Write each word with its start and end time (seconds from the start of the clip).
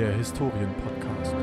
der 0.00 0.14
Historienpodcast. 0.14 1.34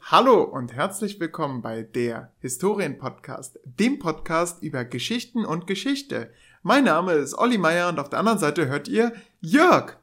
Hallo 0.00 0.42
und 0.44 0.72
herzlich 0.72 1.20
willkommen 1.20 1.60
bei 1.60 1.82
der 1.82 2.32
Historienpodcast, 2.38 3.60
dem 3.64 3.98
Podcast 3.98 4.62
über 4.62 4.86
Geschichten 4.86 5.44
und 5.44 5.66
Geschichte. 5.66 6.32
Mein 6.62 6.84
Name 6.84 7.12
ist 7.12 7.34
Olli 7.36 7.58
Meier 7.58 7.90
und 7.90 7.98
auf 7.98 8.08
der 8.08 8.18
anderen 8.18 8.38
Seite 8.38 8.66
hört 8.66 8.88
ihr 8.88 9.12
Jörg. 9.42 9.98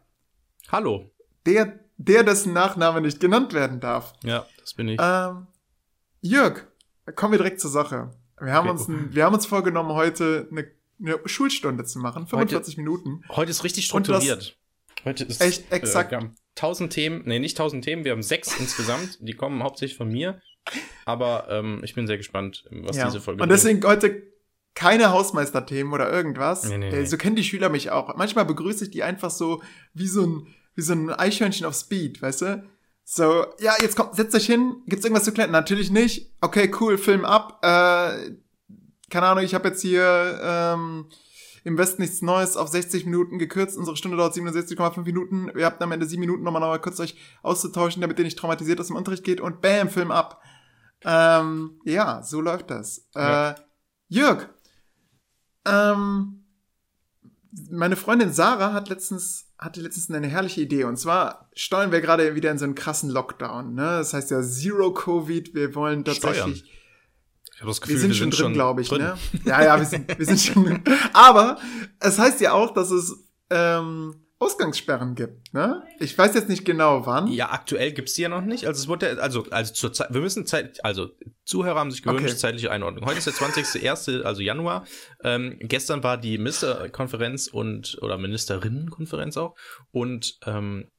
Hallo. 0.72 1.10
Der, 1.48 1.80
der 1.98 2.22
dessen 2.24 2.54
Nachname 2.54 3.02
nicht 3.02 3.20
genannt 3.20 3.54
werden 3.54 3.80
darf. 3.80 4.14
Ja, 4.22 4.46
das 4.60 4.76
bin 4.76 4.90
ich. 4.90 5.00
Ähm, 5.02 5.48
Jörg, 6.22 6.68
kommen 7.16 7.34
wir 7.34 7.40
direkt 7.40 7.60
zur 7.60 7.72
Sache. 7.72 8.12
Wir 8.40 8.54
haben, 8.54 8.70
Okay. 8.70 8.78
uns, 8.78 8.88
ein, 8.88 9.16
wir 9.16 9.26
haben 9.26 9.34
uns 9.34 9.48
vorgenommen, 9.48 9.90
heute 9.94 10.48
eine, 10.52 10.68
eine 11.02 11.28
Schulstunde 11.28 11.86
zu 11.86 11.98
machen, 11.98 12.28
45 12.28 12.78
Minuten. 12.78 13.24
Heute 13.30 13.50
ist 13.50 13.64
richtig 13.64 13.86
strukturiert. 13.86 14.60
Heute 15.08 15.24
ist 15.24 15.42
Echt, 15.42 15.72
exakt. 15.72 16.10
Äh, 16.10 16.12
wir 16.12 16.18
haben 16.18 16.36
tausend 16.56 16.92
Themen, 16.94 17.24
nee, 17.26 17.40
nicht 17.40 17.58
tausend 17.58 17.84
Themen, 17.84 18.04
wir 18.04 18.12
haben 18.12 18.22
sechs 18.24 18.56
insgesamt. 18.60 19.18
Die 19.22 19.34
kommen 19.34 19.64
hauptsächlich 19.64 19.98
von 19.98 20.10
mir. 20.10 20.42
Aber 21.06 21.48
ähm, 21.50 21.80
ich 21.84 21.96
bin 21.96 22.08
sehr 22.08 22.18
gespannt, 22.18 22.66
was 22.72 22.98
Ja. 22.98 23.06
diese 23.06 23.22
Folge 23.22 23.42
Und 23.42 23.48
bringt. 23.48 23.58
deswegen 23.64 23.84
heute 23.86 24.24
keine 24.76 25.10
Hausmeisterthemen 25.12 25.94
oder 25.94 26.12
irgendwas. 26.12 26.66
Nee, 26.66 26.78
nee, 26.78 26.90
Äh. 26.90 27.06
So 27.06 27.18
kennen 27.18 27.36
die 27.36 27.44
Schüler 27.44 27.70
mich 27.70 27.90
auch. 27.90 28.16
Manchmal 28.18 28.46
begrüße 28.46 28.84
ich 28.86 28.92
die 28.92 29.02
einfach 29.04 29.32
so 29.32 29.64
wie 29.94 30.08
so 30.08 30.24
ein, 30.26 30.48
wie 30.76 30.82
so 30.82 30.94
ein 30.94 31.10
Eichhörnchen 31.10 31.66
auf 31.66 31.74
Speed, 31.76 32.22
weißt 32.22 32.42
du? 32.42 32.64
So, 33.06 33.46
ja, 33.62 33.74
jetzt 33.82 33.96
kommt, 33.96 34.16
setzt 34.16 34.36
euch 34.36 34.46
hin, 34.46 34.76
gibt's 34.86 35.06
irgendwas 35.06 35.24
zu 35.24 35.32
klären? 35.32 35.52
Natürlich 35.52 35.90
nicht. 35.90 36.34
Okay, 36.42 36.70
cool, 36.82 36.98
Film 36.98 37.24
ab. 37.24 37.60
Äh, 37.64 38.36
keine 39.10 39.26
Ahnung, 39.28 39.46
ich 39.46 39.56
habe 39.56 39.70
jetzt 39.70 39.82
hier 39.82 40.40
ähm, 40.44 41.06
im 41.64 41.78
Westen 41.78 42.02
nichts 42.02 42.22
Neues 42.22 42.58
auf 42.58 42.68
60 42.68 43.06
Minuten 43.06 43.40
gekürzt. 43.40 43.78
Unsere 43.78 43.98
Stunde 43.98 44.18
dauert 44.18 44.36
67,5 44.36 45.04
Minuten. 45.04 45.52
Ihr 45.56 45.66
habt 45.66 45.82
am 45.82 45.92
Ende 45.92 46.06
7 46.06 46.20
Minuten, 46.20 46.44
nochmal 46.44 46.62
nochmal 46.62 46.82
kurz 46.82 47.00
euch 47.00 47.16
auszutauschen, 47.44 48.02
damit 48.02 48.18
ihr 48.20 48.26
nicht 48.26 48.38
traumatisiert 48.38 48.80
aus 48.80 48.88
dem 48.88 48.96
Unterricht 48.96 49.24
geht 49.24 49.42
und 49.42 49.62
bam, 49.62 49.90
Film 49.90 50.12
ab. 50.12 50.42
Ähm, 51.04 51.80
ja, 51.84 52.24
so 52.24 52.42
läuft 52.42 52.72
das. 52.72 53.08
Ja. 53.16 53.52
Äh, 53.52 53.56
Jörg, 54.10 54.50
ähm, 55.66 56.44
meine 57.70 57.96
Freundin 57.96 58.32
Sarah 58.32 58.74
hat 58.74 58.90
letztens, 58.90 59.48
hatte 59.58 59.82
letztens 59.82 60.10
eine 60.12 60.28
herrliche 60.28 60.62
Idee. 60.62 60.84
Und 60.84 60.98
zwar 60.98 61.50
steuern 61.54 61.92
wir 61.92 62.02
gerade 62.02 62.36
wieder 62.36 62.52
in 62.52 62.58
so 62.58 62.66
einen 62.66 62.76
krassen 62.76 63.10
Lockdown. 63.10 63.74
Ne? 63.74 63.82
Das 63.82 64.14
heißt 64.14 64.32
ja 64.32 64.42
Zero 64.42 64.94
Covid. 64.94 65.54
Wir 65.54 65.76
wollen 65.76 66.06
tatsächlich. 66.06 66.72
Ich 67.58 67.62
habe 67.62 67.72
das 67.72 67.82
Gefühl, 67.82 67.96
Wir 67.96 68.02
sind 68.02 68.14
schon 68.16 68.30
drin, 68.30 68.40
schon 68.40 68.54
glaube 68.54 68.82
ich, 68.84 68.90
drin. 68.90 69.02
ne? 69.02 69.18
Ja, 69.46 69.64
ja, 69.64 69.80
wir 69.80 69.86
sind, 69.86 70.16
wir 70.16 70.26
sind 70.28 70.40
schon. 70.40 70.80
Aber 71.14 71.58
es 72.00 72.20
heißt 72.20 72.40
ja 72.40 72.54
auch, 72.54 72.72
dass 72.72 72.92
es 72.92 73.16
ähm, 73.50 74.14
Ausgangssperren 74.38 75.16
gibt, 75.16 75.52
ne? 75.56 75.82
Ich 76.00 76.16
weiß 76.16 76.36
jetzt 76.36 76.48
nicht 76.50 76.64
genau 76.66 77.08
wann. 77.08 77.26
Ja, 77.30 77.50
aktuell 77.50 77.92
gibt's 77.94 78.14
die 78.14 78.22
ja 78.22 78.30
noch 78.30 78.42
nicht. 78.44 78.68
Also 78.68 78.80
es 78.84 78.88
wurde, 78.88 79.20
also, 79.20 79.48
also 79.50 79.74
zur 79.74 79.92
Zeit, 79.92 80.14
wir 80.14 80.22
müssen 80.22 80.46
Zeit, 80.46 80.86
also 80.86 81.08
Zuhörer 81.46 81.80
haben 81.80 81.90
sich 81.90 82.04
gewünscht, 82.04 82.26
Okay. 82.26 82.36
zeitliche 82.36 82.70
Einordnung. 82.70 83.06
Heute 83.06 83.18
ist 83.18 83.26
der 83.26 83.34
20.01., 83.34 84.22
also 84.22 84.44
Januar. 84.44 84.86
Ähm, 85.24 85.56
gestern 85.60 86.04
war 86.04 86.18
die 86.20 86.38
Ministerkonferenz 86.38 87.48
und, 87.48 87.98
oder 88.04 88.20
Ministerinnenkonferenz 88.20 89.38
auch. 89.38 89.56
Und 89.90 90.38
ähm, 90.46 90.92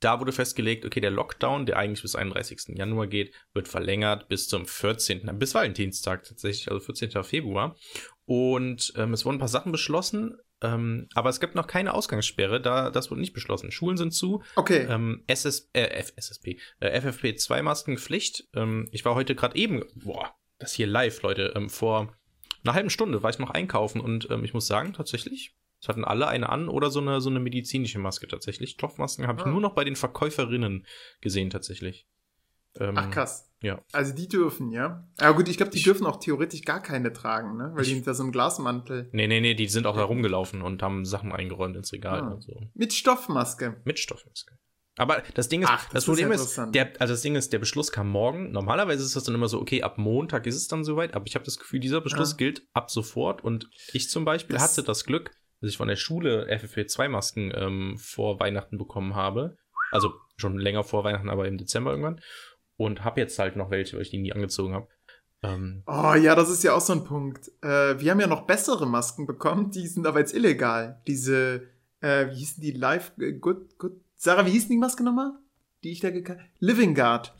da 0.00 0.18
wurde 0.18 0.32
festgelegt, 0.32 0.84
okay, 0.84 1.00
der 1.00 1.10
Lockdown, 1.10 1.66
der 1.66 1.76
eigentlich 1.76 2.02
bis 2.02 2.14
31. 2.14 2.76
Januar 2.76 3.06
geht, 3.06 3.34
wird 3.52 3.68
verlängert 3.68 4.28
bis 4.28 4.48
zum 4.48 4.66
14., 4.66 5.38
bis 5.38 5.54
Valentinstag 5.54 6.24
tatsächlich, 6.24 6.70
also 6.70 6.80
14. 6.80 7.22
Februar. 7.22 7.76
Und 8.24 8.92
ähm, 8.96 9.12
es 9.12 9.24
wurden 9.24 9.36
ein 9.36 9.40
paar 9.40 9.48
Sachen 9.48 9.72
beschlossen, 9.72 10.36
ähm, 10.62 11.08
aber 11.14 11.30
es 11.30 11.40
gibt 11.40 11.54
noch 11.54 11.66
keine 11.66 11.94
Ausgangssperre, 11.94 12.60
da 12.60 12.90
das 12.90 13.10
wurde 13.10 13.20
nicht 13.20 13.32
beschlossen. 13.32 13.70
Schulen 13.70 13.96
sind 13.96 14.12
zu, 14.12 14.42
Okay. 14.56 14.86
ähm, 14.88 15.24
SS, 15.26 15.70
äh, 15.72 15.82
F, 15.82 16.12
SSP, 16.16 16.58
äh, 16.80 17.00
FFP2-Maskenpflicht. 17.00 18.44
Ähm, 18.54 18.88
ich 18.92 19.04
war 19.04 19.14
heute 19.14 19.34
gerade 19.34 19.56
eben, 19.56 19.84
boah, 19.94 20.34
das 20.58 20.72
hier 20.72 20.86
live, 20.86 21.22
Leute, 21.22 21.52
ähm, 21.56 21.70
vor 21.70 22.14
einer 22.64 22.74
halben 22.74 22.90
Stunde 22.90 23.22
war 23.22 23.30
ich 23.30 23.38
noch 23.38 23.50
einkaufen 23.50 24.00
und 24.00 24.28
ähm, 24.30 24.44
ich 24.44 24.54
muss 24.54 24.66
sagen, 24.66 24.92
tatsächlich, 24.92 25.54
es 25.80 25.88
hatten 25.88 26.04
alle 26.04 26.28
eine 26.28 26.48
an 26.48 26.68
oder 26.68 26.90
so 26.90 27.00
eine, 27.00 27.20
so 27.20 27.30
eine 27.30 27.40
medizinische 27.40 27.98
Maske 27.98 28.28
tatsächlich. 28.28 28.70
Stoffmasken 28.70 29.26
habe 29.26 29.40
ich 29.40 29.46
Ah. 29.46 29.50
nur 29.50 29.60
noch 29.60 29.74
bei 29.74 29.84
den 29.84 29.96
Verkäuferinnen 29.96 30.86
gesehen 31.20 31.50
tatsächlich. 31.50 32.06
Ähm, 32.78 32.94
Ach 32.96 33.10
krass. 33.10 33.50
Ja. 33.62 33.82
Also 33.92 34.14
die 34.14 34.28
dürfen, 34.28 34.70
ja. 34.70 35.08
Ja 35.20 35.32
gut, 35.32 35.48
ich 35.48 35.56
glaube, 35.56 35.72
die 35.72 35.78
Ich- 35.78 35.84
dürfen 35.84 36.06
auch 36.06 36.20
theoretisch 36.20 36.62
gar 36.62 36.80
keine 36.80 37.12
tragen, 37.12 37.56
ne? 37.56 37.72
Weil 37.74 37.84
die 37.84 37.94
hinter 37.94 38.14
so 38.14 38.22
einem 38.22 38.30
Glasmantel. 38.32 39.08
Nee, 39.12 39.26
nee, 39.26 39.40
nee, 39.40 39.54
die 39.54 39.66
sind 39.66 39.86
auch 39.86 39.96
da 39.96 40.04
rumgelaufen 40.04 40.62
und 40.62 40.82
haben 40.82 41.04
Sachen 41.04 41.32
eingeräumt 41.32 41.76
ins 41.76 41.92
Regal 41.92 42.20
Ah. 42.22 42.28
und 42.28 42.42
so. 42.42 42.60
Mit 42.74 42.92
Stoffmaske. 42.92 43.80
Mit 43.84 43.98
Stoffmaske. 43.98 44.56
Aber 44.96 45.22
das 45.34 45.48
Ding 45.48 45.62
ist, 45.62 45.68
Ach, 45.70 45.84
das 45.84 45.92
das, 45.92 46.02
ist 46.02 46.06
Problem 46.06 46.32
ist, 46.32 46.40
interessant. 46.42 46.74
der, 46.74 46.92
also 47.00 47.14
das 47.14 47.22
Ding 47.22 47.34
ist, 47.34 47.52
der 47.52 47.58
Beschluss 47.58 47.90
kam 47.90 48.08
morgen. 48.08 48.50
Normalerweise 48.52 49.02
ist 49.02 49.16
das 49.16 49.24
dann 49.24 49.34
immer 49.34 49.48
so, 49.48 49.60
okay, 49.60 49.82
ab 49.82 49.98
Montag 49.98 50.46
ist 50.46 50.56
es 50.56 50.68
dann 50.68 50.84
soweit, 50.84 51.14
aber 51.14 51.26
ich 51.26 51.34
habe 51.34 51.44
das 51.44 51.58
Gefühl, 51.58 51.80
dieser 51.80 52.00
Beschluss 52.00 52.32
Ja. 52.32 52.36
gilt 52.36 52.62
ab 52.72 52.90
sofort 52.90 53.42
und 53.42 53.68
ich 53.92 54.10
zum 54.10 54.24
Beispiel 54.24 54.54
Das- 54.54 54.62
hatte 54.72 54.82
das 54.82 55.04
Glück, 55.04 55.30
dass 55.60 55.70
ich 55.70 55.76
von 55.76 55.88
der 55.88 55.96
Schule 55.96 56.46
FFP2-Masken 56.50 57.52
ähm, 57.54 57.96
vor 57.98 58.40
Weihnachten 58.40 58.78
bekommen 58.78 59.14
habe. 59.14 59.56
Also 59.90 60.14
schon 60.36 60.58
länger 60.58 60.84
vor 60.84 61.04
Weihnachten, 61.04 61.28
aber 61.28 61.46
im 61.46 61.58
Dezember 61.58 61.90
irgendwann. 61.90 62.20
Und 62.76 63.04
habe 63.04 63.20
jetzt 63.20 63.38
halt 63.38 63.56
noch 63.56 63.70
welche, 63.70 63.96
weil 63.96 64.02
ich 64.02 64.10
die 64.10 64.18
nie 64.18 64.32
angezogen 64.32 64.74
habe. 64.74 64.88
Ähm, 65.42 65.82
Oh 65.86 66.14
ja, 66.14 66.34
das 66.34 66.50
ist 66.50 66.62
ja 66.64 66.74
auch 66.74 66.80
so 66.80 66.92
ein 66.94 67.04
Punkt. 67.04 67.50
Äh, 67.62 68.00
wir 68.00 68.10
haben 68.10 68.20
ja 68.20 68.26
noch 68.26 68.46
bessere 68.46 68.86
Masken 68.86 69.26
bekommen, 69.26 69.70
die 69.70 69.86
sind 69.86 70.06
aber 70.06 70.20
jetzt 70.20 70.34
illegal. 70.34 71.00
Diese, 71.06 71.68
äh, 72.00 72.28
wie 72.30 72.36
hießen 72.36 72.62
die? 72.62 72.72
Live, 72.72 73.12
äh, 73.18 73.32
good, 73.32 73.78
good. 73.78 73.92
Sarah, 74.16 74.46
wie 74.46 74.50
hieß 74.50 74.64
denn 74.64 74.76
die 74.76 74.80
Maske 74.80 75.02
nochmal? 75.02 75.32
Die 75.82 75.92
ich 75.92 76.00
da 76.00 76.10
gekannt 76.10 76.40
Living 76.58 76.94
Guard. 76.94 77.34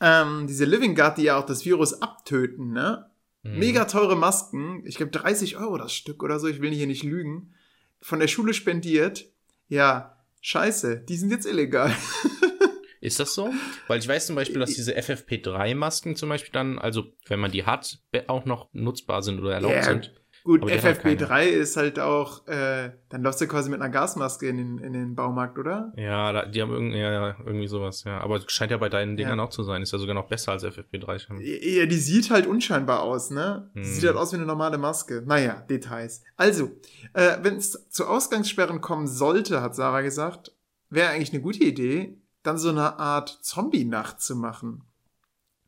Ähm, 0.00 0.46
diese 0.46 0.64
Living 0.64 0.94
Guard, 0.94 1.18
die 1.18 1.24
ja 1.24 1.38
auch 1.38 1.46
das 1.46 1.64
Virus 1.64 2.00
abtöten, 2.00 2.72
ne? 2.72 3.10
Mhm. 3.42 3.58
Mega 3.58 3.84
teure 3.84 4.16
Masken. 4.16 4.82
Ich 4.86 4.96
glaube 4.96 5.12
30 5.12 5.56
Euro 5.56 5.76
das 5.76 5.92
Stück 5.92 6.22
oder 6.22 6.38
so, 6.38 6.46
ich 6.46 6.60
will 6.60 6.70
hier 6.70 6.86
nicht 6.86 7.02
lügen. 7.02 7.54
Von 8.00 8.20
der 8.20 8.28
Schule 8.28 8.54
spendiert. 8.54 9.26
Ja, 9.68 10.24
scheiße, 10.40 11.00
die 11.00 11.16
sind 11.16 11.30
jetzt 11.30 11.46
illegal. 11.46 11.94
Ist 13.00 13.18
das 13.18 13.34
so? 13.34 13.50
Weil 13.86 13.98
ich 13.98 14.06
weiß 14.06 14.26
zum 14.26 14.36
Beispiel, 14.36 14.60
dass 14.60 14.74
diese 14.74 14.94
FFP3-Masken 14.94 16.16
zum 16.16 16.28
Beispiel 16.28 16.52
dann, 16.52 16.78
also 16.78 17.14
wenn 17.26 17.40
man 17.40 17.50
die 17.50 17.64
hat, 17.64 17.98
auch 18.26 18.44
noch 18.44 18.68
nutzbar 18.72 19.22
sind 19.22 19.40
oder 19.40 19.54
erlaubt 19.54 19.74
Ja, 19.74 19.84
sind. 19.84 20.12
Gut, 20.42 20.62
Aber 20.62 20.70
die 20.70 20.76
hat 20.78 20.84
halt 20.84 21.20
FFP3 21.20 21.42
ist 21.44 21.76
halt 21.76 22.00
auch, 22.00 22.46
äh, 22.48 22.92
dann 23.10 23.22
läufst 23.22 23.40
du 23.40 23.46
quasi 23.46 23.68
mit 23.68 23.80
einer 23.80 23.90
Gasmaske 23.90 24.48
in 24.48 24.56
den, 24.56 24.78
in 24.78 24.92
den 24.94 25.14
Baumarkt, 25.14 25.58
oder? 25.58 25.92
Ja, 25.96 26.32
da, 26.32 26.46
die 26.46 26.62
haben 26.62 26.72
irgendwie, 26.72 26.98
ja, 26.98 27.12
ja, 27.12 27.36
irgendwie 27.44 27.66
sowas, 27.66 28.04
ja. 28.04 28.18
Aber 28.20 28.40
scheint 28.46 28.70
ja 28.70 28.78
bei 28.78 28.88
deinen 28.88 29.16
Dingern 29.16 29.38
Ja. 29.38 29.44
auch 29.44 29.50
zu 29.50 29.62
sein. 29.62 29.82
Ist 29.82 29.92
ja 29.92 29.98
sogar 29.98 30.14
noch 30.14 30.28
besser 30.28 30.52
als 30.52 30.64
FFP3. 30.64 31.18
schon. 31.18 31.40
Ja, 31.40 31.84
die 31.86 31.96
sieht 31.98 32.30
halt 32.30 32.46
unscheinbar 32.46 33.02
aus, 33.02 33.30
ne? 33.30 33.70
Hm. 33.74 33.84
sieht 33.84 34.04
halt 34.06 34.16
aus 34.16 34.32
wie 34.32 34.36
eine 34.36 34.46
normale 34.46 34.78
Maske. 34.78 35.22
Naja, 35.26 35.62
Details. 35.68 36.22
Also, 36.36 36.70
äh, 37.12 37.36
wenn 37.42 37.56
es 37.56 37.88
zu 37.90 38.06
Ausgangssperren 38.06 38.80
kommen 38.80 39.06
sollte, 39.06 39.60
hat 39.60 39.74
Sarah 39.74 40.00
gesagt, 40.00 40.52
wäre 40.88 41.10
eigentlich 41.10 41.32
eine 41.32 41.42
gute 41.42 41.62
Idee, 41.64 42.16
dann 42.42 42.56
so 42.56 42.70
eine 42.70 42.98
Art 42.98 43.28
Zombie-Nacht 43.42 44.20
zu 44.22 44.34
machen. 44.36 44.84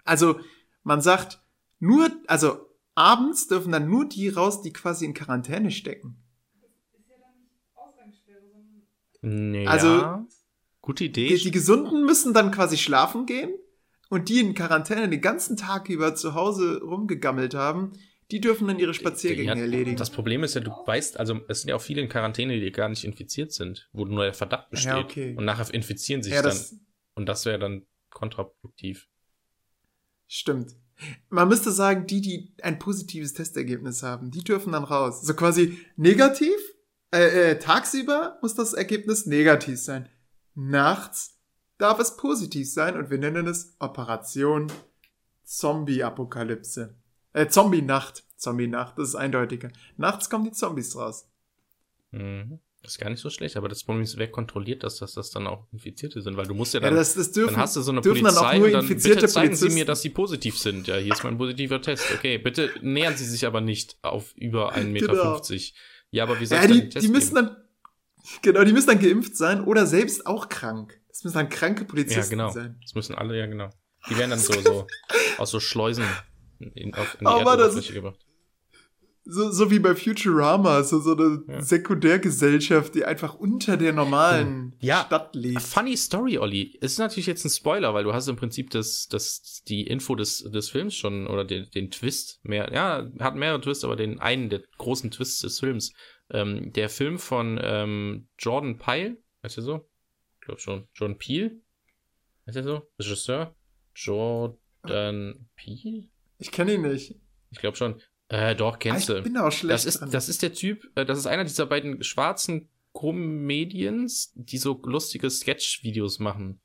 Also, 0.04 0.40
man 0.82 1.00
sagt, 1.02 1.40
nur, 1.78 2.08
also 2.26 2.68
abends 2.94 3.48
dürfen 3.48 3.72
dann 3.72 3.88
nur 3.88 4.08
die 4.08 4.28
raus, 4.28 4.62
die 4.62 4.72
quasi 4.72 5.04
in 5.04 5.14
Quarantäne 5.14 5.70
stecken. 5.70 6.16
Nee, 9.22 9.66
Also. 9.66 10.26
Gute 10.80 11.04
Idee. 11.04 11.28
Die, 11.28 11.36
die 11.38 11.50
Gesunden 11.52 12.04
müssen 12.04 12.34
dann 12.34 12.50
quasi 12.50 12.76
schlafen 12.76 13.24
gehen 13.24 13.54
und 14.10 14.28
die 14.28 14.40
in 14.40 14.52
Quarantäne 14.52 15.08
den 15.08 15.20
ganzen 15.20 15.56
Tag 15.56 15.88
über 15.88 16.16
zu 16.16 16.34
Hause 16.34 16.80
rumgegammelt 16.82 17.54
haben, 17.54 17.92
die 18.32 18.40
dürfen 18.40 18.66
dann 18.66 18.80
ihre 18.80 18.92
Spaziergänge 18.92 19.54
Ja, 19.54 19.56
erledigen. 19.56 19.96
Das 19.96 20.10
Problem 20.10 20.42
ist 20.42 20.54
ja, 20.54 20.60
du 20.60 20.70
weißt, 20.70 21.20
also 21.20 21.40
es 21.48 21.60
sind 21.60 21.68
ja 21.68 21.76
auch 21.76 21.82
viele 21.82 22.02
in 22.02 22.08
Quarantäne, 22.08 22.58
die 22.58 22.72
gar 22.72 22.88
nicht 22.88 23.04
infiziert 23.04 23.52
sind, 23.52 23.88
wo 23.92 24.04
nur 24.06 24.24
der 24.24 24.34
Verdacht 24.34 24.70
besteht. 24.70 24.92
Ja, 24.92 24.98
okay. 24.98 25.36
Und 25.36 25.44
nachher 25.44 25.72
infizieren 25.72 26.22
sich 26.22 26.32
ja, 26.32 26.42
dann. 26.42 26.50
das 26.50 26.74
Und 27.14 27.26
das 27.26 27.44
wäre 27.46 27.60
dann 27.60 27.86
kontraproduktiv. 28.10 29.08
stimmt. 30.26 30.74
Man 31.28 31.48
müsste 31.48 31.70
sagen, 31.70 32.06
die, 32.06 32.20
die 32.20 32.54
ein 32.62 32.78
positives 32.78 33.32
Testergebnis 33.34 34.02
haben, 34.02 34.30
die 34.30 34.44
dürfen 34.44 34.72
dann 34.72 34.84
raus. 34.84 35.22
So 35.22 35.34
quasi 35.34 35.78
negativ, 35.96 36.54
äh, 37.12 37.50
äh, 37.50 37.58
tagsüber 37.58 38.38
muss 38.42 38.54
das 38.54 38.72
Ergebnis 38.72 39.26
negativ 39.26 39.80
sein. 39.80 40.08
Nachts 40.54 41.38
darf 41.78 41.98
es 41.98 42.16
positiv 42.16 42.70
sein 42.70 42.96
und 42.96 43.10
wir 43.10 43.18
nennen 43.18 43.46
es 43.46 43.74
Operation 43.78 44.70
Zombie-Apokalypse. 45.44 46.94
Äh, 47.32 47.48
Zombie-Nacht. 47.48 48.24
Zombie-Nacht, 48.36 48.98
das 48.98 49.10
ist 49.10 49.14
eindeutiger. 49.14 49.70
Nachts 49.96 50.30
kommen 50.30 50.44
die 50.44 50.52
Zombies 50.52 50.96
raus. 50.96 51.28
Mhm. 52.10 52.60
Das 52.82 52.92
ist 52.92 52.98
gar 52.98 53.10
nicht 53.10 53.20
so 53.20 53.30
schlecht, 53.30 53.56
aber 53.56 53.68
das 53.68 53.84
Problem 53.84 54.02
ist, 54.02 54.16
wer 54.18 54.28
kontrolliert 54.28 54.82
das, 54.82 54.96
dass 54.96 55.12
das 55.12 55.30
dann 55.30 55.46
auch 55.46 55.68
Infizierte 55.72 56.20
sind? 56.20 56.36
Weil 56.36 56.46
du 56.46 56.54
musst 56.54 56.74
ja 56.74 56.80
Ja, 56.80 56.88
dann, 56.88 56.96
das, 56.96 57.14
das 57.14 57.30
dürfen, 57.30 57.52
dann 57.54 57.60
hast 57.62 57.76
du 57.76 57.80
so 57.80 57.92
eine 57.92 58.00
Polizei 58.00 58.28
dann 58.28 58.36
auch 58.36 58.54
nur 58.54 58.66
und 58.66 58.72
dann 58.72 58.80
infizierte 58.82 59.20
bitte 59.20 59.32
zeigen 59.32 59.54
Sie 59.54 59.68
mir, 59.68 59.84
dass 59.84 60.02
Sie 60.02 60.10
positiv 60.10 60.58
sind. 60.58 60.88
Ja, 60.88 60.96
hier 60.96 61.12
ist 61.12 61.22
mein 61.22 61.38
positiver 61.38 61.80
Test. 61.80 62.10
Okay, 62.12 62.38
bitte 62.38 62.70
nähern 62.82 63.16
Sie 63.16 63.24
sich 63.24 63.46
aber 63.46 63.60
nicht 63.60 63.96
auf 64.02 64.34
über 64.36 64.74
1,50 64.74 64.84
Meter. 64.86 65.06
Genau. 65.08 65.40
Ja, 66.10 66.24
aber 66.24 66.40
wie 66.40 66.46
soll 66.46 66.58
Ja, 66.58 66.66
die, 66.66 66.88
die 66.88 67.08
müssen 67.08 67.34
geben? 67.36 67.46
dann, 67.46 67.56
Genau, 68.42 68.64
die 68.64 68.72
müssen 68.72 68.86
dann 68.88 69.00
geimpft 69.00 69.36
sein 69.36 69.64
oder 69.64 69.86
selbst 69.86 70.26
auch 70.26 70.48
krank. 70.48 71.00
Das 71.08 71.24
müssen 71.24 71.36
dann 71.36 71.48
kranke 71.48 71.84
Polizisten 71.84 72.38
Ja, 72.38 72.46
genau. 72.46 72.50
sein. 72.50 72.78
Das 72.82 72.94
müssen 72.94 73.14
alle, 73.14 73.38
ja, 73.38 73.46
genau. 73.46 73.70
Die 74.08 74.16
werden 74.16 74.30
dann 74.30 74.38
so, 74.38 74.52
so 74.60 74.86
aus 75.38 75.50
so 75.50 75.60
Schleusen 75.60 76.04
in, 76.74 76.94
auf, 76.94 77.14
in 77.14 77.20
die 77.20 77.26
Oh 77.26 77.38
Erdoberfläche 77.38 77.92
gebracht. 77.92 78.18
So, 79.24 79.52
so 79.52 79.70
wie 79.70 79.78
bei 79.78 79.94
Futurama, 79.94 80.82
so, 80.82 80.98
so 80.98 81.16
eine 81.16 81.44
Ja. 81.46 81.62
Sekundärgesellschaft, 81.62 82.94
die 82.96 83.04
einfach 83.04 83.34
unter 83.34 83.76
der 83.76 83.92
normalen 83.92 84.74
Ja. 84.80 85.04
Stadt 85.06 85.34
lebt. 85.36 85.62
funny 85.62 85.96
Story, 85.96 86.38
Olli. 86.38 86.76
Es 86.80 86.92
ist 86.92 86.98
natürlich 86.98 87.26
jetzt 87.26 87.44
ein 87.44 87.50
Spoiler, 87.50 87.94
weil 87.94 88.02
du 88.04 88.12
hast 88.12 88.26
im 88.26 88.34
Prinzip 88.36 88.70
das, 88.70 89.06
das, 89.08 89.62
die 89.68 89.86
Info 89.86 90.16
des, 90.16 90.42
des 90.50 90.70
Films 90.70 90.96
schon 90.96 91.28
oder 91.28 91.44
den, 91.44 91.70
den 91.70 91.90
Twist 91.90 92.40
mehr, 92.44 92.72
ja, 92.72 93.08
hat 93.20 93.36
mehrere 93.36 93.60
Twists, 93.60 93.84
aber 93.84 93.94
den 93.94 94.18
einen 94.18 94.50
der 94.50 94.62
großen 94.78 95.10
Twists 95.12 95.40
des 95.40 95.60
Films. 95.60 95.92
Ähm, 96.30 96.72
der 96.72 96.88
Film 96.88 97.18
von 97.18 97.60
ähm, 97.62 98.28
Jordan 98.38 98.78
Peele, 98.78 99.18
heißt 99.44 99.58
er 99.58 99.62
so? 99.62 99.88
Ich 100.40 100.46
glaube 100.46 100.60
schon. 100.60 100.88
Jordan 100.94 101.18
Peele? 101.18 101.60
Heißt 102.46 102.56
er 102.56 102.64
so? 102.64 102.82
Regisseur? 102.98 103.54
Jordan 103.94 105.48
Peele? 105.54 106.08
Ich 106.38 106.50
kenne 106.50 106.74
ihn 106.74 106.82
nicht. 106.82 107.14
Ich 107.50 107.58
glaube 107.58 107.76
schon. 107.76 108.00
Äh, 108.32 108.56
doch, 108.56 108.74
Ah, 108.74 108.78
kennst 108.78 109.10
ich 109.10 109.14
du. 109.16 109.22
bin 109.22 109.36
auch 109.36 109.52
schlecht 109.52 109.74
Das 109.74 109.84
ist, 109.84 110.00
das 110.10 110.28
ist 110.30 110.40
der 110.40 110.54
Typ, 110.54 110.90
äh, 110.94 111.04
das 111.04 111.18
ist 111.18 111.26
einer 111.26 111.44
dieser 111.44 111.66
beiden 111.66 112.02
schwarzen 112.02 112.68
Comedians, 112.94 114.32
die 114.34 114.56
so 114.58 114.80
lustige 114.84 115.28
Sketch-Videos 115.28 116.18
machen. 116.18 116.58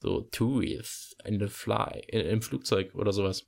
So 0.00 0.22
Two 0.32 0.60
is 0.60 1.16
in 1.24 1.38
the 1.38 1.46
Fly, 1.46 2.00
äh, 2.08 2.30
im 2.32 2.42
Flugzeug 2.42 2.94
oder 2.96 3.12
sowas. 3.12 3.46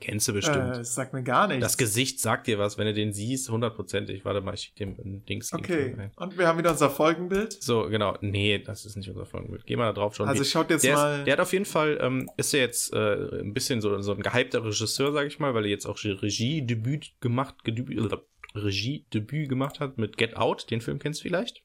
Kennst 0.00 0.26
du 0.26 0.32
bestimmt. 0.32 0.74
äh, 0.74 0.78
das 0.78 0.94
sagt 0.94 1.12
mir 1.12 1.22
gar 1.22 1.46
nichts. 1.46 1.62
das 1.62 1.78
Gesicht 1.78 2.18
sagt 2.20 2.46
dir 2.48 2.58
was, 2.58 2.78
wenn 2.78 2.86
du 2.86 2.94
den 2.94 3.12
siehst, 3.12 3.48
hundertprozentig. 3.48 4.24
Warte 4.24 4.40
mal, 4.40 4.54
ich 4.54 4.62
schick 4.62 4.76
dem 4.76 4.96
ein 4.98 5.24
Dings. 5.24 5.52
Okay, 5.52 6.10
und 6.16 6.36
wir 6.36 6.48
haben 6.48 6.58
wieder 6.58 6.70
unser 6.72 6.90
Folgenbild. 6.90 7.62
So, 7.62 7.88
genau. 7.88 8.16
Nee, 8.20 8.58
das 8.58 8.86
ist 8.86 8.96
nicht 8.96 9.08
unser 9.08 9.24
Folgenbild. 9.26 9.66
Geh 9.66 9.76
mal 9.76 9.86
da 9.86 9.92
drauf 9.92 10.16
schon. 10.16 10.26
Also 10.26 10.42
schaut 10.42 10.70
jetzt 10.70 10.84
der, 10.84 10.94
mal. 10.96 11.18
ist, 11.20 11.26
der 11.26 11.32
hat 11.34 11.40
auf 11.40 11.52
jeden 11.52 11.64
Fall, 11.64 11.98
ähm, 12.00 12.28
ist 12.36 12.52
ja 12.52 12.58
jetzt 12.60 12.92
äh, 12.92 13.40
ein 13.40 13.52
bisschen 13.54 13.80
so, 13.80 14.00
so 14.00 14.12
ein 14.12 14.20
gehypter 14.22 14.64
Regisseur, 14.64 15.12
sag 15.12 15.26
ich 15.26 15.38
mal, 15.38 15.54
weil 15.54 15.64
er 15.64 15.70
jetzt 15.70 15.86
auch 15.86 15.98
Regiedebüt 16.02 17.20
gemacht, 17.20 17.62
gedebüt, 17.62 18.12
äh, 18.12 18.16
Regiedebüt 18.58 19.48
gemacht 19.48 19.78
hat 19.80 19.98
mit 19.98 20.16
Get 20.16 20.36
Out. 20.36 20.70
Den 20.70 20.80
Film 20.80 20.98
kennst 20.98 21.20
du 21.20 21.24
vielleicht? 21.24 21.62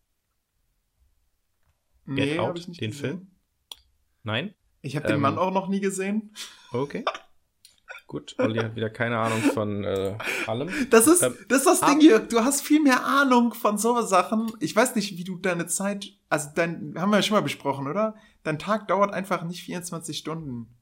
nee, 2.06 2.32
Get 2.34 2.40
Out, 2.40 2.60
ich 2.60 2.68
nicht 2.68 2.82
den 2.82 2.92
gesehen. 2.92 3.02
Film? 3.10 3.32
Nein? 4.24 4.54
Ich 4.82 4.96
habe 4.96 5.08
den 5.08 5.16
Ähm, 5.16 5.22
Mann 5.22 5.38
auch 5.38 5.52
noch 5.52 5.68
nie 5.68 5.80
gesehen. 5.80 6.34
Okay. 6.72 7.04
Gut, 8.10 8.34
Olli 8.40 8.58
hat 8.58 8.76
wieder 8.76 8.90
keine 8.90 9.20
Ahnung 9.20 9.40
von 9.54 9.84
äh, 9.84 10.18
allem. 10.48 10.68
Das 10.90 11.06
ist, 11.06 11.22
Ähm, 11.22 11.38
das 11.48 11.60
ist 11.60 11.68
das. 11.68 11.82
Ding 11.82 12.00
hier. 12.00 12.18
Du 12.18 12.40
hast 12.40 12.62
viel 12.62 12.82
mehr 12.82 13.06
Ahnung 13.06 13.54
von 13.54 13.78
so 13.78 14.02
Sachen. 14.02 14.52
Ich 14.60 14.76
weiß 14.76 14.96
nicht, 14.96 15.20
wie 15.20 15.24
du 15.24 15.38
deine 15.38 15.68
Zeit, 15.68 16.18
also 16.28 16.50
dein, 16.56 16.96
haben 16.98 17.12
wir 17.12 17.18
ja 17.18 17.22
schon 17.22 17.36
mal 17.36 17.44
besprochen, 17.44 17.88
oder? 17.88 18.16
Dein 18.42 18.58
Tag 18.58 18.88
dauert 18.88 19.14
einfach 19.14 19.44
nicht 19.44 19.62
24 19.62 20.18
Stunden. 20.18 20.76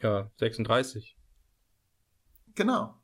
Ja, 0.00 0.30
36. 0.38 1.14
Genau. 2.54 2.94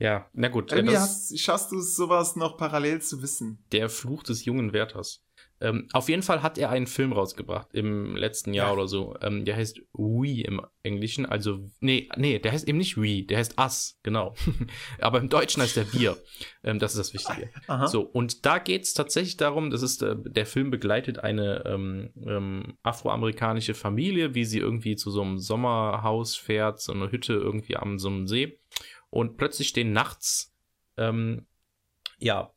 Ja, 0.00 0.28
na 0.32 0.48
gut. 0.48 0.72
Irgendwie 0.72 0.94
das, 0.94 1.30
hast, 1.30 1.38
schaffst 1.38 1.70
du 1.70 1.78
es, 1.78 1.94
sowas 1.94 2.34
noch 2.34 2.56
parallel 2.56 3.02
zu 3.02 3.22
wissen. 3.22 3.64
Der 3.70 3.88
Fluch 3.88 4.24
des 4.24 4.44
jungen 4.44 4.72
Wärters. 4.72 5.24
Ähm, 5.60 5.88
auf 5.92 6.08
jeden 6.08 6.22
Fall 6.22 6.42
hat 6.42 6.56
er 6.56 6.70
einen 6.70 6.86
Film 6.86 7.12
rausgebracht 7.12 7.74
im 7.74 8.14
letzten 8.14 8.54
Jahr 8.54 8.68
Ja. 8.68 8.72
oder 8.74 8.86
so. 8.86 9.16
Ähm, 9.20 9.44
der 9.44 9.56
heißt 9.56 9.80
We 9.92 10.42
im 10.42 10.60
Englischen, 10.84 11.26
also 11.26 11.68
nee, 11.80 12.08
nee, 12.16 12.38
der 12.38 12.52
heißt 12.52 12.68
eben 12.68 12.78
nicht 12.78 12.96
We, 12.96 13.24
der 13.24 13.38
heißt 13.38 13.58
Us, 13.58 13.98
genau. 14.04 14.34
Aber 15.00 15.18
im 15.18 15.28
Deutschen 15.28 15.60
heißt 15.62 15.76
der 15.76 15.92
Wir. 15.92 16.16
Ähm, 16.62 16.78
das 16.78 16.92
ist 16.94 16.98
das 16.98 17.14
Wichtige. 17.14 17.50
Aha. 17.66 17.88
So, 17.88 18.02
und 18.02 18.46
da 18.46 18.58
geht's 18.58 18.94
tatsächlich 18.94 19.36
darum, 19.36 19.70
das 19.70 19.82
ist, 19.82 20.02
äh, 20.02 20.14
der 20.16 20.46
Film 20.46 20.70
begleitet 20.70 21.18
eine 21.18 21.64
ähm, 21.66 22.10
ähm, 22.24 22.78
afroamerikanische 22.84 23.74
Familie, 23.74 24.34
wie 24.34 24.44
sie 24.44 24.58
irgendwie 24.60 24.94
zu 24.96 25.10
so 25.10 25.22
einem 25.22 25.38
Sommerhaus 25.38 26.36
fährt, 26.36 26.80
so 26.80 26.92
eine 26.92 27.10
Hütte 27.10 27.32
irgendwie 27.32 27.76
am 27.76 27.98
so 27.98 28.08
einem 28.08 28.28
See. 28.28 28.60
Und 29.10 29.36
plötzlich 29.38 29.68
stehen 29.68 29.92
nachts, 29.92 30.54
ähm, 30.96 31.46
ja, 32.18 32.52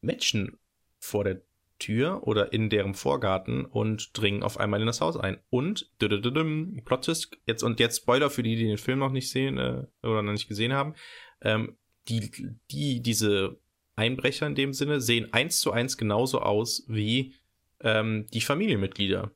Menschen 0.00 0.58
vor 0.98 1.24
der 1.24 1.40
Tür 1.82 2.26
oder 2.26 2.52
in 2.52 2.70
deren 2.70 2.94
Vorgarten 2.94 3.64
und 3.64 4.16
dringen 4.18 4.42
auf 4.42 4.58
einmal 4.58 4.80
in 4.80 4.86
das 4.86 5.00
Haus 5.00 5.16
ein. 5.16 5.38
Und, 5.50 5.90
Plot 5.98 7.04
Twist, 7.04 7.36
jetzt, 7.46 7.62
und 7.62 7.80
jetzt 7.80 7.98
Spoiler 8.02 8.30
für 8.30 8.42
die, 8.42 8.56
die 8.56 8.66
den 8.66 8.78
Film 8.78 8.98
noch 8.98 9.10
nicht 9.10 9.30
sehen 9.30 9.58
äh, 9.58 9.84
oder 10.02 10.22
noch 10.22 10.32
nicht 10.32 10.48
gesehen 10.48 10.72
haben, 10.72 10.94
ähm, 11.40 11.76
die, 12.08 12.30
die, 12.70 13.02
diese 13.02 13.58
Einbrecher 13.96 14.46
in 14.46 14.54
dem 14.54 14.72
Sinne 14.72 15.00
sehen 15.00 15.32
eins 15.32 15.60
zu 15.60 15.72
eins 15.72 15.96
genauso 15.96 16.40
aus 16.40 16.84
wie 16.88 17.34
ähm, 17.80 18.26
die 18.32 18.40
Familienmitglieder. 18.40 19.32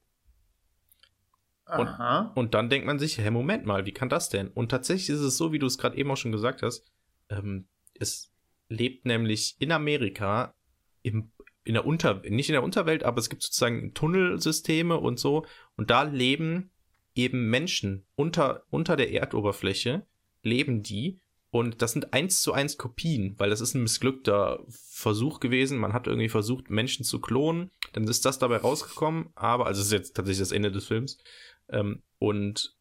und-. 1.66 2.36
Und 2.36 2.54
dann 2.54 2.70
denkt 2.70 2.86
man 2.86 2.98
sich, 2.98 3.18
hä, 3.18 3.30
Moment 3.30 3.66
mal, 3.66 3.86
wie 3.86 3.92
kann 3.92 4.08
das 4.08 4.28
denn? 4.28 4.48
Und 4.48 4.70
tatsächlich 4.70 5.10
ist 5.10 5.20
es 5.20 5.36
so, 5.36 5.52
wie 5.52 5.58
du 5.58 5.66
es 5.66 5.78
gerade 5.78 5.96
eben 5.96 6.10
auch 6.10 6.16
schon 6.16 6.32
gesagt 6.32 6.62
hast, 6.62 6.84
ähm, 7.28 7.68
es 7.94 8.32
lebt 8.68 9.04
nämlich 9.04 9.56
in 9.58 9.72
Amerika 9.72 10.54
im, 11.02 11.32
in 11.66 11.74
der 11.74 11.84
Unter, 11.84 12.22
nicht 12.28 12.48
in 12.48 12.54
der 12.54 12.62
Unterwelt, 12.62 13.02
aber 13.02 13.18
es 13.18 13.28
gibt 13.28 13.42
sozusagen 13.42 13.92
Tunnelsysteme 13.92 14.98
und 14.98 15.18
so. 15.18 15.44
Und 15.76 15.90
da 15.90 16.04
leben 16.04 16.70
eben 17.14 17.50
Menschen 17.50 18.06
unter, 18.14 18.62
unter 18.70 18.96
der 18.96 19.12
Erdoberfläche, 19.12 20.06
leben 20.42 20.82
die. 20.82 21.20
Und 21.50 21.82
das 21.82 21.92
sind 21.92 22.12
eins 22.12 22.42
zu 22.42 22.52
eins 22.52 22.76
Kopien, 22.76 23.34
weil 23.38 23.50
das 23.50 23.60
ist 23.60 23.74
ein 23.74 23.82
missglückter 23.82 24.64
Versuch 24.68 25.40
gewesen. 25.40 25.78
Man 25.78 25.92
hat 25.92 26.06
irgendwie 26.06 26.28
versucht, 26.28 26.70
Menschen 26.70 27.04
zu 27.04 27.20
klonen. 27.20 27.70
Dann 27.94 28.04
ist 28.04 28.24
das 28.24 28.38
dabei 28.38 28.58
rausgekommen. 28.58 29.30
Aber, 29.34 29.66
also 29.66 29.80
es 29.80 29.86
ist 29.86 29.92
jetzt 29.92 30.16
tatsächlich 30.16 30.40
das 30.40 30.52
Ende 30.52 30.70
des 30.70 30.86
Films. 30.86 31.18
Ähm, 31.68 32.02
und 32.18 32.76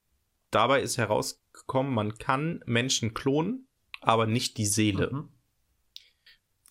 dabei 0.51 0.81
ist 0.81 0.97
herausgekommen, 0.97 1.93
man 1.93 2.17
kann 2.17 2.61
Menschen 2.65 3.13
klonen, 3.13 3.67
aber 4.01 4.27
nicht 4.27 4.57
die 4.57 4.65
Seele. 4.65 5.09
Mhm. 5.11 5.29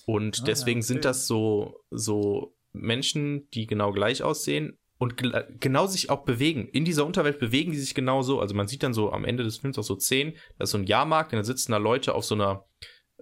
Und 0.06 0.40
Ah, 0.40 0.44
deswegen 0.46 0.80
okay. 0.80 0.86
sind 0.86 1.04
das 1.04 1.26
so, 1.26 1.80
so 1.90 2.54
Menschen, 2.72 3.48
die 3.50 3.66
genau 3.66 3.92
gleich 3.92 4.22
aussehen 4.22 4.78
und 4.98 5.16
genau 5.60 5.86
sich 5.86 6.10
auch 6.10 6.24
bewegen. 6.24 6.68
In 6.68 6.84
dieser 6.84 7.06
Unterwelt 7.06 7.38
bewegen 7.38 7.72
die 7.72 7.78
sich 7.78 7.94
genauso. 7.94 8.40
Also 8.40 8.54
man 8.54 8.68
sieht 8.68 8.82
dann 8.82 8.94
so 8.94 9.12
am 9.12 9.24
Ende 9.24 9.42
des 9.42 9.58
Films 9.58 9.78
auch 9.78 9.82
so 9.82 9.98
Szenen, 9.98 10.34
da 10.58 10.64
ist 10.64 10.70
so 10.70 10.78
ein 10.78 10.86
Jahrmarkt, 10.86 11.32
und 11.32 11.38
da 11.38 11.44
sitzen 11.44 11.72
da 11.72 11.79
Leute 11.79 12.14
auf 12.14 12.24
so 12.24 12.34
einer, 12.34 12.64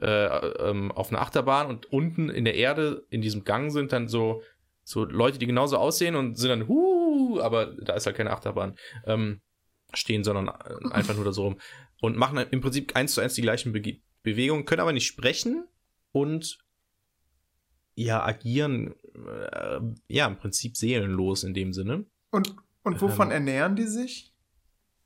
äh, 0.01 0.27
ähm, 0.27 0.93
auf 0.93 1.11
einer 1.11 1.21
Achterbahn 1.21 1.69
und 1.69 1.87
unten 1.87 2.29
in 2.29 2.45
der 2.45 2.55
Erde, 2.55 3.07
in 3.11 3.23
diesem 3.23 3.45
Gang 3.45 3.71
sind 3.73 3.93
dann 3.93 4.09
so, 4.09 4.43
so 4.85 5.05
Leute, 5.05 5.39
die 5.39 5.47
genauso 5.47 5.77
aussehen 5.77 6.17
und 6.17 6.37
sind 6.37 6.51
dann, 6.51 6.69
huh, 6.69 7.41
aber 7.41 7.67
da 7.67 7.95
ist 7.95 8.07
halt 8.07 8.17
keine 8.17 8.31
Achterbahn, 8.31 8.77
ähm, 9.07 9.41
stehen, 9.95 10.25
sondern 10.25 10.49
äh, 10.49 10.93
einfach 10.93 11.15
nur 11.15 11.25
da 11.25 11.33
so 11.33 11.45
rum. 11.45 11.61
Und 12.01 12.17
machen 12.17 12.39
im 12.51 12.61
Prinzip 12.61 12.97
eins 12.97 13.15
zu 13.15 13.21
eins 13.21 13.35
die 13.35 13.43
gleichen 13.43 13.73
Bege 13.73 14.01
Bewegungen, 14.25 14.65
können 14.65 14.81
aber 14.81 14.93
nicht 14.93 15.07
sprechen 15.07 15.67
und 16.13 16.59
ja, 17.95 18.25
agieren, 18.25 18.95
äh, 19.15 19.81
ja, 20.09 20.27
im 20.27 20.37
Prinzip 20.39 20.77
seelenlos 20.77 21.45
in 21.45 21.55
dem 21.55 21.73
Sinne. 21.73 22.07
Und, 22.31 22.55
und 22.83 23.01
wovon 23.01 23.29
Ähm, 23.29 23.33
ernähren 23.33 23.77
die 23.77 23.87
sich? 23.87 24.33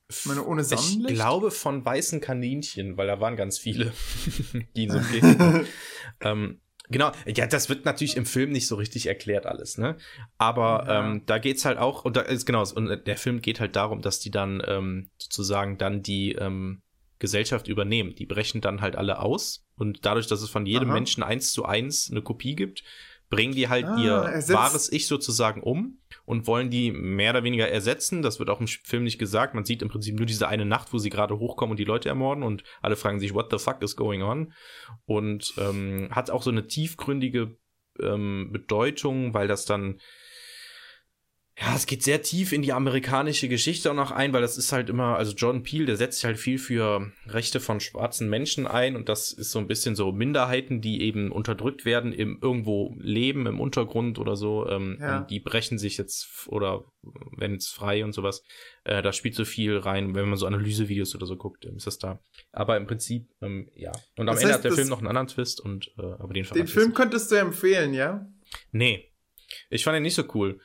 Ich 0.08 0.24
meine, 0.26 0.44
ohne 0.44 0.62
Ich 0.62 0.68
Sonnenlicht? 0.68 1.16
glaube 1.16 1.50
von 1.50 1.84
weißen 1.84 2.20
Kaninchen, 2.20 2.96
weil 2.96 3.08
da 3.08 3.20
waren 3.20 3.36
ganz 3.36 3.58
viele, 3.58 3.92
die 4.76 4.84
in 4.84 4.90
so 4.90 4.98
einem 4.98 5.66
ähm, 6.20 6.60
Genau, 6.88 7.10
ja, 7.26 7.48
das 7.48 7.68
wird 7.68 7.84
natürlich 7.84 8.16
im 8.16 8.26
Film 8.26 8.52
nicht 8.52 8.68
so 8.68 8.76
richtig 8.76 9.06
erklärt 9.06 9.44
alles, 9.44 9.76
ne? 9.76 9.96
Aber 10.38 10.84
Ja. 10.86 11.04
ähm, 11.10 11.22
da 11.26 11.38
geht's 11.38 11.64
halt 11.64 11.78
auch, 11.78 12.04
und 12.04 12.16
da 12.16 12.20
ist 12.20 12.46
genau, 12.46 12.62
und 12.76 13.06
der 13.08 13.16
Film 13.16 13.42
geht 13.42 13.58
halt 13.58 13.74
darum, 13.74 14.02
dass 14.02 14.20
die 14.20 14.30
dann 14.30 14.62
ähm, 14.64 15.10
sozusagen 15.18 15.78
dann 15.78 16.02
die 16.04 16.32
ähm, 16.32 16.82
Gesellschaft 17.18 17.68
übernehmen. 17.68 18.14
Die 18.14 18.26
brechen 18.26 18.60
dann 18.60 18.80
halt 18.80 18.96
alle 18.96 19.20
aus 19.20 19.64
und 19.76 20.04
dadurch, 20.04 20.26
dass 20.26 20.42
es 20.42 20.50
von 20.50 20.66
jedem 20.66 20.88
Aha. 20.90 20.94
Menschen 20.94 21.22
eins 21.22 21.52
zu 21.52 21.64
eins 21.64 22.10
eine 22.10 22.22
Kopie 22.22 22.54
gibt, 22.56 22.82
bringen 23.28 23.54
die 23.54 23.68
halt 23.68 23.86
Ah, 23.86 23.98
ihr 24.00 24.12
ersetzt- 24.12 24.54
wahres 24.56 24.92
Ich 24.92 25.08
sozusagen 25.08 25.60
um 25.62 25.98
und 26.26 26.46
wollen 26.46 26.70
die 26.70 26.92
mehr 26.92 27.30
oder 27.32 27.42
weniger 27.42 27.68
ersetzen. 27.68 28.22
Das 28.22 28.38
wird 28.38 28.50
auch 28.50 28.60
im 28.60 28.68
Film 28.68 29.02
nicht 29.02 29.18
gesagt. 29.18 29.52
Man 29.54 29.64
sieht 29.64 29.82
im 29.82 29.88
Prinzip 29.88 30.14
nur 30.16 30.26
diese 30.26 30.46
eine 30.46 30.64
Nacht, 30.64 30.92
wo 30.92 30.98
sie 30.98 31.10
gerade 31.10 31.38
hochkommen 31.38 31.72
und 31.72 31.78
die 31.78 31.84
Leute 31.84 32.08
ermorden 32.08 32.44
und 32.44 32.62
alle 32.82 32.94
fragen 32.96 33.18
sich, 33.18 33.34
what 33.34 33.50
the 33.50 33.58
fuck 33.58 33.82
is 33.82 33.96
going 33.96 34.22
on? 34.22 34.52
Und 35.06 35.54
ähm, 35.58 36.08
hat 36.12 36.30
auch 36.30 36.42
so 36.42 36.50
eine 36.50 36.68
tiefgründige 36.68 37.56
ähm, 38.00 38.50
Bedeutung, 38.52 39.34
weil 39.34 39.48
das 39.48 39.64
dann 39.64 40.00
ja, 41.58 41.74
es 41.74 41.86
geht 41.86 42.02
sehr 42.02 42.20
tief 42.20 42.52
in 42.52 42.60
die 42.60 42.74
amerikanische 42.74 43.48
Geschichte 43.48 43.90
auch 43.90 43.94
noch 43.94 44.10
ein, 44.10 44.34
weil 44.34 44.42
das 44.42 44.58
ist 44.58 44.72
halt 44.72 44.90
immer, 44.90 45.16
also 45.16 45.32
Jordan 45.34 45.62
Peele, 45.62 45.86
der 45.86 45.96
setzt 45.96 46.18
sich 46.18 46.26
halt 46.26 46.36
viel 46.38 46.58
für 46.58 47.10
Rechte 47.26 47.60
von 47.60 47.80
schwarzen 47.80 48.28
Menschen 48.28 48.66
ein 48.66 48.94
und 48.94 49.08
das 49.08 49.32
ist 49.32 49.52
so 49.52 49.58
ein 49.58 49.66
bisschen 49.66 49.96
so 49.96 50.12
Minderheiten, 50.12 50.82
die 50.82 51.00
eben 51.00 51.32
unterdrückt 51.32 51.86
werden, 51.86 52.12
im 52.12 52.38
irgendwo 52.42 52.94
leben, 52.98 53.46
im 53.46 53.58
Untergrund 53.58 54.18
oder 54.18 54.36
so, 54.36 54.68
ähm, 54.68 54.98
Ja. 55.00 55.20
die 55.22 55.40
brechen 55.40 55.78
sich 55.78 55.96
jetzt 55.96 56.46
oder 56.48 56.84
werden 57.38 57.54
jetzt 57.54 57.68
frei 57.72 58.04
und 58.04 58.12
sowas. 58.12 58.42
Äh, 58.84 59.00
da 59.00 59.12
spielt 59.14 59.34
so 59.34 59.46
viel 59.46 59.78
rein, 59.78 60.14
wenn 60.14 60.28
man 60.28 60.36
so 60.38 60.46
Analysevideos 60.46 61.14
oder 61.14 61.24
so 61.24 61.36
guckt, 61.36 61.64
ähm, 61.64 61.76
ist 61.76 61.86
das 61.86 61.98
da. 61.98 62.20
Aber 62.52 62.76
im 62.76 62.86
Prinzip, 62.86 63.30
ähm, 63.40 63.70
ja. 63.74 63.92
Und 64.18 64.28
am 64.28 64.34
Das 64.34 64.42
Ende 64.42 64.48
heißt, 64.54 64.58
hat 64.58 64.64
der 64.64 64.72
Film 64.72 64.88
noch 64.88 64.98
einen 64.98 65.08
anderen 65.08 65.28
Twist 65.28 65.60
und 65.62 65.90
äh, 65.98 66.02
aber 66.02 66.34
den 66.34 66.44
Den 66.54 66.66
Film 66.66 66.92
könntest 66.92 67.30
du 67.32 67.36
empfehlen, 67.36 67.94
ja? 67.94 68.26
Nee. 68.72 69.10
Ich 69.70 69.84
fand 69.84 69.96
ihn 69.96 70.02
nicht 70.02 70.16
so 70.16 70.24
cool. 70.34 70.60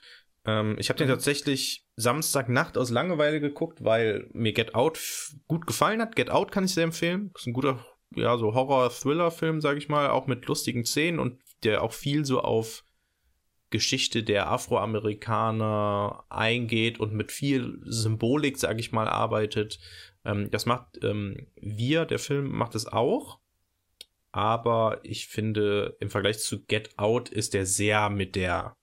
Ähm, 0.46 0.76
ich 0.80 0.90
habe 0.90 0.98
den 0.98 1.08
tatsächlich 1.08 1.86
Samstagnacht 1.96 2.78
aus 2.78 2.90
Langeweile 2.90 3.40
geguckt, 3.40 3.84
weil 3.84 4.28
mir 4.34 4.54
Get 4.54 4.76
Out 4.76 5.00
gut 5.48 5.68
gefallen 5.68 6.02
hat. 6.02 6.16
Get 6.16 6.30
Out 6.30 6.52
kann 6.52 6.66
ich 6.66 6.74
sehr 6.74 6.84
empfehlen. 6.84 7.32
Das 7.34 7.44
ist 7.44 7.48
ein 7.48 7.54
guter, 7.54 7.86
ja, 8.16 8.38
so 8.38 8.54
Horror-Thriller-Film, 8.54 9.62
sag 9.62 9.78
ich 9.78 9.90
mal, 9.90 10.10
auch 10.10 10.28
mit 10.28 10.46
lustigen 10.48 10.86
Szenen 10.86 11.20
und 11.20 11.40
der 11.64 11.84
auch 11.84 11.94
viel 11.94 12.26
so 12.26 12.42
auf 12.42 12.84
Geschichte 13.70 14.24
der 14.24 14.50
Afroamerikaner 14.50 16.26
eingeht 16.30 17.00
und 17.00 17.14
mit 17.14 17.32
viel 17.32 17.80
Symbolik, 17.84 18.58
sag 18.58 18.80
ich 18.80 18.92
mal, 18.92 19.08
arbeitet. 19.08 19.80
Ähm, 20.26 20.52
das 20.52 20.66
macht 20.66 21.04
ähm, 21.04 21.48
wir, 21.56 22.06
der 22.06 22.20
Film 22.20 22.50
macht 22.50 22.76
es 22.76 22.86
auch. 22.86 23.40
Aber 24.34 25.00
ich 25.04 25.28
finde, 25.28 25.98
im 26.00 26.10
Vergleich 26.10 26.40
zu 26.40 26.64
Get 26.64 26.98
Out 26.98 27.30
ist 27.30 27.54
der 27.54 27.66
sehr 27.66 28.10
mit 28.10 28.36
der 28.36 28.78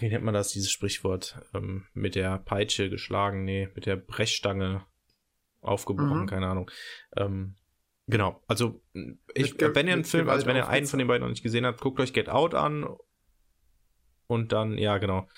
wie 0.00 0.08
nennt 0.08 0.24
man 0.24 0.34
das, 0.34 0.50
dieses 0.50 0.70
Sprichwort, 0.70 1.40
ähm, 1.54 1.86
mit 1.92 2.14
der 2.14 2.38
Peitsche 2.38 2.90
geschlagen, 2.90 3.44
nee, 3.44 3.68
mit 3.74 3.86
der 3.86 3.96
Brechstange 3.96 4.84
aufgebrochen, 5.60 6.22
mhm. 6.22 6.26
keine 6.26 6.48
Ahnung. 6.48 6.70
Ähm, 7.16 7.56
genau, 8.06 8.42
also 8.46 8.82
ich, 9.34 9.58
mit, 9.58 9.74
wenn 9.74 9.86
ihr 9.86 9.94
einen 9.94 10.04
Film, 10.04 10.28
also 10.28 10.46
wenn 10.46 10.56
ihr 10.56 10.68
einen 10.68 10.86
von 10.86 10.98
den 10.98 11.08
beiden 11.08 11.22
noch 11.22 11.30
nicht 11.30 11.42
gesehen 11.42 11.66
habt, 11.66 11.80
guckt 11.80 12.00
euch 12.00 12.12
Get 12.12 12.28
Out 12.28 12.54
an 12.54 12.86
und 14.26 14.52
dann, 14.52 14.78
ja, 14.78 14.98
genau. 14.98 15.28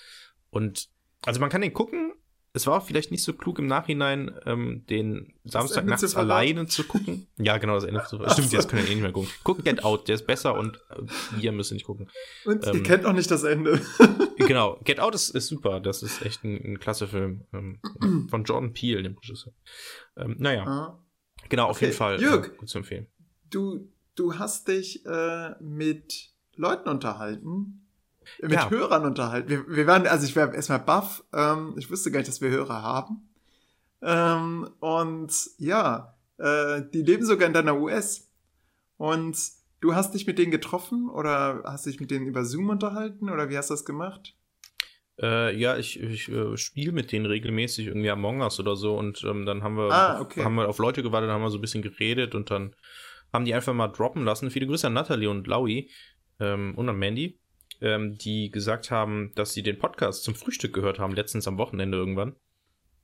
Und 0.49 0.89
also 1.23 1.39
man 1.39 1.49
kann 1.49 1.61
den 1.61 1.73
gucken, 1.73 2.13
es 2.53 2.67
war 2.67 2.81
vielleicht 2.81 3.11
nicht 3.11 3.23
so 3.23 3.33
klug 3.33 3.59
im 3.59 3.67
Nachhinein, 3.67 4.31
ähm, 4.45 4.85
den 4.87 5.33
Samstag 5.45 5.85
nachts 5.85 6.15
alleine 6.15 6.67
zu 6.67 6.83
gucken. 6.83 7.27
Ja, 7.37 7.57
genau, 7.57 7.75
das 7.75 7.85
Ende 7.85 8.03
zu 8.07 8.17
Stimmt, 8.29 8.49
so. 8.49 8.57
jetzt 8.57 8.69
können 8.69 8.83
wir 8.83 8.89
eh 8.91 8.93
nicht 8.93 9.03
mehr 9.03 9.11
gucken. 9.11 9.29
Guckt 9.43 9.65
Get 9.65 9.83
Out, 9.83 10.07
der 10.07 10.15
ist 10.15 10.27
besser 10.27 10.53
und 10.53 10.77
äh, 10.89 11.01
wir 11.39 11.51
müssen 11.51 11.73
nicht 11.73 11.85
gucken. 11.85 12.09
Und 12.45 12.67
ähm, 12.67 12.75
ihr 12.75 12.83
kennt 12.83 13.05
auch 13.05 13.13
nicht 13.13 13.31
das 13.31 13.43
Ende. 13.43 13.81
genau, 14.37 14.79
Get 14.83 14.99
Out 14.99 15.15
ist, 15.15 15.29
ist 15.29 15.47
super. 15.47 15.79
Das 15.79 16.03
ist 16.03 16.21
echt 16.21 16.43
ein, 16.43 16.55
ein 16.63 16.79
klasse 16.79 17.07
Film. 17.07 17.45
Ähm, 17.53 17.79
von 18.29 18.43
Jordan 18.43 18.73
Peele, 18.73 19.01
dem 19.01 19.17
Regisseur. 19.17 19.53
Ähm, 20.17 20.35
naja. 20.37 20.65
Ah. 20.67 21.05
Genau, 21.49 21.67
auf 21.67 21.77
okay. 21.77 21.85
jeden 21.85 21.97
Fall. 21.97 22.21
Jörg, 22.21 22.47
äh, 22.47 22.57
gut 22.57 22.69
zu 22.69 22.77
empfehlen. 22.77 23.07
Du, 23.49 23.89
du 24.15 24.37
hast 24.37 24.67
dich 24.67 25.05
äh, 25.05 25.55
mit 25.59 26.31
Leuten 26.55 26.89
unterhalten, 26.89 27.87
mit 28.41 28.53
ja. 28.53 28.69
Hörern 28.69 29.05
unterhalten. 29.05 29.49
Wir, 29.49 29.67
wir 29.67 29.87
waren, 29.87 30.07
also 30.07 30.25
ich 30.25 30.35
war 30.35 30.53
erstmal 30.53 30.79
baff. 30.79 31.23
Ähm, 31.33 31.75
ich 31.77 31.89
wusste 31.89 32.11
gar 32.11 32.19
nicht, 32.19 32.29
dass 32.29 32.41
wir 32.41 32.49
Hörer 32.49 32.81
haben. 32.81 33.29
Ähm, 34.01 34.69
und 34.79 35.31
ja, 35.57 36.15
äh, 36.37 36.81
die 36.93 37.03
leben 37.03 37.25
sogar 37.25 37.47
in 37.47 37.53
deiner 37.53 37.79
US. 37.79 38.29
Und 38.97 39.37
du 39.79 39.95
hast 39.95 40.13
dich 40.13 40.27
mit 40.27 40.37
denen 40.39 40.51
getroffen 40.51 41.09
oder 41.09 41.63
hast 41.65 41.85
dich 41.85 41.99
mit 41.99 42.11
denen 42.11 42.27
über 42.27 42.45
Zoom 42.45 42.69
unterhalten 42.69 43.29
oder 43.29 43.49
wie 43.49 43.57
hast 43.57 43.69
du 43.69 43.73
das 43.73 43.85
gemacht? 43.85 44.35
Äh, 45.19 45.55
ja, 45.55 45.77
ich, 45.77 45.99
ich 45.99 46.29
äh, 46.29 46.57
spiele 46.57 46.91
mit 46.91 47.11
denen 47.11 47.25
regelmäßig 47.25 47.87
irgendwie 47.87 48.09
Among 48.09 48.41
Us 48.41 48.59
oder 48.59 48.75
so 48.75 48.97
und 48.97 49.23
ähm, 49.23 49.45
dann 49.45 49.63
haben 49.63 49.75
wir, 49.75 49.91
ah, 49.91 50.21
okay. 50.21 50.43
haben 50.43 50.55
wir 50.55 50.67
auf 50.67 50.79
Leute 50.79 51.03
gewartet, 51.03 51.29
haben 51.29 51.41
wir 51.41 51.49
so 51.49 51.57
ein 51.57 51.61
bisschen 51.61 51.83
geredet 51.83 52.33
und 52.33 52.49
dann 52.49 52.75
haben 53.33 53.45
die 53.45 53.53
einfach 53.53 53.73
mal 53.73 53.87
droppen 53.87 54.23
lassen. 54.23 54.49
Viele 54.51 54.67
Grüße 54.67 54.87
an 54.87 54.93
Natalie 54.93 55.29
und 55.29 55.47
Laui 55.47 55.89
ähm, 56.39 56.73
und 56.75 56.89
an 56.89 56.97
Mandy 56.97 57.40
ähm, 57.81 58.17
die 58.17 58.51
gesagt 58.51 58.91
haben, 58.91 59.31
dass 59.35 59.53
sie 59.53 59.63
den 59.63 59.79
Podcast 59.79 60.23
zum 60.23 60.35
Frühstück 60.35 60.73
gehört 60.73 60.99
haben, 60.99 61.13
letztens 61.13 61.47
am 61.47 61.57
Wochenende 61.57 61.97
irgendwann. 61.97 62.35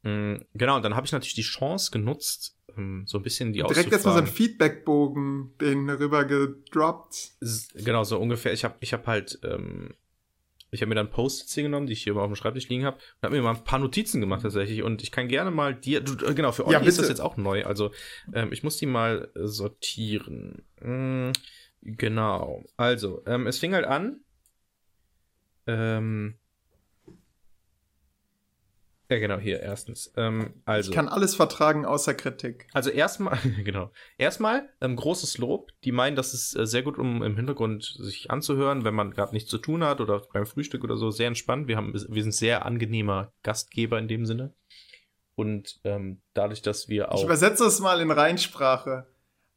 Mhm, 0.04 0.46
genau, 0.54 0.78
und 0.78 0.84
dann 0.84 0.96
habe 0.96 1.06
ich 1.06 1.12
natürlich 1.12 1.34
die 1.34 1.42
Chance 1.42 1.92
genutzt, 1.92 2.58
ähm, 2.78 3.04
so 3.06 3.18
ein 3.18 3.24
bisschen 3.24 3.54
die 3.54 3.62
Direkt 3.62 3.92
erstmal 3.92 4.14
so 4.14 4.20
einen 4.20 4.28
Feedbackbogen, 4.28 5.56
den 5.60 5.90
rüber 5.90 6.26
gedroppt. 6.26 7.34
Genau, 7.74 8.04
so 8.04 8.20
ungefähr. 8.20 8.54
Ich 8.54 8.64
habe 8.64 8.76
ich 8.80 8.94
hab 8.94 9.08
halt, 9.08 9.40
ähm, 9.44 9.96
ich 10.70 10.82
habe 10.82 10.90
mir 10.90 10.96
dann 10.96 11.10
Post-its 11.10 11.54
hier 11.54 11.64
genommen, 11.64 11.88
die 11.88 11.94
ich 11.94 12.04
hier 12.04 12.14
immer 12.14 12.22
auf 12.22 12.30
dem 12.30 12.36
Schreibtisch 12.36 12.70
liegen 12.70 12.86
habe, 12.86 12.98
und 12.98 13.24
habe 13.24 13.36
mir 13.36 13.42
mal 13.42 13.56
ein 13.56 13.64
paar 13.64 13.80
Notizen 13.80 14.22
gemacht 14.22 14.44
tatsächlich. 14.44 14.84
Und 14.84 15.02
ich 15.02 15.12
kann 15.12 15.28
gerne 15.28 15.50
mal 15.50 15.74
dir, 15.74 16.02
du, 16.02 16.14
äh, 16.26 16.34
genau, 16.34 16.52
für 16.52 16.68
euch 16.68 16.74
ja, 16.74 16.80
ist 16.80 17.00
das 17.00 17.10
jetzt 17.10 17.22
auch 17.22 17.38
neu. 17.38 17.66
Also 17.66 17.92
ähm, 18.34 18.54
ich 18.54 18.64
muss 18.64 18.78
die 18.78 18.86
mal 18.86 19.32
sortieren. 19.34 20.64
Mhm, 20.82 21.34
genau. 21.82 22.64
Also, 22.76 23.24
ähm, 23.26 23.48
es 23.48 23.58
fing 23.58 23.74
halt 23.74 23.86
an 23.86 24.22
ähm, 25.68 26.36
ja, 29.10 29.20
genau, 29.20 29.38
hier 29.38 29.62
erstens. 29.62 30.12
Ähm, 30.18 30.54
also, 30.66 30.90
ich 30.90 30.96
kann 30.96 31.08
alles 31.08 31.34
vertragen 31.36 31.86
außer 31.86 32.14
Kritik. 32.14 32.68
Also 32.74 32.90
erstmal, 32.90 33.38
genau. 33.64 33.92
Erstmal 34.18 34.70
ähm, 34.82 34.98
großes 34.98 35.38
Lob. 35.38 35.72
Die 35.86 35.94
meinen, 35.94 36.18
das 36.18 36.34
ist 36.34 36.58
äh, 36.58 36.66
sehr 36.66 36.84
gut, 36.84 36.98
um 36.98 37.24
im 37.24 37.38
Hintergrund 37.38 37.84
sich 37.84 38.30
anzuhören, 38.30 38.84
wenn 38.84 38.96
man 38.96 39.12
gerade 39.12 39.34
nichts 39.34 39.50
zu 39.50 39.60
tun 39.60 39.84
hat 39.84 40.02
oder 40.02 40.22
beim 40.34 40.46
Frühstück 40.46 40.84
oder 40.84 40.98
so. 40.98 41.10
Sehr 41.10 41.28
entspannt. 41.28 41.70
Wir, 41.70 41.78
haben, 41.78 41.94
wir 41.94 42.24
sind 42.24 42.34
sehr 42.34 42.66
angenehmer 42.66 43.32
Gastgeber 43.44 43.98
in 43.98 44.10
dem 44.10 44.26
Sinne. 44.26 44.54
Und 45.36 45.80
ähm, 45.86 46.22
dadurch, 46.34 46.62
dass 46.62 46.90
wir 46.90 47.12
auch. 47.12 47.20
Ich 47.20 47.24
übersetze 47.24 47.66
es 47.66 47.80
mal 47.80 48.02
in 48.02 48.12
Reinsprache. 48.12 49.08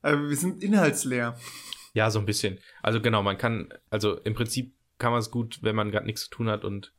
Also 0.00 0.28
wir 0.28 0.36
sind 0.36 0.62
inhaltsleer. 0.62 1.36
Ja, 1.92 2.10
so 2.10 2.20
ein 2.20 2.26
bisschen. 2.26 2.60
Also 2.82 3.00
genau, 3.00 3.22
man 3.22 3.36
kann, 3.36 3.74
also 3.90 4.16
im 4.18 4.34
Prinzip 4.34 4.74
kann 5.00 5.10
man 5.10 5.18
es 5.18 5.32
gut, 5.32 5.58
wenn 5.62 5.74
man 5.74 5.90
gerade 5.90 6.06
nichts 6.06 6.24
zu 6.24 6.30
tun 6.30 6.48
hat 6.48 6.64
und 6.64 6.92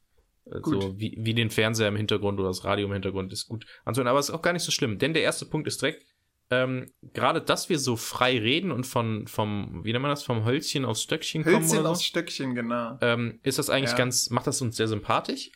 äh, 0.46 0.60
so 0.64 1.00
wie, 1.00 1.18
wie 1.18 1.34
den 1.34 1.50
Fernseher 1.50 1.88
im 1.88 1.96
Hintergrund 1.96 2.40
oder 2.40 2.50
das 2.50 2.66
Radio 2.66 2.88
im 2.88 2.94
Hintergrund 2.94 3.32
ist 3.32 3.48
gut 3.48 3.66
anzuhören. 3.86 4.10
Aber 4.10 4.20
es 4.20 4.28
ist 4.28 4.36
auch 4.36 4.42
gar 4.42 4.54
nicht 4.54 4.64
so 4.64 4.72
schlimm, 4.72 4.98
denn 4.98 5.14
der 5.14 5.24
erste 5.24 5.46
Punkt 5.46 5.68
ist 5.68 5.82
direkt, 5.82 6.06
ähm, 6.50 6.92
gerade, 7.14 7.42
dass 7.42 7.70
wir 7.70 7.80
so 7.80 7.96
frei 7.96 8.38
reden 8.38 8.72
und 8.72 8.86
von, 8.86 9.26
vom, 9.28 9.86
wie 9.86 9.94
nennt 9.94 10.02
man 10.02 10.12
das, 10.12 10.24
vom 10.24 10.44
Hölzchen 10.44 10.84
aufs 10.84 11.02
Stöckchen 11.02 11.46
Hölzchen 11.46 11.62
kommen. 11.62 11.72
Hölzchen 11.72 11.86
aufs 11.86 12.04
Stöckchen, 12.04 12.56
genau. 12.56 12.98
Ähm, 13.00 13.40
ist 13.44 13.58
das 13.58 13.70
eigentlich 13.70 13.92
ja. 13.92 13.98
ganz, 13.98 14.30
macht 14.30 14.48
das 14.48 14.62
uns 14.62 14.76
sehr 14.76 14.90
sympathisch. 14.90 15.52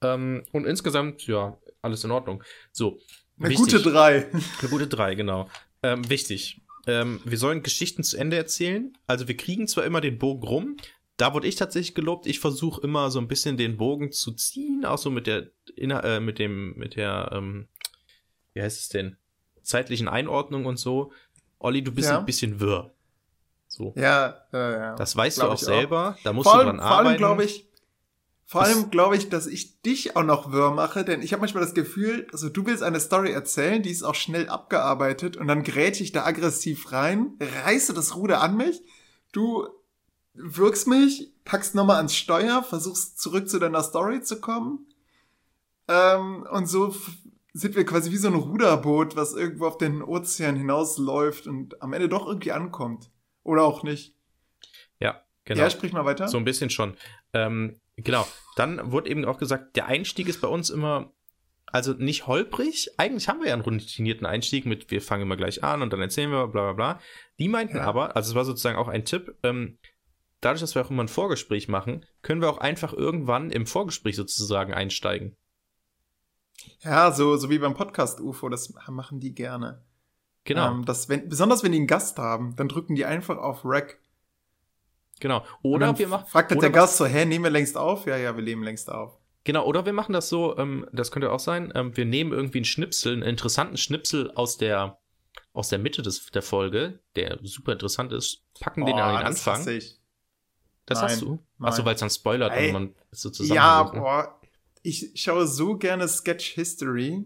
Ähm, 0.00 0.42
und 0.52 0.66
insgesamt, 0.66 1.26
ja, 1.26 1.58
alles 1.82 2.04
in 2.04 2.10
Ordnung. 2.10 2.42
So. 2.72 2.98
Eine 3.38 3.50
wichtig, 3.50 3.72
gute 3.72 3.82
drei. 3.82 4.30
Eine 4.32 4.70
gute 4.70 4.86
drei, 4.86 5.14
genau. 5.14 5.50
Ähm, 5.82 6.08
wichtig. 6.08 6.62
Ähm, 6.86 7.20
wir 7.24 7.38
sollen 7.38 7.62
Geschichten 7.62 8.02
zu 8.02 8.16
Ende 8.16 8.36
erzählen. 8.36 8.96
Also 9.06 9.28
wir 9.28 9.36
kriegen 9.36 9.68
zwar 9.68 9.84
immer 9.84 10.00
den 10.00 10.18
Bogen 10.18 10.42
rum, 10.46 10.76
da 11.16 11.34
wurde 11.34 11.46
ich 11.46 11.56
tatsächlich 11.56 11.94
gelobt. 11.94 12.26
Ich 12.26 12.40
versuche 12.40 12.80
immer 12.82 13.10
so 13.10 13.18
ein 13.20 13.28
bisschen 13.28 13.56
den 13.56 13.76
Bogen 13.76 14.12
zu 14.12 14.32
ziehen, 14.32 14.84
auch 14.84 14.98
so 14.98 15.10
mit 15.10 15.26
der, 15.26 15.48
äh, 15.76 16.20
mit 16.20 16.38
dem, 16.38 16.74
mit 16.76 16.96
der, 16.96 17.30
ähm, 17.32 17.68
wie 18.54 18.62
heißt 18.62 18.80
es 18.80 18.88
denn, 18.88 19.16
zeitlichen 19.62 20.08
Einordnung 20.08 20.66
und 20.66 20.78
so. 20.78 21.12
Olli, 21.58 21.82
du 21.82 21.92
bist 21.92 22.10
ja. 22.10 22.18
ein 22.18 22.26
bisschen 22.26 22.60
wirr. 22.60 22.92
So. 23.68 23.94
Ja, 23.96 24.42
ja, 24.52 24.70
ja. 24.70 24.94
Das 24.96 25.16
weißt 25.16 25.38
glaub 25.38 25.48
du 25.48 25.54
auch 25.54 25.58
selber. 25.58 26.16
Auch. 26.16 26.22
Da 26.24 26.32
musst 26.32 26.48
vor 26.48 26.58
du 26.58 26.64
dran 26.64 26.80
allem, 26.80 26.80
arbeiten. 26.80 27.02
Vor 27.04 27.08
allem 27.08 27.18
glaube 27.18 27.44
ich, 27.44 27.68
vor 28.44 28.62
allem 28.62 28.90
glaube 28.90 29.16
ich, 29.16 29.30
dass 29.30 29.46
ich 29.46 29.80
dich 29.80 30.14
auch 30.14 30.24
noch 30.24 30.52
wirr 30.52 30.72
mache, 30.72 31.04
denn 31.04 31.22
ich 31.22 31.32
habe 31.32 31.40
manchmal 31.40 31.62
das 31.62 31.72
Gefühl, 31.72 32.26
also 32.32 32.50
du 32.50 32.66
willst 32.66 32.82
eine 32.82 33.00
Story 33.00 33.32
erzählen, 33.32 33.82
die 33.82 33.90
ist 33.90 34.02
auch 34.02 34.14
schnell 34.14 34.48
abgearbeitet 34.48 35.38
und 35.38 35.46
dann 35.48 35.62
gräte 35.62 36.02
ich 36.02 36.12
da 36.12 36.26
aggressiv 36.26 36.92
rein, 36.92 37.32
reiße 37.40 37.94
das 37.94 38.14
Ruder 38.14 38.42
an 38.42 38.56
mich. 38.56 38.82
Du 39.32 39.68
wirkst 40.34 40.86
mich, 40.86 41.32
packst 41.44 41.74
nochmal 41.74 41.96
ans 41.96 42.14
Steuer, 42.14 42.62
versuchst 42.62 43.20
zurück 43.20 43.48
zu 43.48 43.58
deiner 43.58 43.82
Story 43.82 44.22
zu 44.22 44.40
kommen. 44.40 44.86
Ähm, 45.88 46.46
und 46.50 46.66
so 46.66 46.94
sind 47.52 47.76
wir 47.76 47.84
quasi 47.84 48.10
wie 48.10 48.16
so 48.16 48.28
ein 48.28 48.34
Ruderboot, 48.34 49.16
was 49.16 49.34
irgendwo 49.34 49.66
auf 49.66 49.78
den 49.78 50.02
Ozean 50.02 50.56
hinausläuft 50.56 51.46
und 51.46 51.82
am 51.82 51.92
Ende 51.92 52.08
doch 52.08 52.26
irgendwie 52.26 52.52
ankommt. 52.52 53.10
Oder 53.42 53.64
auch 53.64 53.82
nicht. 53.82 54.14
Ja, 55.00 55.22
genau. 55.44 55.62
Ja, 55.62 55.70
sprich 55.70 55.92
mal 55.92 56.04
weiter. 56.04 56.28
So 56.28 56.38
ein 56.38 56.44
bisschen 56.44 56.70
schon. 56.70 56.96
Ähm, 57.32 57.80
genau. 57.96 58.26
Dann 58.56 58.92
wurde 58.92 59.10
eben 59.10 59.24
auch 59.24 59.38
gesagt, 59.38 59.76
der 59.76 59.86
Einstieg 59.86 60.28
ist 60.28 60.40
bei 60.40 60.48
uns 60.48 60.70
immer, 60.70 61.12
also 61.66 61.92
nicht 61.92 62.26
holprig. 62.26 62.90
Eigentlich 62.96 63.28
haben 63.28 63.40
wir 63.40 63.48
ja 63.48 63.54
einen 63.54 63.62
routinierten 63.62 64.26
Einstieg 64.26 64.64
mit, 64.64 64.90
wir 64.90 65.02
fangen 65.02 65.22
immer 65.22 65.36
gleich 65.36 65.62
an 65.62 65.82
und 65.82 65.92
dann 65.92 66.00
erzählen 66.00 66.30
wir, 66.30 66.46
bla 66.46 66.72
bla 66.72 66.72
bla. 66.72 67.00
Die 67.38 67.48
meinten 67.48 67.78
ja. 67.78 67.84
aber, 67.84 68.16
also 68.16 68.30
es 68.30 68.34
war 68.34 68.44
sozusagen 68.44 68.78
auch 68.78 68.88
ein 68.88 69.04
Tipp, 69.04 69.34
ähm, 69.42 69.78
dadurch, 70.42 70.60
dass 70.60 70.74
wir 70.74 70.84
auch 70.84 70.90
immer 70.90 71.04
ein 71.04 71.08
Vorgespräch 71.08 71.68
machen, 71.68 72.04
können 72.20 72.42
wir 72.42 72.50
auch 72.50 72.58
einfach 72.58 72.92
irgendwann 72.92 73.50
im 73.50 73.66
Vorgespräch 73.66 74.16
sozusagen 74.16 74.74
einsteigen. 74.74 75.36
Ja, 76.80 77.10
so, 77.12 77.36
so 77.36 77.48
wie 77.48 77.58
beim 77.58 77.74
Podcast 77.74 78.20
UFO, 78.20 78.48
das 78.48 78.74
machen 78.88 79.20
die 79.20 79.34
gerne. 79.34 79.82
Genau. 80.44 80.70
Ähm, 80.70 80.84
das, 80.84 81.08
wenn, 81.08 81.28
besonders 81.28 81.62
wenn 81.62 81.72
die 81.72 81.78
einen 81.78 81.86
Gast 81.86 82.18
haben, 82.18 82.54
dann 82.56 82.68
drücken 82.68 82.94
die 82.94 83.04
einfach 83.04 83.38
auf 83.38 83.60
Rack. 83.64 83.98
Genau. 85.20 85.44
Oder 85.62 85.98
wir 85.98 86.08
machen. 86.08 86.26
Fragt 86.26 86.50
halt 86.50 86.62
der 86.62 86.70
Gast 86.70 86.96
so, 86.96 87.06
hä, 87.06 87.24
nehmen 87.24 87.44
wir 87.44 87.50
längst 87.50 87.76
auf? 87.76 88.06
Ja, 88.06 88.16
ja, 88.16 88.36
wir 88.36 88.42
nehmen 88.42 88.64
längst 88.64 88.90
auf. 88.90 89.18
Genau, 89.44 89.64
oder 89.64 89.86
wir 89.86 89.92
machen 89.92 90.12
das 90.12 90.28
so, 90.28 90.56
ähm, 90.56 90.86
das 90.92 91.10
könnte 91.10 91.32
auch 91.32 91.40
sein, 91.40 91.72
ähm, 91.74 91.96
wir 91.96 92.04
nehmen 92.04 92.32
irgendwie 92.32 92.58
einen 92.58 92.64
Schnipsel, 92.64 93.14
einen 93.14 93.22
interessanten 93.22 93.76
Schnipsel 93.76 94.30
aus 94.32 94.56
der, 94.56 94.98
aus 95.52 95.68
der 95.68 95.80
Mitte 95.80 96.02
des, 96.02 96.26
der 96.26 96.42
Folge, 96.42 97.00
der 97.16 97.38
super 97.42 97.72
interessant 97.72 98.12
ist, 98.12 98.44
packen 98.60 98.84
oh, 98.84 98.86
den 98.86 98.98
an 98.98 99.16
den 99.16 99.26
Anfang. 99.26 99.64
Das 99.64 99.66
ich. 99.66 100.01
Das 100.86 101.00
nein, 101.00 101.10
hast 101.10 101.22
du? 101.22 101.38
Achso, 101.60 101.84
weil 101.84 101.94
es 101.94 102.00
dann 102.00 102.10
spoilert 102.10 102.52
Ey, 102.52 102.68
und 102.68 102.72
man 102.72 102.94
so 103.10 103.30
zusammen. 103.30 103.56
Ja, 103.56 103.90
ne? 103.92 104.00
boah. 104.00 104.40
Ich 104.82 105.12
schaue 105.14 105.46
so 105.46 105.76
gerne 105.76 106.08
Sketch 106.08 106.54
History. 106.54 107.24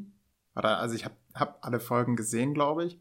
Oder, 0.55 0.79
also 0.79 0.95
ich 0.95 1.05
habe 1.05 1.17
hab 1.35 1.65
alle 1.65 1.81
Folgen 1.81 2.17
gesehen, 2.17 2.55
glaube 2.55 2.85
ich. 2.85 2.99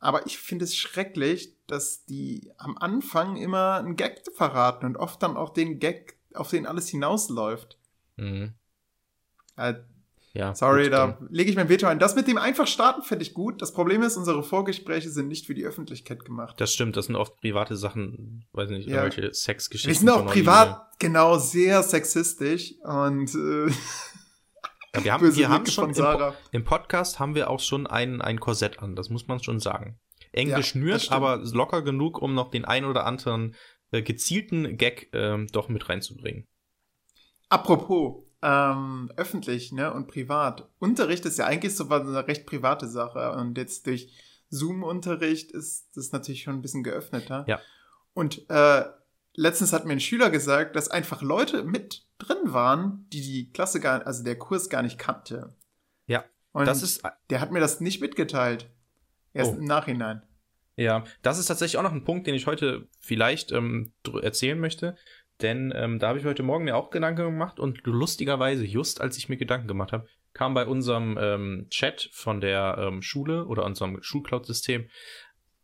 aber 0.00 0.26
ich 0.26 0.38
finde 0.38 0.64
es 0.64 0.76
schrecklich, 0.76 1.54
dass 1.66 2.04
die 2.04 2.52
am 2.58 2.76
Anfang 2.76 3.36
immer 3.36 3.74
einen 3.74 3.96
Gag 3.96 4.22
verraten 4.34 4.84
und 4.84 4.96
oft 4.96 5.22
dann 5.22 5.36
auch 5.36 5.50
den 5.50 5.78
Gag, 5.78 6.18
auf 6.34 6.50
den 6.50 6.66
alles 6.66 6.88
hinausläuft. 6.88 7.78
Mhm. 8.16 8.52
Äh, 9.56 9.74
Ja, 10.36 10.52
sorry, 10.52 10.90
da 10.90 11.16
lege 11.30 11.48
ich 11.48 11.54
mein 11.54 11.68
Veto 11.68 11.86
ein. 11.86 12.00
Das 12.00 12.16
mit 12.16 12.26
dem 12.26 12.38
einfach 12.38 12.66
starten 12.66 13.02
finde 13.02 13.22
ich 13.22 13.34
gut. 13.34 13.62
Das 13.62 13.72
Problem 13.72 14.02
ist, 14.02 14.16
unsere 14.16 14.42
Vorgespräche 14.42 15.08
sind 15.08 15.28
nicht 15.28 15.46
für 15.46 15.54
die 15.54 15.64
Öffentlichkeit 15.64 16.24
gemacht. 16.24 16.60
Das 16.60 16.72
stimmt, 16.74 16.96
das 16.96 17.06
sind 17.06 17.14
oft 17.14 17.36
private 17.40 17.76
Sachen, 17.76 18.44
weiß 18.52 18.70
nicht, 18.70 18.88
Ja. 18.88 19.04
irgendwelche 19.04 19.32
Sexgeschichten. 19.32 19.90
Wir 19.92 19.94
sind 19.94 20.10
auch 20.10 20.26
privat 20.26 20.98
genau 20.98 21.38
sehr 21.38 21.84
sexistisch 21.84 22.74
und 22.82 23.32
äh, 23.32 23.68
Ja, 24.96 25.04
wir 25.04 25.12
haben, 25.12 25.36
wir 25.36 25.48
haben 25.48 25.66
schon 25.66 25.90
im, 25.94 26.32
im 26.50 26.64
Podcast 26.64 27.20
haben 27.20 27.36
wir 27.36 27.48
auch 27.48 27.60
schon 27.60 27.86
ein, 27.86 28.20
ein 28.20 28.40
Korsett 28.40 28.80
an, 28.80 28.96
das 28.96 29.10
muss 29.10 29.28
man 29.28 29.40
schon 29.40 29.60
sagen. 29.60 30.00
Eng 30.32 30.48
Ja, 30.48 30.56
geschnürt, 30.56 31.12
aber 31.12 31.36
locker 31.44 31.82
genug, 31.82 32.20
um 32.20 32.34
noch 32.34 32.50
den 32.50 32.64
ein 32.64 32.84
oder 32.86 33.06
anderen 33.06 33.54
äh, 33.92 34.02
gezielten 34.02 34.78
Gag 34.78 35.10
ähm, 35.12 35.46
doch 35.52 35.68
mit 35.68 35.88
reinzubringen. 35.88 36.48
Apropos, 37.48 38.23
ähm, 38.44 39.10
öffentlich 39.16 39.72
ne, 39.72 39.92
und 39.92 40.06
privat. 40.06 40.68
Unterricht 40.78 41.24
ist 41.24 41.38
ja 41.38 41.46
eigentlich 41.46 41.74
so 41.74 41.88
eine 41.88 42.28
recht 42.28 42.44
private 42.44 42.86
Sache. 42.86 43.32
Und 43.32 43.56
jetzt 43.56 43.86
durch 43.86 44.12
Zoom-Unterricht 44.50 45.50
ist 45.50 45.88
das 45.96 46.12
natürlich 46.12 46.42
schon 46.42 46.54
ein 46.54 46.62
bisschen 46.62 46.84
geöffneter. 46.84 47.46
Ja. 47.48 47.58
Und 48.12 48.48
äh, 48.50 48.84
letztens 49.34 49.72
hat 49.72 49.86
mir 49.86 49.94
ein 49.94 50.00
Schüler 50.00 50.28
gesagt, 50.28 50.76
dass 50.76 50.90
einfach 50.90 51.22
Leute 51.22 51.64
mit 51.64 52.06
drin 52.18 52.52
waren, 52.52 53.06
die 53.12 53.22
die 53.22 53.50
Klasse 53.50 53.80
gar, 53.80 54.06
also 54.06 54.22
der 54.22 54.38
Kurs 54.38 54.68
gar 54.68 54.82
nicht 54.82 54.98
kannte. 54.98 55.56
Ja, 56.06 56.24
Und 56.52 56.66
Das 56.66 56.82
ist 56.82 57.02
der 57.30 57.40
hat 57.40 57.50
mir 57.50 57.60
das 57.60 57.80
nicht 57.80 58.02
mitgeteilt. 58.02 58.70
Erst 59.32 59.54
Oh. 59.54 59.56
im 59.56 59.64
Nachhinein. 59.64 60.22
Ja, 60.76 61.04
das 61.22 61.38
ist 61.38 61.46
tatsächlich 61.46 61.78
auch 61.78 61.82
noch 61.82 61.92
ein 61.92 62.04
Punkt, 62.04 62.26
den 62.26 62.34
ich 62.34 62.46
heute 62.46 62.88
vielleicht 63.00 63.52
ähm, 63.52 63.92
erzählen 64.22 64.58
möchte. 64.58 64.96
Denn 65.44 65.74
ähm, 65.76 65.98
da 65.98 66.08
habe 66.08 66.18
ich 66.18 66.24
heute 66.24 66.42
Morgen 66.42 66.64
mir 66.64 66.74
auch 66.74 66.88
Gedanken 66.88 67.22
gemacht 67.22 67.60
und 67.60 67.82
lustigerweise, 67.84 68.64
just 68.64 69.02
als 69.02 69.18
ich 69.18 69.28
mir 69.28 69.36
Gedanken 69.36 69.68
gemacht 69.68 69.92
habe, 69.92 70.08
kam 70.32 70.54
bei 70.54 70.66
unserem 70.66 71.18
ähm, 71.20 71.66
Chat 71.68 72.08
von 72.12 72.40
der 72.40 72.78
ähm, 72.78 73.02
Schule 73.02 73.44
oder 73.44 73.66
unserem 73.66 74.02
Schulcloud-System, 74.02 74.88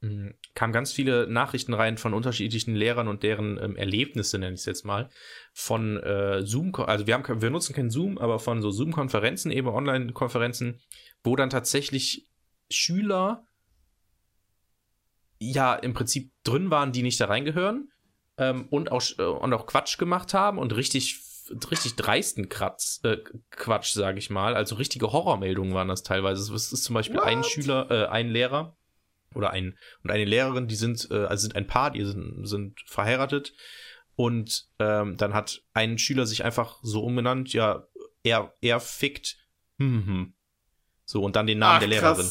mh, 0.02 0.32
kamen 0.54 0.74
ganz 0.74 0.92
viele 0.92 1.26
Nachrichten 1.28 1.72
rein 1.72 1.96
von 1.96 2.12
unterschiedlichen 2.12 2.74
Lehrern 2.74 3.08
und 3.08 3.22
deren 3.22 3.56
ähm, 3.56 3.74
Erlebnisse, 3.74 4.38
nenne 4.38 4.52
ich 4.52 4.60
es 4.60 4.66
jetzt 4.66 4.84
mal, 4.84 5.08
von 5.54 5.96
äh, 5.96 6.42
Zoom, 6.44 6.74
also 6.74 7.06
wir, 7.06 7.14
haben, 7.14 7.40
wir 7.40 7.50
nutzen 7.50 7.74
kein 7.74 7.88
Zoom, 7.88 8.18
aber 8.18 8.38
von 8.38 8.60
so 8.60 8.70
Zoom-Konferenzen, 8.70 9.50
eben 9.50 9.68
Online-Konferenzen, 9.68 10.82
wo 11.24 11.36
dann 11.36 11.48
tatsächlich 11.48 12.28
Schüler 12.70 13.46
ja 15.38 15.74
im 15.74 15.94
Prinzip 15.94 16.32
drin 16.44 16.70
waren, 16.70 16.92
die 16.92 17.02
nicht 17.02 17.18
da 17.18 17.24
reingehören 17.24 17.89
ähm, 18.40 18.66
und, 18.70 18.90
auch, 18.90 19.02
äh, 19.18 19.22
und 19.22 19.52
auch 19.52 19.66
Quatsch 19.66 19.98
gemacht 19.98 20.34
haben 20.34 20.58
und 20.58 20.74
richtig 20.74 21.20
richtig 21.70 21.96
dreisten 21.96 22.48
Kratz, 22.48 23.00
äh, 23.02 23.18
Quatsch, 23.50 23.92
sage 23.92 24.18
ich 24.18 24.30
mal. 24.30 24.54
Also 24.54 24.76
richtige 24.76 25.12
Horrormeldungen 25.12 25.74
waren 25.74 25.88
das 25.88 26.02
teilweise. 26.02 26.54
Es 26.54 26.72
ist 26.72 26.84
zum 26.84 26.94
Beispiel 26.94 27.16
What? 27.16 27.24
ein 27.24 27.42
Schüler, 27.42 27.90
äh, 27.90 28.06
ein 28.06 28.28
Lehrer 28.28 28.76
oder 29.34 29.50
ein 29.50 29.76
und 30.04 30.10
eine 30.10 30.24
Lehrerin, 30.24 30.68
die 30.68 30.76
sind 30.76 31.08
äh, 31.10 31.24
also 31.24 31.42
sind 31.42 31.56
ein 31.56 31.66
Paar, 31.66 31.90
die 31.90 32.04
sind, 32.04 32.46
sind 32.46 32.80
verheiratet 32.86 33.52
und 34.16 34.68
ähm, 34.78 35.16
dann 35.16 35.34
hat 35.34 35.62
ein 35.72 35.98
Schüler 35.98 36.26
sich 36.26 36.44
einfach 36.44 36.78
so 36.82 37.02
umbenannt, 37.02 37.52
ja, 37.52 37.86
er 38.22 38.54
er 38.60 38.80
fickt, 38.80 39.36
hm, 39.78 40.06
hm. 40.06 40.34
so 41.04 41.22
und 41.22 41.36
dann 41.36 41.46
den 41.46 41.58
Namen 41.58 41.76
Ach, 41.76 41.80
der 41.80 41.88
Lehrerin. 41.88 42.30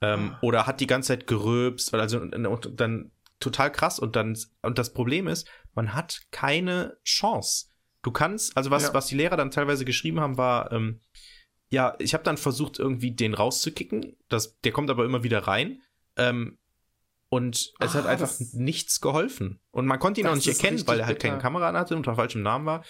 Ähm, 0.00 0.32
Ah. 0.32 0.38
oder 0.42 0.66
hat 0.66 0.80
die 0.80 0.86
ganze 0.86 1.08
Zeit 1.08 1.26
gerülpst, 1.26 1.92
weil 1.92 2.00
also 2.00 2.18
und, 2.18 2.34
und 2.34 2.80
dann 2.80 3.10
total 3.44 3.70
krass 3.70 3.98
und 3.98 4.16
dann 4.16 4.36
und 4.62 4.78
das 4.78 4.92
Problem 4.92 5.28
ist, 5.28 5.48
man 5.74 5.94
hat 5.94 6.22
keine 6.30 6.96
Chance. 7.04 7.66
Du 8.02 8.10
kannst, 8.10 8.56
also 8.56 8.70
was 8.70 8.84
Ja. 8.84 8.94
was 8.94 9.06
die 9.06 9.14
Lehrer 9.16 9.36
dann 9.36 9.50
teilweise 9.50 9.84
geschrieben 9.84 10.20
haben, 10.20 10.36
war 10.36 10.72
ähm, 10.72 11.00
ja, 11.70 11.94
ich 11.98 12.12
habe 12.14 12.24
dann 12.24 12.36
versucht 12.36 12.78
irgendwie 12.78 13.12
den 13.12 13.34
rauszukicken, 13.34 14.16
das 14.28 14.58
der 14.60 14.72
kommt 14.72 14.90
aber 14.90 15.04
immer 15.04 15.22
wieder 15.22 15.40
rein. 15.46 15.80
Ähm, 16.16 16.58
und 17.30 17.72
es 17.80 17.94
hat 17.94 18.06
Ah, 18.06 18.10
einfach 18.10 18.28
das- 18.28 18.52
nichts 18.52 19.00
geholfen. 19.00 19.60
Und 19.72 19.86
man 19.86 19.98
konnte 19.98 20.20
ihn 20.20 20.26
auch 20.28 20.34
nicht 20.36 20.46
erkennen, 20.46 20.86
weil 20.86 21.00
er 21.00 21.06
halt 21.06 21.18
bitter. 21.18 21.28
keine 21.30 21.40
Kamera 21.42 21.72
hatte 21.72 21.94
und 21.94 21.98
unter 22.00 22.14
falschem 22.14 22.42
Namen 22.42 22.66
war. 22.66 22.84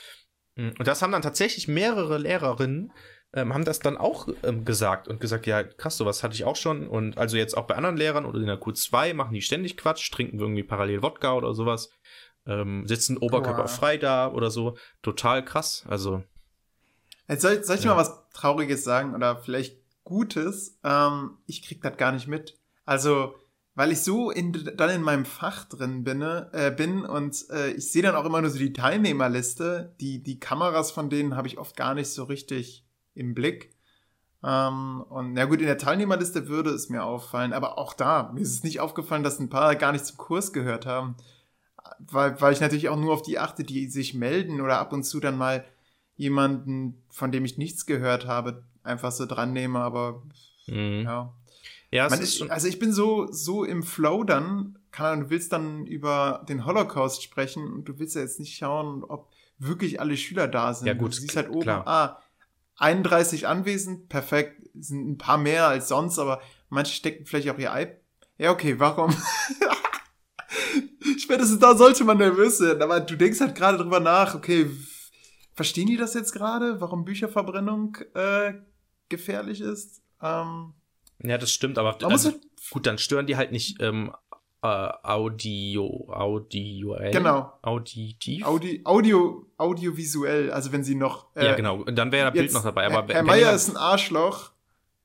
Und 0.57 0.87
das 0.87 1.01
haben 1.03 1.12
dann 1.12 1.23
tatsächlich 1.23 1.67
mehrere 1.67 2.19
Lehrerinnen 2.19 2.93
ähm, 3.35 3.53
haben 3.53 3.64
das 3.64 3.81
dann 3.81 3.97
auch 3.97 4.29
ähm, 4.44 4.64
gesagt 4.64 5.09
und 5.09 5.20
gesagt, 5.20 5.47
ja, 5.47 5.62
krass, 5.64 5.97
sowas 5.97 6.23
hatte 6.23 6.35
ich 6.35 6.44
auch 6.44 6.57
schon. 6.57 6.87
Und 6.88 7.18
also 7.18 7.37
jetzt 7.37 7.57
auch 7.57 7.66
bei 7.66 7.75
anderen 7.75 7.97
Lehrern 7.97 8.25
oder 8.25 8.38
in 8.38 8.47
der 8.47 8.61
Q2 8.61 9.12
machen 9.14 9.35
die 9.35 9.42
ständig 9.42 9.77
Quatsch, 9.77 10.11
trinken 10.11 10.38
irgendwie 10.38 10.62
parallel 10.62 11.03
Wodka 11.03 11.35
oder 11.35 11.53
sowas, 11.55 11.90
ähm, 12.47 12.87
sitzen 12.87 13.16
oberkörperfrei 13.18 13.97
da 13.99 14.31
oder 14.33 14.51
so. 14.51 14.77
Total 15.03 15.44
krass. 15.44 15.85
Also, 15.88 16.23
Jetzt 17.29 17.42
soll, 17.42 17.64
soll 17.64 17.77
ich 17.77 17.85
Ja. 17.85 17.94
mal 17.94 18.01
was 18.01 18.29
Trauriges 18.35 18.85
sagen 18.85 19.14
oder 19.14 19.37
vielleicht 19.38 19.79
Gutes? 20.05 20.79
Ähm, 20.85 21.38
ich 21.47 21.62
krieg 21.66 21.81
das 21.83 21.97
gar 21.97 22.12
nicht 22.12 22.29
mit. 22.29 22.59
Also, 22.85 23.35
weil 23.75 23.90
ich 23.90 24.03
so 24.03 24.31
in, 24.31 24.53
dann 24.77 24.90
in 24.90 25.03
meinem 25.03 25.25
Fach 25.25 25.64
drin 25.64 26.05
bin, 26.05 26.20
äh, 26.23 26.73
bin 26.77 27.05
und 27.05 27.49
äh, 27.51 27.70
ich 27.73 27.90
sehe 27.90 28.03
dann 28.03 28.14
auch 28.14 28.27
immer 28.27 28.40
nur 28.42 28.51
so 28.51 28.59
die 28.59 28.75
Teilnehmerliste. 28.75 29.97
Die, 30.01 30.23
die 30.23 30.38
Kameras 30.38 30.90
von 30.90 31.09
denen 31.11 31.35
habe 31.35 31.49
ich 31.49 31.59
oft 31.59 31.77
gar 31.77 31.94
nicht 31.94 32.11
so 32.11 32.25
richtig 32.25 32.84
im 33.14 33.35
Blick. 33.35 33.70
Ähm, 34.42 35.03
und 35.09 35.33
na 35.33 35.46
gut, 35.46 35.61
in 35.61 35.66
der 35.66 35.79
Teilnehmerliste 35.79 36.48
würde 36.48 36.70
es 36.70 36.90
mir 36.90 37.05
auffallen, 37.05 37.53
aber 37.53 37.79
auch 37.79 37.94
da, 37.94 38.31
mir 38.35 38.40
ist 38.40 38.53
es 38.53 38.64
nicht 38.64 38.81
aufgefallen, 38.81 39.22
dass 39.22 39.38
ein 39.38 39.48
paar 39.48 39.74
gar 39.77 39.92
nicht 39.92 40.05
zum 40.05 40.16
Kurs 40.16 40.53
gehört 40.53 40.87
haben. 40.87 41.16
Weil, 41.98 42.40
weil 42.40 42.53
ich 42.53 42.61
natürlich 42.61 42.88
auch 42.88 42.98
nur 42.98 43.12
auf 43.12 43.22
die 43.22 43.38
achte, 43.38 43.62
die 43.62 43.88
sich 43.88 44.14
melden 44.14 44.61
oder 44.61 44.79
ab 44.79 44.92
und 44.92 45.05
zu 45.05 45.20
dann 45.20 45.37
mal 45.37 45.64
jemanden, 46.16 47.03
von 47.11 47.33
dem 47.33 47.44
ich 47.44 47.59
nichts 47.59 47.87
gehört 47.87 48.27
habe, 48.27 48.64
einfach 48.83 49.12
so 49.12 49.27
dran 49.27 49.53
nehme, 49.53 49.81
aber 49.81 50.22
mh. 50.66 51.03
ja. 51.03 51.35
ja, 51.90 52.07
ist 52.07 52.42
also 52.50 52.68
ich 52.68 52.79
bin 52.79 52.92
so, 52.92 53.31
so 53.31 53.64
im 53.64 53.83
Flow 53.83 54.24
dann, 54.24 54.79
Ahnung, 54.92 55.24
du 55.24 55.31
willst 55.31 55.53
dann 55.53 55.87
über 55.87 56.44
den 56.48 56.64
Holocaust 56.64 57.22
sprechen 57.22 57.72
und 57.72 57.88
du 57.88 57.98
willst 57.98 58.14
ja 58.14 58.22
jetzt 58.22 58.38
nicht 58.38 58.57
schauen, 58.57 59.03
ob 59.05 59.31
wirklich 59.59 60.00
alle 60.00 60.16
Schüler 60.16 60.48
da 60.48 60.74
sind. 60.74 60.87
Ja, 60.87 60.94
gut, 60.94 61.12
Du 61.12 61.20
siehst 61.20 61.37
halt 61.37 61.50
oben, 61.50 61.62
klar. 61.62 61.87
ah, 61.87 62.22
31 62.77 63.47
anwesend, 63.47 64.09
perfekt, 64.09 64.61
sind 64.75 65.11
ein 65.11 65.19
paar 65.19 65.39
mehr 65.39 65.69
als 65.69 65.89
sonst, 65.89 66.19
aber 66.19 66.41
manche 66.69 66.95
stecken 66.95 67.27
vielleicht 67.27 67.49
auch 67.51 67.59
ihr 67.59 67.73
Ei. 67.73 68.01
Ja, 68.39 68.51
okay, 68.51 68.79
warum? 68.79 69.13
Spätestens 71.19 71.61
da 71.61 71.77
sollte 71.77 72.05
man 72.05 72.19
nervös 72.19 72.59
sein, 72.59 72.83
aber 72.83 73.01
du 73.01 73.17
denkst 73.17 73.41
halt 73.41 73.55
gerade 73.55 73.79
drüber 73.79 74.01
nach, 74.01 74.35
okay, 74.35 74.69
verstehen 75.55 75.87
die 75.87 75.97
das 75.97 76.15
jetzt 76.15 76.33
gerade, 76.33 76.81
warum 76.81 77.05
Bücherverbrennung 77.05 77.97
äh, 78.15 78.55
gefährlich 79.09 79.61
ist? 79.61 80.03
Ähm, 80.21 80.75
ja, 81.23 81.39
das 81.39 81.53
stimmt, 81.53 81.79
aber 81.79 81.97
also, 82.05 82.31
halt, 82.31 82.41
gut, 82.71 82.87
dann 82.87 82.99
stören 82.99 83.27
die 83.27 83.37
halt 83.37 83.53
nicht 83.53 83.81
ähm, 83.81 84.13
äh, 84.64 84.92
Audio, 85.03 86.07
Audioell. 86.09 87.11
Genau. 87.12 87.53
Auditiv. 87.61 88.46
Audi, 88.46 88.81
Audio, 88.85 89.44
audiovisuell, 89.59 90.50
also 90.50 90.72
wenn 90.72 90.83
sie 90.83 90.94
noch. 90.94 91.27
äh, 91.37 91.44
ja, 91.46 91.55
genau. 91.55 91.85
Dann 91.85 92.11
wäre 92.11 92.31
das 92.31 92.33
Bild 92.33 92.53
noch 92.55 92.62
dabei. 92.62 92.87
Aber 92.87 93.07
Herr, 93.09 93.16
Herr 93.16 93.22
Meier 93.24 93.53
ist 93.53 93.68
ein 93.68 93.77
Arschloch, 93.77 94.53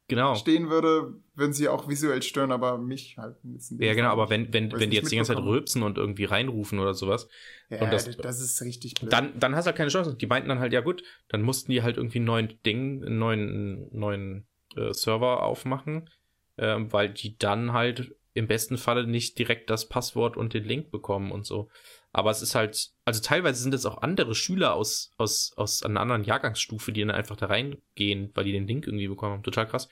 genau. 0.08 0.36
stehen 0.36 0.70
würde, 0.70 1.14
würden 1.36 1.52
sie 1.52 1.68
auch 1.68 1.90
visuell 1.90 2.22
stören, 2.22 2.54
aber 2.54 2.78
mich 2.78 3.18
halt 3.18 3.36
Ja, 3.80 3.94
genau, 3.96 4.12
aber 4.12 4.30
wenn, 4.30 4.54
wenn, 4.54 4.72
wenn 4.72 4.92
die 4.92 4.96
jetzt 4.96 5.12
die 5.12 5.18
ganze 5.18 5.34
Zeit 5.34 5.44
rülpsen 5.44 5.84
und 5.84 5.98
irgendwie 5.98 6.24
reinrufen 6.24 6.80
oder 6.80 6.94
sowas, 6.94 7.28
ja, 7.70 7.86
das, 7.90 8.16
das- 8.16 8.40
ist 8.40 8.62
richtig 8.62 8.94
blöd. 8.96 9.12
dann, 9.12 9.38
dann 9.38 9.56
hast 9.56 9.66
du 9.66 9.68
halt 9.68 9.78
keine 9.78 9.90
Chance. 9.90 10.16
Die 10.16 10.26
meinten 10.28 10.48
dann 10.48 10.60
halt, 10.60 10.72
ja 10.72 10.80
gut, 10.80 11.04
dann 11.28 11.42
mussten 11.42 11.72
die 11.74 11.84
halt 11.84 11.98
irgendwie 11.98 12.20
einen 12.20 12.26
neuen 12.26 12.64
Ding, 12.66 13.04
einen 13.04 13.20
neuen, 13.20 13.88
neuen 13.92 14.48
äh, 14.78 14.94
Server 14.94 15.44
aufmachen, 15.44 16.10
ähm, 16.58 16.94
weil 16.94 17.10
die 17.10 17.38
dann 17.38 17.74
halt 17.74 18.16
im 18.34 18.48
besten 18.48 18.78
Falle 18.78 19.08
nicht 19.08 19.38
direkt 19.40 19.70
das 19.70 19.90
Passwort 19.90 20.38
und 20.38 20.54
den 20.54 20.64
Link 20.64 20.92
bekommen 20.92 21.32
und 21.32 21.46
so. 21.46 21.70
Aber 22.12 22.32
es 22.32 22.42
ist 22.42 22.56
halt, 22.56 22.90
also 23.06 23.22
teilweise 23.22 23.62
sind 23.62 23.74
es 23.74 23.86
auch 23.86 24.02
andere 24.02 24.36
Schüler 24.36 24.74
aus, 24.74 25.12
aus, 25.18 25.54
aus 25.56 25.84
einer 25.84 26.00
anderen 26.00 26.24
Jahrgangsstufe, 26.24 26.92
die 26.92 27.02
dann 27.02 27.12
einfach 27.12 27.36
da 27.36 27.48
reingehen, 27.48 28.32
weil 28.34 28.46
die 28.46 28.52
den 28.52 28.68
Link 28.68 28.88
irgendwie 28.88 29.08
bekommen 29.08 29.34
haben. 29.34 29.44
Total 29.44 29.68
krass. 29.68 29.90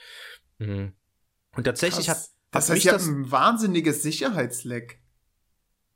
Mhm. 0.60 0.93
Und 1.56 1.63
tatsächlich 1.63 2.10
hat, 2.10 2.17
das, 2.52 2.69
heißt, 2.69 2.84
ja 2.84 2.93
das- 2.93 3.08
ein 3.08 3.30
wahnsinniges 3.32 4.02
Sicherheitsleck. 4.04 5.00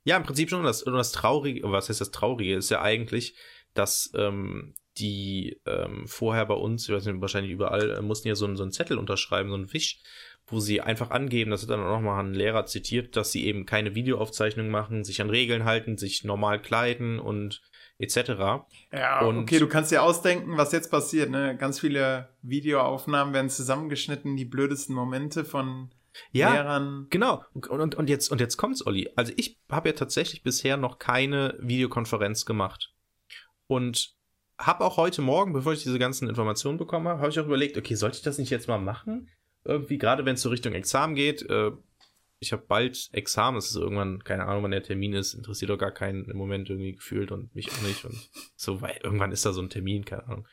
Ja, 0.04 0.16
im 0.16 0.24
Prinzip 0.24 0.50
schon. 0.50 0.64
Das, 0.64 0.82
und 0.82 0.94
das 0.94 1.12
Traurige, 1.12 1.62
was 1.70 1.88
heißt 1.88 2.00
das 2.00 2.10
Traurige, 2.10 2.56
ist 2.56 2.70
ja 2.70 2.82
eigentlich, 2.82 3.36
dass 3.74 4.10
ähm, 4.14 4.74
die 4.98 5.60
ähm, 5.64 6.06
vorher 6.06 6.44
bei 6.46 6.54
uns, 6.54 6.88
ich 6.88 6.94
weiß 6.94 7.06
nicht, 7.06 7.20
wahrscheinlich 7.20 7.52
überall, 7.52 7.90
äh, 7.98 8.02
mussten 8.02 8.28
ja 8.28 8.34
so, 8.34 8.44
einen- 8.44 8.56
so 8.56 8.62
einen 8.64 8.72
Zettel 8.72 8.98
unterschreiben, 8.98 9.48
so 9.48 9.54
einen 9.54 9.72
Wisch, 9.72 10.00
wo 10.46 10.60
sie 10.60 10.80
einfach 10.80 11.10
angeben, 11.10 11.50
das 11.50 11.62
hat 11.62 11.70
dann 11.70 11.80
auch 11.80 11.96
nochmal 11.96 12.24
ein 12.24 12.34
Lehrer 12.34 12.66
zitiert, 12.66 13.16
dass 13.16 13.32
sie 13.32 13.46
eben 13.46 13.64
keine 13.66 13.94
Videoaufzeichnung 13.94 14.68
machen, 14.70 15.04
sich 15.04 15.20
an 15.22 15.30
Regeln 15.30 15.64
halten, 15.64 15.96
sich 15.96 16.24
normal 16.24 16.60
kleiden 16.60 17.18
und 17.18 17.62
etc. 17.98 18.64
Ja, 18.92 19.20
Und- 19.24 19.38
okay, 19.38 19.58
du 19.58 19.68
kannst 19.68 19.92
dir 19.92 20.02
ausdenken, 20.02 20.56
was 20.56 20.72
jetzt 20.72 20.90
passiert. 20.90 21.30
Ne? 21.30 21.56
Ganz 21.56 21.78
viele 21.80 22.28
Videoaufnahmen 22.42 23.32
werden 23.32 23.50
zusammengeschnitten, 23.50 24.36
die 24.36 24.44
blödesten 24.44 24.94
Momente 24.94 25.44
von 25.44 25.90
Ja, 26.32 26.52
Lehrern. 26.52 27.06
Genau. 27.10 27.44
Und, 27.54 27.68
und, 27.68 27.94
und 27.94 28.10
jetzt, 28.10 28.30
und 28.30 28.40
jetzt 28.40 28.56
kommt's, 28.56 28.84
Olli. 28.84 29.08
Also 29.16 29.32
ich 29.36 29.58
habe 29.70 29.90
ja 29.90 29.94
tatsächlich 29.94 30.42
bisher 30.42 30.76
noch 30.76 30.98
keine 30.98 31.56
Videokonferenz 31.60 32.44
gemacht. 32.44 32.92
Und 33.68 34.14
habe 34.58 34.84
auch 34.84 34.96
heute 34.96 35.22
Morgen, 35.22 35.52
bevor 35.52 35.72
ich 35.72 35.82
diese 35.82 35.98
ganzen 35.98 36.28
Informationen 36.28 36.78
bekommen 36.78 37.08
habe, 37.08 37.20
habe 37.20 37.30
ich 37.30 37.38
auch 37.40 37.46
überlegt, 37.46 37.78
okay, 37.78 37.94
sollte 37.94 38.16
ich 38.16 38.22
das 38.22 38.38
nicht 38.38 38.50
jetzt 38.50 38.68
mal 38.68 38.78
machen? 38.78 39.30
Irgendwie, 39.64 39.98
gerade 39.98 40.24
wenn 40.24 40.34
es 40.34 40.42
so 40.42 40.48
Richtung 40.50 40.72
Examen 40.72 41.14
geht, 41.14 41.42
äh, 41.48 41.70
ich 42.40 42.52
habe 42.52 42.64
bald 42.66 43.08
Examen, 43.12 43.56
es 43.58 43.66
ist 43.70 43.76
irgendwann, 43.76 44.24
keine 44.24 44.46
Ahnung, 44.46 44.64
wann 44.64 44.72
der 44.72 44.82
Termin 44.82 45.12
ist, 45.12 45.32
interessiert 45.34 45.70
doch 45.70 45.78
gar 45.78 45.92
keinen 45.92 46.24
im 46.24 46.36
Moment 46.36 46.68
irgendwie 46.68 46.96
gefühlt 46.96 47.30
und 47.30 47.54
mich 47.54 47.70
auch 47.70 47.82
nicht. 47.82 48.04
Und 48.04 48.18
so, 48.56 48.80
weil 48.80 48.98
irgendwann 49.04 49.30
ist 49.30 49.46
da 49.46 49.52
so 49.52 49.62
ein 49.62 49.70
Termin, 49.70 50.04
keine 50.04 50.24
Ahnung. 50.26 50.48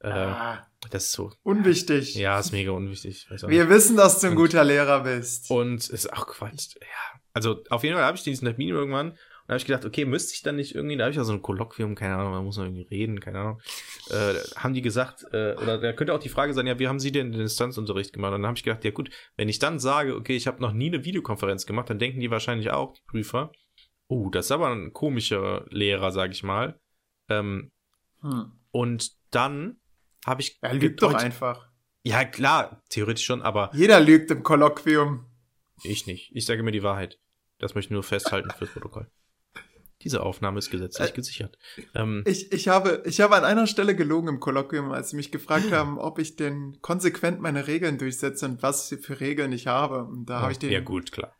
Äh, 0.00 0.08
Ah, 0.08 0.66
das 0.90 1.04
ist 1.04 1.12
so, 1.12 1.32
unwichtig. 1.42 2.14
ja, 2.14 2.38
ist 2.40 2.52
mega 2.52 2.70
unwichtig. 2.70 3.26
Wir 3.46 3.68
wissen, 3.68 3.94
dass 3.94 4.20
du 4.20 4.28
ein 4.28 4.30
Und- 4.32 4.36
guter 4.38 4.64
Lehrer 4.64 5.02
bist. 5.02 5.50
Und 5.50 5.74
es 5.80 5.90
ist 5.90 6.10
auch 6.14 6.26
Quatsch. 6.26 6.76
Ja. 6.80 7.20
Also 7.34 7.62
auf 7.68 7.82
jeden 7.82 7.96
Fall 7.96 8.04
habe 8.06 8.16
ich 8.16 8.22
diesen 8.22 8.46
Termin 8.46 8.68
irgendwann 8.70 9.18
und 9.46 9.48
habe 9.50 9.58
ich 9.58 9.66
gedacht, 9.66 9.84
okay, 9.84 10.04
müsste 10.06 10.32
ich 10.34 10.42
dann 10.42 10.56
nicht 10.56 10.74
irgendwie, 10.74 10.96
da 10.96 11.04
habe 11.04 11.10
ich 11.10 11.16
ja 11.16 11.24
so 11.24 11.32
ein 11.34 11.42
Kolloquium, 11.42 11.94
keine 11.94 12.16
Ahnung, 12.16 12.32
da 12.32 12.42
muss 12.42 12.56
man 12.56 12.66
irgendwie 12.66 12.86
reden, 12.94 13.20
keine 13.20 13.40
Ahnung. 13.40 13.60
Äh, 14.10 14.34
haben 14.56 14.72
die 14.74 14.80
gesagt, 14.82 15.24
äh, 15.32 15.54
oder 15.56 15.78
da 15.78 15.92
könnte 15.92 16.14
auch 16.14 16.18
die 16.18 16.28
Frage 16.30 16.54
sein, 16.54 16.66
ja, 16.66 16.78
wie 16.78 16.88
haben 16.88 16.98
sie 16.98 17.12
denn 17.12 17.30
den 17.32 17.42
Distanzunterricht 17.42 18.12
gemacht? 18.12 18.32
Und 18.32 18.40
dann 18.42 18.48
habe 18.48 18.56
ich 18.56 18.64
gedacht, 18.64 18.84
ja 18.84 18.90
gut, 18.90 19.10
wenn 19.36 19.48
ich 19.48 19.58
dann 19.58 19.78
sage, 19.78 20.16
okay, 20.16 20.34
ich 20.34 20.46
habe 20.46 20.62
noch 20.62 20.72
nie 20.72 20.86
eine 20.88 21.04
Videokonferenz 21.04 21.66
gemacht, 21.66 21.90
dann 21.90 21.98
denken 21.98 22.20
die 22.20 22.30
wahrscheinlich 22.30 22.70
auch, 22.70 22.94
die 22.94 23.02
Prüfer, 23.06 23.52
oh, 24.08 24.30
das 24.30 24.46
ist 24.46 24.52
aber 24.52 24.68
ein 24.70 24.92
komischer 24.92 25.66
Lehrer, 25.70 26.10
sage 26.10 26.32
ich 26.32 26.42
mal. 26.42 26.80
Ähm, 27.28 27.70
Hm. 28.22 28.52
und 28.70 29.12
dann 29.30 29.76
habe 30.24 30.40
ich. 30.40 30.56
Er 30.62 30.72
lügt 30.74 31.02
doch 31.02 31.12
einfach. 31.12 31.68
Ja, 32.02 32.24
klar, 32.24 32.82
theoretisch 32.88 33.24
schon, 33.26 33.42
aber 33.42 33.70
Jeder 33.74 34.00
lügt 34.00 34.30
im 34.30 34.42
Kolloquium. 34.42 35.26
Ich 35.82 36.06
nicht. 36.06 36.30
Ich 36.34 36.46
sage 36.46 36.62
mir 36.62 36.70
die 36.72 36.82
Wahrheit. 36.82 37.18
Das 37.58 37.74
möchte 37.74 37.88
ich 37.88 37.92
nur 37.92 38.02
festhalten 38.02 38.50
fürs 38.50 38.70
Protokoll. 38.70 39.10
Diese 40.04 40.22
Aufnahme 40.22 40.58
ist 40.58 40.70
gesetzlich 40.70 41.10
Äh, 41.10 41.12
gesichert. 41.12 41.58
Ähm, 41.94 42.22
Ich, 42.26 42.52
ich, 42.52 42.68
habe, 42.68 43.02
ich 43.06 43.20
habe 43.20 43.34
an 43.36 43.44
einer 43.44 43.66
Stelle 43.66 43.96
gelogen 43.96 44.28
im 44.28 44.38
Kolloquium, 44.40 44.92
als 44.92 45.10
sie 45.10 45.16
mich 45.16 45.32
gefragt 45.32 45.64
haben, 45.72 45.98
ob 45.98 46.18
ich 46.18 46.36
denn 46.36 46.76
konsequent 46.82 47.40
meine 47.40 47.66
Regeln 47.66 47.98
durchsetze 47.98 48.44
und 48.46 48.62
was 48.62 48.94
für 49.00 49.20
Regeln 49.20 49.50
ich 49.52 49.66
habe. 49.66 50.04
Und 50.04 50.26
da 50.26 50.40
habe 50.40 50.52
ich 50.52 50.58
den 50.58 50.70
ja, 50.70 50.80
gut, 50.80 51.10
klar. 51.10 51.34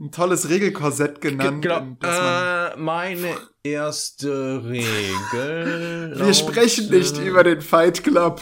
ein 0.00 0.10
tolles 0.10 0.48
Regelkorsett 0.48 1.20
genannt. 1.20 1.64
man, 1.64 1.98
Äh, 2.02 2.76
meine 2.78 3.36
erste 3.62 4.64
Regel. 4.64 6.14
wir 6.24 6.34
sprechen 6.34 6.90
nicht 6.90 7.18
über 7.18 7.44
den 7.44 7.60
Fight 7.60 8.02
Club. 8.02 8.40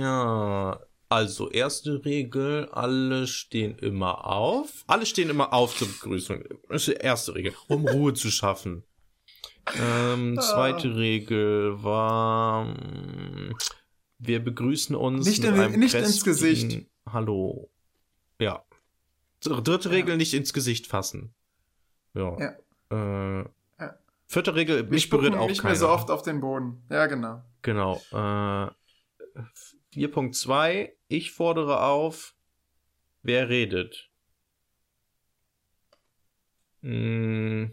Ja. 0.00 0.80
Also, 1.08 1.48
erste 1.50 2.04
Regel, 2.04 2.68
alle 2.72 3.28
stehen 3.28 3.78
immer 3.78 4.26
auf. 4.26 4.82
Alle 4.88 5.06
stehen 5.06 5.30
immer 5.30 5.52
auf 5.52 5.76
zur 5.76 5.86
Begrüßung. 5.86 6.42
Das 6.68 6.88
ist 6.88 6.98
die 6.98 7.00
erste 7.00 7.34
Regel, 7.36 7.52
um 7.68 7.86
Ruhe 7.86 8.12
zu 8.14 8.28
schaffen. 8.28 8.82
Ähm, 9.74 10.38
zweite 10.40 10.94
Regel 10.96 11.82
war, 11.82 12.74
wir 14.18 14.44
begrüßen 14.44 14.94
uns 14.94 15.26
Nicht 15.26 15.42
in- 15.44 15.78
nicht 15.80 15.94
ins 15.94 16.22
Gesicht. 16.24 16.86
Hallo. 17.10 17.68
Ja. 18.40 18.64
Dritte 19.40 19.90
Regel, 19.90 20.16
nicht 20.16 20.34
ins 20.34 20.52
Gesicht 20.52 20.86
fassen. 20.86 21.34
Ja. 22.14 22.36
Äh, 22.90 23.44
Ja. 23.80 23.98
Vierte 24.28 24.54
Regel, 24.54 24.84
Wir 24.86 24.90
mich 24.92 25.08
berührt 25.10 25.34
auch 25.34 25.48
nicht 25.48 25.60
keiner. 25.62 25.72
mehr 25.72 25.78
so 25.80 25.88
oft 25.88 26.10
auf 26.10 26.22
den 26.22 26.40
Boden. 26.40 26.82
Ja, 26.90 27.06
genau. 27.06 27.42
Genau. 27.62 28.00
Äh, 28.12 28.70
4.2. 29.92 30.92
Ich 31.08 31.32
fordere 31.32 31.82
auf, 31.82 32.34
wer 33.22 33.48
redet. 33.48 34.10
Hm, 36.82 37.72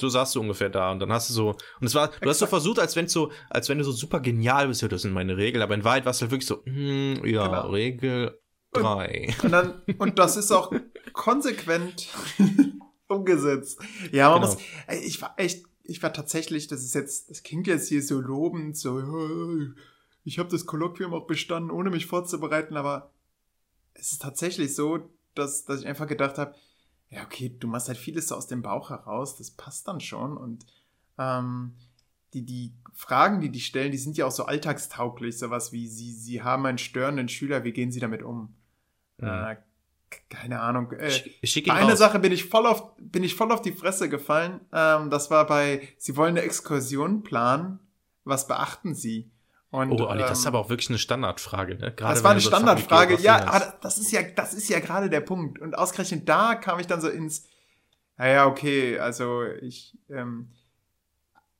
so 0.00 0.08
saßt 0.08 0.34
du 0.34 0.40
ungefähr 0.40 0.70
da 0.70 0.90
und 0.92 0.98
dann 1.00 1.12
hast 1.12 1.28
du 1.30 1.34
so 1.34 1.50
und 1.50 1.86
es 1.86 1.94
war 1.94 2.08
du 2.08 2.14
hast 2.28 2.38
so 2.38 2.44
Exakt. 2.46 2.50
versucht 2.50 2.78
als 2.78 2.96
wenn 2.96 3.08
so 3.08 3.30
als 3.50 3.68
wenn 3.68 3.78
du 3.78 3.84
so 3.84 3.92
super 3.92 4.20
genial 4.20 4.68
bist 4.68 4.82
ja 4.82 4.88
das 4.88 5.02
sind 5.02 5.12
meine 5.12 5.36
Regeln 5.36 5.62
aber 5.62 5.74
in 5.74 5.84
Wahrheit 5.84 6.04
war 6.04 6.10
es 6.12 6.20
halt 6.20 6.30
wirklich 6.30 6.46
so 6.48 6.62
hm, 6.64 7.24
ja 7.24 7.46
Genau. 7.46 7.68
Regel 7.70 8.40
3 8.72 9.34
Und 9.42 9.50
dann, 9.52 9.82
und 9.98 10.18
das 10.18 10.36
ist 10.36 10.52
auch 10.52 10.72
konsequent 11.12 12.08
umgesetzt. 13.08 13.80
Ja, 14.12 14.30
man 14.30 14.40
Genau. 14.42 14.52
muss, 14.54 14.62
ich 15.04 15.20
war 15.20 15.34
echt, 15.38 15.64
ich 15.82 16.02
war 16.02 16.12
tatsächlich, 16.12 16.68
das 16.68 16.84
ist 16.84 16.94
jetzt, 16.94 17.30
das 17.30 17.42
klingt 17.42 17.66
jetzt 17.66 17.88
hier 17.88 18.02
so 18.02 18.20
lobend, 18.20 18.76
so, 18.76 19.00
"Hey, 19.02 19.70
ich 20.24 20.38
habe 20.38 20.48
das 20.48 20.66
Kolloquium 20.66 21.12
auch 21.14 21.26
bestanden, 21.26 21.70
ohne 21.72 21.90
mich 21.90 22.06
vorzubereiten, 22.06 22.76
aber 22.76 23.12
es 23.94 24.12
ist 24.12 24.22
tatsächlich 24.22 24.74
so, 24.74 25.10
dass, 25.34 25.64
dass 25.64 25.80
ich 25.80 25.86
einfach 25.86 26.06
gedacht 26.06 26.38
habe, 26.38 26.54
ja, 27.10 27.22
okay, 27.24 27.54
du 27.58 27.66
machst 27.66 27.88
halt 27.88 27.98
vieles 27.98 28.28
so 28.28 28.36
aus 28.36 28.46
dem 28.46 28.62
Bauch 28.62 28.90
heraus, 28.90 29.36
das 29.36 29.50
passt 29.50 29.88
dann 29.88 30.00
schon 30.00 30.36
und 30.36 30.64
ähm, 31.18 31.74
die, 32.32 32.44
die 32.44 32.72
Fragen, 32.92 33.40
die 33.40 33.50
die 33.50 33.60
stellen, 33.60 33.90
die 33.90 33.98
sind 33.98 34.16
ja 34.16 34.26
auch 34.26 34.30
so 34.30 34.44
alltagstauglich, 34.44 35.38
sowas 35.38 35.72
wie, 35.72 35.88
sie, 35.88 36.12
sie 36.12 36.42
haben 36.42 36.64
einen 36.66 36.78
störenden 36.78 37.28
Schüler, 37.28 37.64
wie 37.64 37.72
gehen 37.72 37.90
sie 37.90 38.00
damit 38.00 38.22
um? 38.22 38.54
Ja. 39.20 39.52
Äh, 39.52 39.56
keine 40.28 40.60
Ahnung. 40.60 40.92
Äh, 40.92 41.10
ihn 41.42 41.64
bei 41.66 41.74
einer. 41.74 41.96
Sache 41.96 42.18
bin 42.18 42.32
ich 42.32 42.44
voll 42.46 42.66
auf, 42.66 42.96
bin 42.98 43.22
ich 43.22 43.34
voll 43.34 43.52
auf 43.52 43.62
die 43.62 43.72
Fresse 43.72 44.08
gefallen. 44.08 44.60
Ähm, 44.72 45.10
das 45.10 45.30
war 45.30 45.46
bei, 45.46 45.88
sie 45.98 46.16
wollen 46.16 46.36
eine 46.36 46.42
Exkursion 46.42 47.22
planen. 47.22 47.78
Was 48.24 48.46
beachten 48.46 48.94
sie? 48.94 49.30
Und, 49.70 49.92
oh 49.92 50.08
Olli, 50.08 50.22
das 50.22 50.40
ist 50.40 50.44
ähm, 50.44 50.48
aber 50.48 50.58
auch 50.58 50.68
wirklich 50.68 50.88
eine 50.88 50.98
Standardfrage 50.98 51.76
ne? 51.76 51.92
Gerade 51.94 52.14
das 52.14 52.24
war 52.24 52.32
eine 52.32 52.40
Standardfrage. 52.40 53.20
Ja, 53.20 53.46
aber 53.46 53.74
das 53.80 53.98
ist 53.98 54.10
ja, 54.10 54.22
das 54.22 54.52
ist 54.52 54.68
ja 54.68 54.80
gerade 54.80 55.08
der 55.08 55.20
Punkt. 55.20 55.60
Und 55.60 55.78
ausgerechnet 55.78 56.28
da 56.28 56.56
kam 56.56 56.80
ich 56.80 56.88
dann 56.88 57.00
so 57.00 57.08
ins, 57.08 57.46
naja, 58.16 58.46
okay, 58.46 58.98
also 58.98 59.44
ich, 59.44 59.96
ähm, 60.08 60.50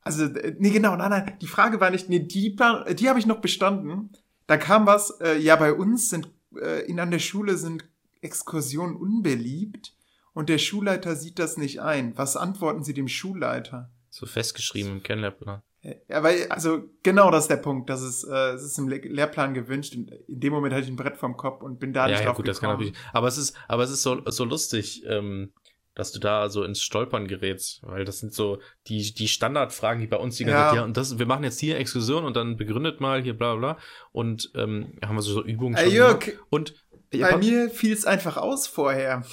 also, 0.01 0.25
äh, 0.25 0.55
nee, 0.59 0.71
genau, 0.71 0.95
nein, 0.97 1.09
nein, 1.09 1.37
die 1.39 1.47
Frage 1.47 1.79
war 1.79 1.89
nicht, 1.89 2.09
nee, 2.09 2.19
die, 2.19 2.55
die 2.55 3.09
habe 3.09 3.19
ich 3.19 3.25
noch 3.25 3.39
bestanden. 3.39 4.09
Da 4.45 4.57
kam 4.57 4.85
was, 4.85 5.21
äh, 5.21 5.37
ja, 5.37 5.55
bei 5.55 5.71
uns 5.71 6.09
sind, 6.09 6.29
äh, 6.59 6.85
in 6.85 6.99
an 6.99 7.11
der 7.11 7.19
Schule 7.19 7.55
sind 7.55 7.85
Exkursionen 8.19 8.97
unbeliebt 8.97 9.95
und 10.33 10.49
der 10.49 10.57
Schulleiter 10.57 11.15
sieht 11.15 11.39
das 11.39 11.55
nicht 11.55 11.81
ein. 11.81 12.17
Was 12.17 12.35
antworten 12.35 12.83
Sie 12.83 12.93
dem 12.93 13.07
Schulleiter? 13.07 13.89
so 14.11 14.25
festgeschrieben 14.25 14.91
im 14.91 15.03
Kennenlernplan 15.03 15.63
Ja, 15.83 16.21
weil, 16.21 16.47
also 16.49 16.83
genau 17.01 17.31
das 17.31 17.45
ist 17.45 17.49
der 17.49 17.57
Punkt. 17.57 17.89
Das 17.89 18.01
ist, 18.01 18.23
äh, 18.23 18.51
es 18.51 18.63
ist 18.63 18.77
im 18.77 18.87
Le 18.87 18.97
Lehrplan 18.97 19.53
gewünscht. 19.53 19.95
Und 19.95 20.11
in 20.27 20.39
dem 20.39 20.53
Moment 20.53 20.73
hatte 20.73 20.83
ich 20.83 20.89
ein 20.89 20.95
Brett 20.95 21.17
vom 21.17 21.37
Kopf 21.37 21.63
und 21.63 21.79
bin 21.79 21.91
da 21.91 22.05
ja, 22.05 22.11
nicht 22.11 22.19
ja 22.19 22.25
drauf 22.27 22.37
gut, 22.37 22.47
das 22.47 22.59
kann 22.59 22.69
natürlich. 22.71 22.93
Aber 23.13 23.27
es 23.27 23.37
ist, 23.37 23.55
aber 23.67 23.83
es 23.83 23.89
ist 23.89 24.03
so, 24.03 24.21
so 24.27 24.45
lustig, 24.45 25.03
ähm, 25.07 25.53
dass 25.95 26.11
du 26.11 26.19
da 26.19 26.49
so 26.49 26.63
ins 26.63 26.81
Stolpern 26.81 27.27
gerätst, 27.27 27.81
weil 27.83 28.05
das 28.05 28.19
sind 28.19 28.33
so 28.33 28.59
die, 28.87 29.13
die 29.13 29.27
Standardfragen, 29.27 29.99
die 29.99 30.07
bei 30.07 30.17
uns 30.17 30.37
die 30.37 30.45
ganze 30.45 30.59
Ja. 30.59 30.67
Zeit, 30.67 30.75
ja, 30.77 30.83
und 30.83 30.95
das, 30.97 31.17
wir 31.17 31.25
machen 31.25 31.43
jetzt 31.43 31.59
hier 31.59 31.77
Exkursion 31.77 32.25
und 32.25 32.35
dann 32.35 32.57
begründet 32.57 33.01
mal 33.01 33.21
hier 33.21 33.35
bla 33.35 33.55
bla 33.55 33.77
und 34.11 34.51
ähm, 34.55 34.99
haben 35.03 35.15
wir 35.15 35.21
so, 35.21 35.33
so 35.33 35.43
Übungen 35.43 35.75
Ey, 35.75 35.85
schon 35.85 35.93
Jörg. 35.93 36.31
Und 36.49 36.75
ja, 37.11 37.31
bei 37.31 37.37
mir 37.37 37.69
fiel 37.69 37.91
es 37.91 38.05
einfach 38.05 38.37
aus 38.37 38.67
vorher. 38.67 39.25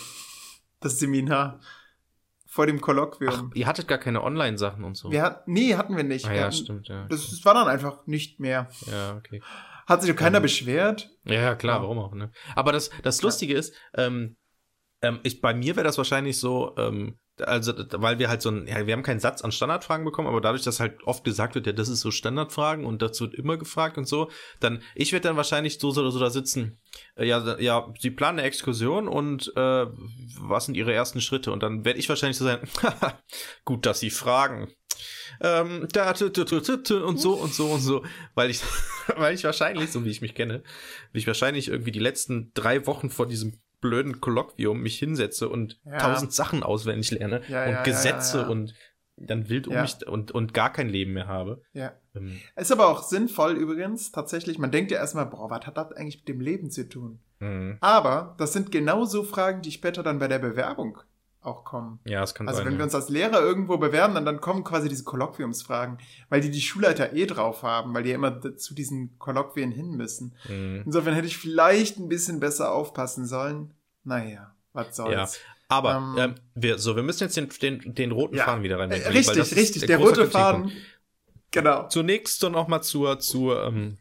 Das 0.81 0.99
Seminar. 0.99 1.61
Vor 2.59 2.67
dem 2.67 2.79
ach, 2.79 2.83
Kolloquium. 2.83 3.53
ihr 3.55 3.69
hattet 3.69 3.87
gar 3.87 3.99
keine 3.99 4.21
Online-Sachen 4.25 4.83
und 4.83 4.97
so. 4.97 5.13
wir 5.13 5.23
hat, 5.23 5.47
nee, 5.47 5.77
hatten 5.77 5.97
wir 5.97 6.03
nicht. 6.03 6.27
ah, 6.27 6.35
ja, 6.35 6.43
hatten, 6.47 6.53
stimmt, 6.55 6.89
ja. 6.89 7.07
das, 7.09 7.31
das 7.31 7.45
war 7.45 7.55
dann 7.55 7.69
einfach 7.69 8.05
nicht 8.07 8.41
mehr. 8.41 8.69
ja, 8.91 9.15
okay. 9.17 9.41
Hat 9.87 10.03
sich 10.03 10.11
doch 10.11 10.19
keiner 10.19 10.39
Ähm, 10.39 10.43
beschwert. 10.43 11.09
Ja, 11.25 11.35
ja, 11.41 11.55
klar, 11.55 11.77
Ja. 11.77 11.83
warum 11.83 12.01
auch, 12.01 12.15
ne? 12.15 12.33
Aber 12.57 12.73
das, 12.73 12.91
das 13.05 13.23
Lustige 13.23 13.55
ist, 13.55 13.75
ähm, 13.95 14.37
ähm, 15.03 15.21
ich, 15.23 15.41
bei 15.41 15.55
mir 15.55 15.77
wäre 15.77 15.85
das 15.85 15.99
wahrscheinlich 15.99 16.37
so, 16.41 16.75
ähm, 16.77 17.17
also, 17.43 17.73
weil 17.93 18.19
wir 18.19 18.29
halt 18.29 18.43
so 18.43 18.51
ein, 18.51 18.67
ja, 18.67 18.87
wir 18.87 18.93
haben 18.93 19.03
keinen 19.03 19.21
Satz 19.21 19.43
an 19.43 19.53
Standardfragen 19.53 20.05
bekommen, 20.05 20.29
aber 20.29 20.41
dadurch, 20.41 20.63
dass 20.63 20.81
halt 20.81 21.03
oft 21.05 21.25
gesagt 21.25 21.55
wird, 21.55 21.67
ja, 21.67 21.73
das 21.73 21.89
ist 21.89 22.01
so 22.01 22.11
Standardfragen 22.11 22.85
und 22.85 23.03
das 23.03 23.21
wird 23.21 23.35
immer 23.35 23.57
gefragt 23.57 23.99
und 23.99 24.07
so, 24.07 24.31
dann, 24.61 24.83
ich 24.95 25.13
werde 25.13 25.29
dann 25.29 25.37
wahrscheinlich 25.37 25.79
so, 25.79 25.91
so, 25.91 26.09
so 26.11 26.19
da 26.19 26.31
sitzen, 26.31 26.81
äh, 27.17 27.27
ja, 27.27 27.59
ja, 27.59 27.93
sie 27.99 28.11
planen 28.11 28.39
eine 28.39 28.49
Exkursion 28.49 29.09
und, 29.09 29.53
äh, 29.57 29.87
was 30.41 30.67
sind 30.67 30.77
ihre 30.77 30.93
ersten 30.93 31.21
Schritte? 31.21 31.53
Und 31.53 31.63
dann 31.63 31.85
werde 31.85 31.99
ich 31.99 32.09
wahrscheinlich 32.09 32.37
so 32.37 32.45
sein, 32.45 32.61
gut, 33.65 33.87
dass 33.87 34.01
sie 34.01 34.11
fragen. 34.11 34.73
Ähm, 35.41 35.87
da, 35.93 36.11
und 36.11 37.21
so 37.21 37.35
und 37.35 37.55
so 37.55 37.67
und 37.67 37.81
so, 37.81 38.05
weil 38.35 38.51
ich, 38.51 38.61
weil 39.17 39.35
ich 39.35 39.45
wahrscheinlich, 39.45 39.91
so 39.91 40.05
wie 40.05 40.11
ich 40.11 40.21
mich 40.21 40.35
kenne, 40.35 40.63
wie 41.13 41.19
ich 41.19 41.27
wahrscheinlich 41.27 41.69
irgendwie 41.69 41.93
die 41.93 42.01
letzten 42.01 42.53
drei 42.55 42.87
Wochen 42.87 43.11
vor 43.11 43.27
diesem 43.27 43.61
blöden 43.81 44.21
Kolloquium 44.21 44.81
mich 44.81 44.99
hinsetze 44.99 45.49
und 45.49 45.81
Ja. 45.85 45.99
tausend 45.99 46.33
Sachen 46.33 46.63
auswendig 46.63 47.11
lerne 47.11 47.43
Ja, 47.49 47.65
und 47.65 47.73
ja, 47.73 47.83
Gesetze 47.83 48.49
und 48.49 48.75
dann 49.17 49.49
wild 49.49 49.67
um 49.67 49.81
mich 49.81 50.07
und, 50.07 50.31
und 50.31 50.55
gar 50.55 50.73
kein 50.73 50.89
Leben 50.89 51.13
mehr 51.13 51.27
habe. 51.27 51.61
Ja. 51.73 51.93
Ähm, 52.15 52.41
Ist 52.55 52.71
aber 52.71 52.89
auch 52.89 53.03
sinnvoll 53.03 53.53
übrigens, 53.57 54.13
tatsächlich. 54.13 54.59
Man 54.59 54.71
denkt 54.71 54.91
ja 54.93 54.99
erstmal, 54.99 55.27
boah, 55.27 55.51
was 55.51 55.67
hat 55.67 55.77
das 55.77 55.91
eigentlich 55.93 56.19
mit 56.19 56.29
dem 56.29 56.41
Leben 56.41 56.71
zu 56.71 56.89
tun? 56.89 57.19
mh. 57.41 57.79
Aber 57.81 58.35
das 58.39 58.53
sind 58.53 58.71
genauso 58.71 59.25
Fragen, 59.25 59.63
die 59.63 59.73
später 59.73 60.03
dann 60.05 60.19
bei 60.21 60.29
der 60.29 60.39
Bewerbung 60.39 60.99
auch 61.49 61.65
kommen. 61.65 61.99
ja, 62.05 62.23
es 62.23 62.35
kann 62.35 62.47
Also 62.47 62.59
sein. 62.59 62.67
wenn 62.67 62.75
ja. 62.75 62.79
wir 62.81 62.85
uns 62.85 62.95
als 62.95 63.09
Lehrer 63.09 63.41
irgendwo 63.41 63.77
bewerben, 63.79 64.15
dann, 64.15 64.25
dann 64.25 64.41
kommen 64.41 64.63
quasi 64.65 64.89
diese 64.89 65.05
Kolloquiumsfragen, 65.05 65.99
weil 66.29 66.41
die 66.41 66.51
die 66.51 66.61
Schulleiter 66.61 67.13
eh 67.15 67.27
drauf 67.27 67.63
haben, 67.63 67.93
weil 67.95 68.03
die 68.05 68.11
ja 68.11 68.15
immer 68.15 68.41
zu 68.57 68.75
diesen 68.75 69.19
Kolloquien 69.19 69.73
hin 69.73 69.91
müssen. 69.97 70.35
Mhm. 70.49 70.83
Insofern 70.87 71.15
hätte 71.15 71.27
ich 71.27 71.37
vielleicht 71.39 71.99
ein 71.99 72.09
bisschen 72.09 72.39
besser 72.41 72.73
aufpassen 72.73 73.27
sollen. 73.27 73.73
Naja, 74.05 74.55
was 74.73 74.95
soll's. 74.97 75.15
Ja. 75.35 75.41
Aber 75.71 75.97
Ähm, 75.97 76.15
ähm, 76.19 76.35
wir, 76.55 76.79
so, 76.79 76.97
wir 76.97 77.03
müssen 77.03 77.25
jetzt 77.25 77.37
den, 77.37 77.49
den, 77.61 77.95
den 77.95 78.11
roten 78.13 78.37
Ja. 78.37 78.45
Faden 78.45 78.63
wieder 78.63 78.77
Äh, 78.77 78.81
reinbringen. 78.81 79.05
weil 79.07 79.13
richtig, 79.17 79.57
richtig, 79.57 79.87
der 79.87 79.99
große 79.99 80.11
rote 80.23 80.23
Kritikpunkt. 80.31 80.71
Faden. 80.73 80.83
Genau. 81.51 81.89
Zunächst 81.89 82.41
so 82.41 82.49
noch 82.49 82.69
mal 82.69 82.83
zur, 82.83 83.19
zur 83.21 83.65
ähm, 83.65 83.99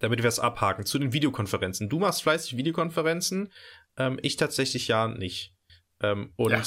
damit 0.00 0.20
wir 0.22 0.28
es 0.28 0.38
abhaken, 0.40 0.84
zu 0.84 0.98
den 0.98 1.12
Videokonferenzen. 1.12 1.88
Du 1.88 1.98
machst 2.00 2.22
fleißig 2.22 2.56
Videokonferenzen, 2.56 3.52
ähm, 3.96 4.18
ich 4.22 4.36
tatsächlich 4.36 4.88
ja 4.88 5.06
nicht. 5.08 5.51
Ähm, 6.02 6.32
und 6.36 6.52
Ja. 6.52 6.62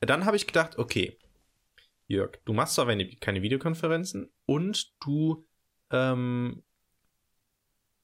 dann 0.00 0.24
habe 0.24 0.36
ich 0.36 0.46
gedacht, 0.46 0.78
okay, 0.78 1.18
Jörg, 2.06 2.38
du 2.44 2.52
machst 2.52 2.74
zwar 2.74 2.86
keine, 2.86 3.42
Videokonferenzen 3.42 4.30
und 4.44 4.92
du 5.00 5.46
ähm, 5.90 6.62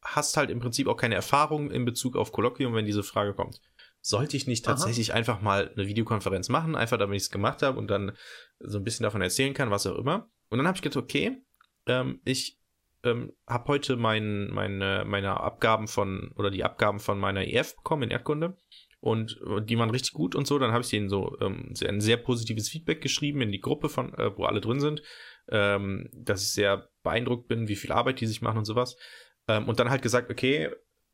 hast 0.02 0.36
halt 0.36 0.50
im 0.50 0.60
Prinzip 0.60 0.88
auch 0.88 0.96
keine 0.96 1.14
Erfahrung 1.14 1.70
in 1.70 1.84
Bezug 1.84 2.16
auf 2.16 2.32
Kolloquium, 2.32 2.74
wenn 2.74 2.86
diese 2.86 3.02
Frage 3.02 3.34
kommt. 3.34 3.60
Sollte 4.00 4.36
ich 4.36 4.46
nicht 4.46 4.66
Aha. 4.66 4.74
tatsächlich 4.74 5.12
einfach 5.12 5.42
mal 5.42 5.70
eine 5.76 5.86
Videokonferenz 5.86 6.48
machen, 6.48 6.76
einfach 6.76 6.96
damit 6.98 7.16
ich 7.16 7.24
es 7.24 7.30
gemacht 7.30 7.62
habe 7.62 7.78
und 7.78 7.88
dann 7.88 8.16
so 8.60 8.78
ein 8.78 8.84
bisschen 8.84 9.04
davon 9.04 9.20
erzählen 9.20 9.54
kann, 9.54 9.70
was 9.70 9.86
auch 9.86 9.96
immer. 9.96 10.30
Und 10.48 10.58
dann 10.58 10.66
habe 10.66 10.76
ich 10.76 10.82
gedacht, 10.82 11.02
okay, 11.02 11.42
ähm, 11.86 12.20
ich 12.24 12.58
ähm, 13.02 13.32
habe 13.46 13.68
heute 13.68 13.96
mein, 13.96 14.48
meine, 14.48 15.04
meine 15.06 15.40
Abgaben 15.40 15.88
von, 15.88 16.32
oder 16.36 16.50
die 16.50 16.64
Abgaben 16.64 17.00
von 17.00 17.18
meiner 17.18 17.46
EF 17.46 17.76
bekommen 17.76 18.04
in 18.04 18.10
Erdkunde 18.10 18.56
und 19.00 19.40
die 19.64 19.78
waren 19.78 19.90
richtig 19.90 20.12
gut 20.12 20.34
und 20.34 20.46
so. 20.46 20.58
Dann 20.58 20.72
habe 20.72 20.82
ich 20.82 20.90
denen 20.90 21.08
so 21.08 21.36
ähm, 21.40 21.70
sehr- 21.74 21.88
ein 21.88 22.00
sehr 22.00 22.16
positives 22.16 22.68
Feedback 22.68 23.00
geschrieben 23.00 23.40
in 23.42 23.52
die 23.52 23.60
Gruppe, 23.60 23.88
von, 23.88 24.12
äh, 24.14 24.36
wo 24.36 24.44
alle 24.44 24.60
drin 24.60 24.80
sind, 24.80 25.02
ähm, 25.50 26.08
dass 26.12 26.42
ich 26.42 26.52
sehr 26.52 26.88
beeindruckt 27.02 27.48
bin, 27.48 27.68
wie 27.68 27.76
viel 27.76 27.92
Arbeit 27.92 28.20
die 28.20 28.26
sich 28.26 28.42
machen 28.42 28.58
und 28.58 28.64
sowas. 28.64 28.96
Ähm, 29.46 29.68
und 29.68 29.78
dann 29.78 29.90
halt 29.90 30.02
gesagt, 30.02 30.30
okay, 30.30 30.70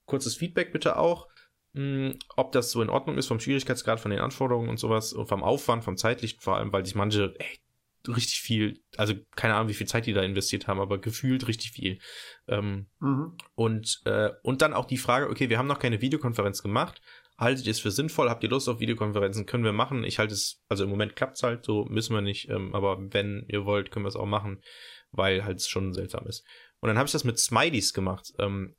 kurzes 0.07 0.35
Feedback 0.37 0.73
bitte 0.73 0.97
auch, 0.99 1.29
mh, 1.75 2.15
ob 2.37 2.53
das 2.53 2.71
so 2.71 2.81
in 2.83 2.89
Ordnung 2.91 3.19
ist 3.19 3.27
vom 3.27 3.39
Schwierigkeitsgrad, 3.41 4.01
von 4.01 4.11
den 4.11 4.21
Anforderungen 4.21 4.69
und 4.71 4.79
sowas 4.79 5.13
und 5.13 5.29
vom 5.29 5.43
Aufwand, 5.43 5.85
vom 5.85 5.97
zeitlichen 5.97 6.41
vor 6.41 6.57
allem, 6.57 6.73
weil 6.73 6.85
sich 6.85 6.95
manche 6.95 7.35
echt 7.39 7.61
richtig 8.07 8.41
viel, 8.41 8.83
also 8.99 9.15
keine 9.35 9.55
Ahnung, 9.55 9.69
wie 9.69 9.75
viel 9.75 9.87
Zeit 9.87 10.05
die 10.07 10.13
da 10.13 10.23
investiert 10.23 10.67
haben, 10.67 10.79
aber 10.81 10.99
gefühlt 10.99 11.49
richtig 11.49 11.71
viel. 11.73 11.99
Ähm, 12.49 12.87
Mhm. 13.01 13.37
und, 13.55 14.03
äh, 14.05 14.31
und 14.43 14.61
dann 14.63 14.75
auch 14.75 14.85
die 14.85 14.99
Frage, 14.99 15.31
okay, 15.31 15.49
wir 15.49 15.59
haben 15.59 15.67
noch 15.69 15.79
keine 15.79 16.01
Videokonferenz 16.03 16.63
gemacht. 16.63 17.01
Haltet 17.37 17.67
ihr 17.67 17.73
es 17.73 17.81
für 17.81 17.91
sinnvoll? 17.91 18.31
Habt 18.31 18.45
ihr 18.45 18.51
Lust 18.51 18.69
auf 18.69 18.79
Videokonferenzen? 18.81 19.45
Können 19.47 19.65
wir 19.65 19.73
machen? 19.73 20.05
Ich 20.05 20.19
halte 20.19 20.35
es, 20.35 20.63
also 20.69 20.85
im 20.85 20.91
Moment 20.91 21.17
klappt's 21.17 21.43
halt, 21.43 21.65
so 21.65 21.85
müssen 21.87 22.15
wir 22.15 22.21
nicht, 22.23 22.49
ähm, 22.49 22.75
aber 22.75 22.97
wenn 23.13 23.45
ihr 23.49 23.65
wollt, 23.65 23.91
können 23.91 24.05
wir 24.05 24.09
es 24.09 24.17
auch 24.17 24.27
machen, 24.27 24.63
weil 25.11 25.45
halt 25.45 25.59
es 25.59 25.69
schon 25.69 25.93
seltsam 25.93 26.27
ist. 26.27 26.45
Und 26.81 26.89
dann 26.89 26.97
habe 26.99 27.07
ich 27.07 27.13
das 27.13 27.25
mit 27.25 27.39
Smileys 27.39 27.93
gemacht. 27.93 28.33
Ähm, 28.39 28.77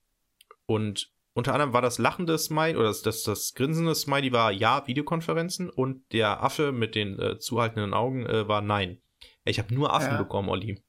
und 0.65 1.11
unter 1.33 1.53
anderem 1.53 1.73
war 1.73 1.81
das 1.81 1.97
lachende 1.97 2.37
Smiley 2.37 2.77
oder 2.77 2.87
das, 2.87 3.01
das, 3.01 3.23
das 3.23 3.53
grinsende 3.55 3.93
Smiley 3.93 4.31
war 4.31 4.51
ja 4.53 4.87
Videokonferenzen 4.87 5.69
und 5.69 6.09
der 6.13 6.41
Affe 6.41 6.71
mit 6.71 6.95
den 6.95 7.19
äh, 7.19 7.37
zuhaltenden 7.39 7.93
Augen 7.93 8.25
äh, 8.25 8.47
war 8.47 8.61
nein. 8.61 9.01
Ich 9.43 9.59
habe 9.59 9.73
nur 9.73 9.93
Affen 9.93 10.13
Ja. 10.13 10.17
bekommen, 10.17 10.47
Olli. 10.47 10.81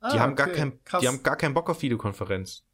Ah, 0.00 0.12
Die 0.12 0.20
haben 0.20 0.36
gar 0.36 0.48
okay. 0.48 0.56
kein, 0.56 0.84
Krass. 0.84 1.00
die 1.00 1.08
haben 1.08 1.22
gar 1.22 1.36
keinen 1.36 1.54
Bock 1.54 1.70
auf 1.70 1.80
Videokonferenz. 1.80 2.64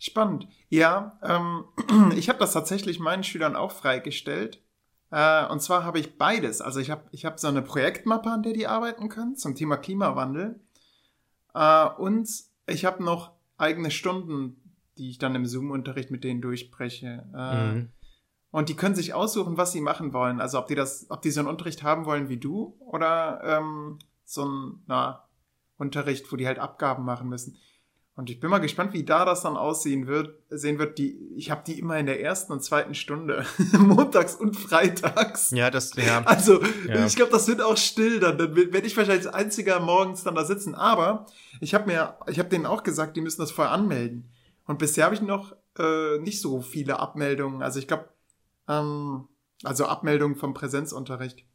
Spannend. 0.00 0.48
Ja, 0.70 1.18
ähm, 1.22 1.64
ich 2.16 2.28
habe 2.30 2.38
das 2.38 2.54
tatsächlich 2.54 2.98
meinen 2.98 3.22
Schülern 3.22 3.54
auch 3.54 3.70
freigestellt. 3.70 4.62
Äh, 5.10 5.46
und 5.46 5.60
zwar 5.60 5.84
habe 5.84 6.00
ich 6.00 6.16
beides. 6.16 6.62
Also 6.62 6.80
ich 6.80 6.90
habe 6.90 7.04
ich 7.12 7.26
hab 7.26 7.38
so 7.38 7.48
eine 7.48 7.62
Projektmappe, 7.62 8.30
an 8.30 8.42
der 8.42 8.54
die 8.54 8.66
arbeiten 8.66 9.10
können 9.10 9.36
zum 9.36 9.54
Thema 9.54 9.76
Klimawandel. 9.76 10.58
Äh, 11.54 11.86
und 11.98 12.28
ich 12.66 12.86
habe 12.86 13.04
noch 13.04 13.32
eigene 13.58 13.90
Stunden, 13.90 14.74
die 14.96 15.10
ich 15.10 15.18
dann 15.18 15.34
im 15.34 15.44
Zoom-Unterricht 15.44 16.10
mit 16.10 16.24
denen 16.24 16.40
durchbreche. 16.40 17.26
Äh, 17.34 17.74
Mhm. 17.74 17.88
Und 18.52 18.68
die 18.68 18.74
können 18.74 18.96
sich 18.96 19.14
aussuchen, 19.14 19.56
was 19.56 19.70
sie 19.70 19.80
machen 19.80 20.12
wollen. 20.12 20.40
Also 20.40 20.58
ob 20.58 20.66
die 20.66 20.74
das, 20.74 21.06
ob 21.08 21.22
die 21.22 21.30
so 21.30 21.38
einen 21.38 21.48
Unterricht 21.48 21.84
haben 21.84 22.04
wollen 22.04 22.28
wie 22.28 22.36
du 22.36 22.76
oder 22.80 23.40
ähm, 23.44 24.00
so 24.24 24.44
ein 24.44 24.82
na, 24.86 25.28
Unterricht, 25.76 26.32
wo 26.32 26.36
die 26.36 26.48
halt 26.48 26.58
Abgaben 26.58 27.04
machen 27.04 27.28
müssen. 27.28 27.56
Und 28.20 28.28
ich 28.28 28.38
bin 28.38 28.50
mal 28.50 28.58
gespannt, 28.58 28.92
wie 28.92 29.02
da 29.02 29.24
das 29.24 29.40
dann 29.40 29.56
aussehen 29.56 30.06
wird. 30.06 30.34
Sehen 30.50 30.78
wird, 30.78 30.98
die, 30.98 31.16
ich 31.36 31.50
habe 31.50 31.62
die 31.66 31.78
immer 31.78 31.98
in 31.98 32.04
der 32.04 32.20
ersten 32.22 32.52
und 32.52 32.62
zweiten 32.62 32.94
Stunde, 32.94 33.46
montags 33.72 34.34
und 34.34 34.58
freitags. 34.58 35.50
Ja, 35.52 35.70
das, 35.70 35.94
ja. 35.96 36.22
Also, 36.26 36.60
Ja. 36.86 37.06
ich 37.06 37.16
glaube, 37.16 37.32
das 37.32 37.48
wird 37.48 37.62
auch 37.62 37.78
still 37.78 38.20
dann. 38.20 38.36
Dann 38.36 38.54
werde 38.54 38.86
ich 38.86 38.94
wahrscheinlich 38.94 39.24
als 39.26 39.34
einziger 39.34 39.80
morgens 39.80 40.22
dann 40.22 40.34
da 40.34 40.44
sitzen. 40.44 40.74
Aber 40.74 41.24
ich 41.62 41.72
habe 41.72 41.86
mir, 41.86 42.18
ich 42.26 42.38
habe 42.38 42.50
denen 42.50 42.66
auch 42.66 42.82
gesagt, 42.82 43.16
die 43.16 43.22
müssen 43.22 43.40
das 43.40 43.52
vorher 43.52 43.72
anmelden. 43.72 44.28
Und 44.66 44.78
bisher 44.78 45.06
habe 45.06 45.14
ich 45.14 45.22
noch 45.22 45.56
äh, 45.78 46.18
nicht 46.18 46.42
so 46.42 46.60
viele 46.60 46.98
Abmeldungen. 47.00 47.62
Also 47.62 47.78
ich 47.78 47.88
glaube, 47.88 48.10
ähm, 48.68 49.28
also 49.64 49.86
Abmeldungen 49.86 50.36
vom 50.36 50.52
Präsenzunterricht. 50.52 51.46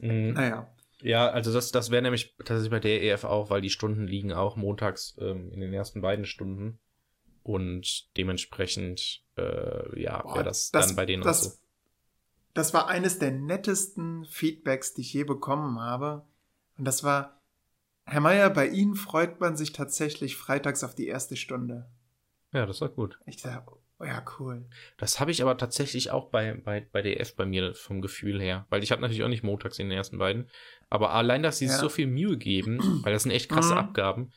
Mhm. 0.00 0.34
Naja. 0.34 0.68
Ja, 1.02 1.28
also 1.28 1.52
das, 1.52 1.72
das 1.72 1.90
wäre 1.90 2.02
nämlich 2.02 2.34
tatsächlich 2.38 2.70
bei 2.70 2.80
der 2.80 3.02
EF 3.02 3.24
auch, 3.24 3.50
weil 3.50 3.60
die 3.60 3.70
Stunden 3.70 4.06
liegen 4.06 4.32
auch 4.32 4.56
montags 4.56 5.14
ähm, 5.20 5.50
in 5.52 5.60
den 5.60 5.72
ersten 5.74 6.00
beiden 6.00 6.24
Stunden. 6.24 6.78
Und 7.42 8.08
dementsprechend, 8.16 9.22
äh, 9.36 10.00
ja, 10.00 10.24
wäre 10.24 10.44
das, 10.44 10.70
das- 10.70 10.88
dann 10.88 10.96
bei 10.96 11.06
denen 11.06 11.22
das- 11.22 11.46
auch 11.46 11.50
so. 11.52 11.58
Das 12.54 12.72
war 12.72 12.88
eines 12.88 13.18
der 13.18 13.32
nettesten 13.32 14.24
Feedbacks, 14.24 14.94
die 14.94 15.02
ich 15.02 15.12
je 15.12 15.24
bekommen 15.24 15.78
habe. 15.78 16.24
Und 16.78 16.86
das 16.86 17.04
war, 17.04 17.42
Herr 18.06 18.20
Meier, 18.22 18.48
bei 18.48 18.66
Ihnen 18.68 18.94
freut 18.94 19.40
man 19.40 19.56
sich 19.58 19.72
tatsächlich 19.74 20.36
freitags 20.36 20.82
auf 20.82 20.94
die 20.94 21.06
erste 21.06 21.36
Stunde. 21.36 21.86
Ja, 22.52 22.64
das 22.64 22.80
war 22.80 22.88
gut. 22.88 23.18
Ich 23.26 23.36
dachte, 23.42 23.72
oh 23.98 24.04
ja, 24.04 24.24
cool. 24.38 24.66
Das 24.98 25.20
habe 25.20 25.30
ich 25.30 25.42
aber 25.42 25.56
tatsächlich 25.56 26.10
auch 26.10 26.30
bei, 26.30 26.54
bei, 26.54 26.86
bei 26.92 27.02
EF 27.02 27.34
bei 27.36 27.46
mir 27.46 27.74
vom 27.74 28.00
Gefühl 28.00 28.40
her. 28.40 28.66
Weil 28.70 28.82
ich 28.82 28.92
habe 28.92 29.00
natürlich 29.02 29.22
auch 29.22 29.28
nicht 29.28 29.42
montags 29.44 29.78
in 29.78 29.88
den 29.88 29.96
ersten 29.96 30.18
beiden. 30.18 30.48
Aber 30.90 31.10
allein, 31.12 31.42
dass 31.42 31.58
sie 31.58 31.66
Ja. 31.66 31.78
so 31.78 31.88
viel 31.88 32.06
Mühe 32.06 32.36
geben, 32.36 32.78
weil 33.04 33.12
das 33.12 33.22
sind 33.24 33.32
echt 33.32 33.48
krasse 33.50 33.72
Mhm. 33.74 33.78
Abgaben, 33.78 34.32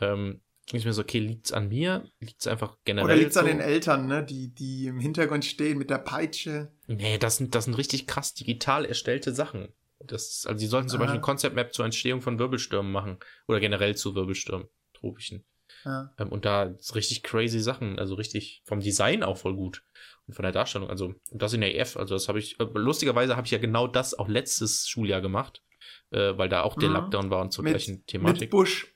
ähm, 0.00 0.40
ich 0.72 0.84
mir 0.84 0.92
so, 0.92 1.02
okay, 1.02 1.18
liegt's 1.18 1.50
an 1.52 1.68
mir? 1.68 2.04
Liegt's 2.20 2.46
einfach 2.46 2.76
generell 2.84 3.06
Oder 3.06 3.16
liegt 3.16 3.28
es 3.30 3.34
so? 3.34 3.40
an 3.40 3.46
den 3.46 3.58
Eltern, 3.60 4.06
ne, 4.06 4.22
die, 4.24 4.54
die 4.54 4.86
im 4.86 5.00
Hintergrund 5.00 5.44
stehen 5.44 5.78
mit 5.78 5.90
der 5.90 5.98
Peitsche? 5.98 6.70
Nee, 6.86 7.18
das 7.18 7.38
sind, 7.38 7.56
das 7.56 7.64
sind 7.64 7.74
richtig 7.74 8.06
krass 8.06 8.34
digital 8.34 8.84
erstellte 8.84 9.34
Sachen. 9.34 9.72
Das, 9.98 10.44
also, 10.46 10.58
sie 10.58 10.66
sollten 10.68 10.88
zum 10.88 10.98
Aha. 10.98 11.06
Beispiel 11.06 11.18
ein 11.18 11.22
Concept 11.22 11.56
Map 11.56 11.74
zur 11.74 11.84
Entstehung 11.84 12.20
von 12.22 12.38
Wirbelstürmen 12.38 12.90
machen. 12.92 13.18
Oder 13.48 13.58
generell 13.58 13.96
zu 13.96 14.14
Wirbelstürmen, 14.14 14.68
tropischen. 14.94 15.44
Ja. 15.84 16.12
Ähm, 16.18 16.28
und 16.30 16.44
da 16.44 16.64
ist 16.64 16.94
richtig 16.94 17.22
crazy 17.22 17.60
Sachen, 17.60 17.98
also 17.98 18.14
richtig 18.14 18.62
vom 18.64 18.80
Design 18.80 19.22
auch 19.22 19.36
voll 19.38 19.54
gut. 19.54 19.82
Und 20.26 20.34
von 20.34 20.42
der 20.42 20.52
Darstellung, 20.52 20.88
also, 20.90 21.06
und 21.30 21.42
das 21.42 21.52
in 21.52 21.60
der 21.60 21.74
EF, 21.74 21.96
also 21.96 22.14
das 22.14 22.28
habe 22.28 22.38
ich, 22.38 22.60
äh, 22.60 22.64
lustigerweise 22.74 23.36
habe 23.36 23.46
ich 23.46 23.50
ja 23.50 23.58
genau 23.58 23.86
das 23.86 24.14
auch 24.18 24.28
letztes 24.28 24.88
Schuljahr 24.88 25.20
gemacht, 25.20 25.62
äh, 26.10 26.36
weil 26.36 26.48
da 26.48 26.62
auch 26.62 26.76
der 26.76 26.90
Mhm. 26.90 26.94
Lockdown 26.96 27.30
war 27.30 27.40
und 27.40 27.52
zur 27.52 27.64
Mit- 27.64 27.72
gleichen 27.72 28.04
Thematik. 28.06 28.40
Mit 28.42 28.50
Busch. 28.50 28.94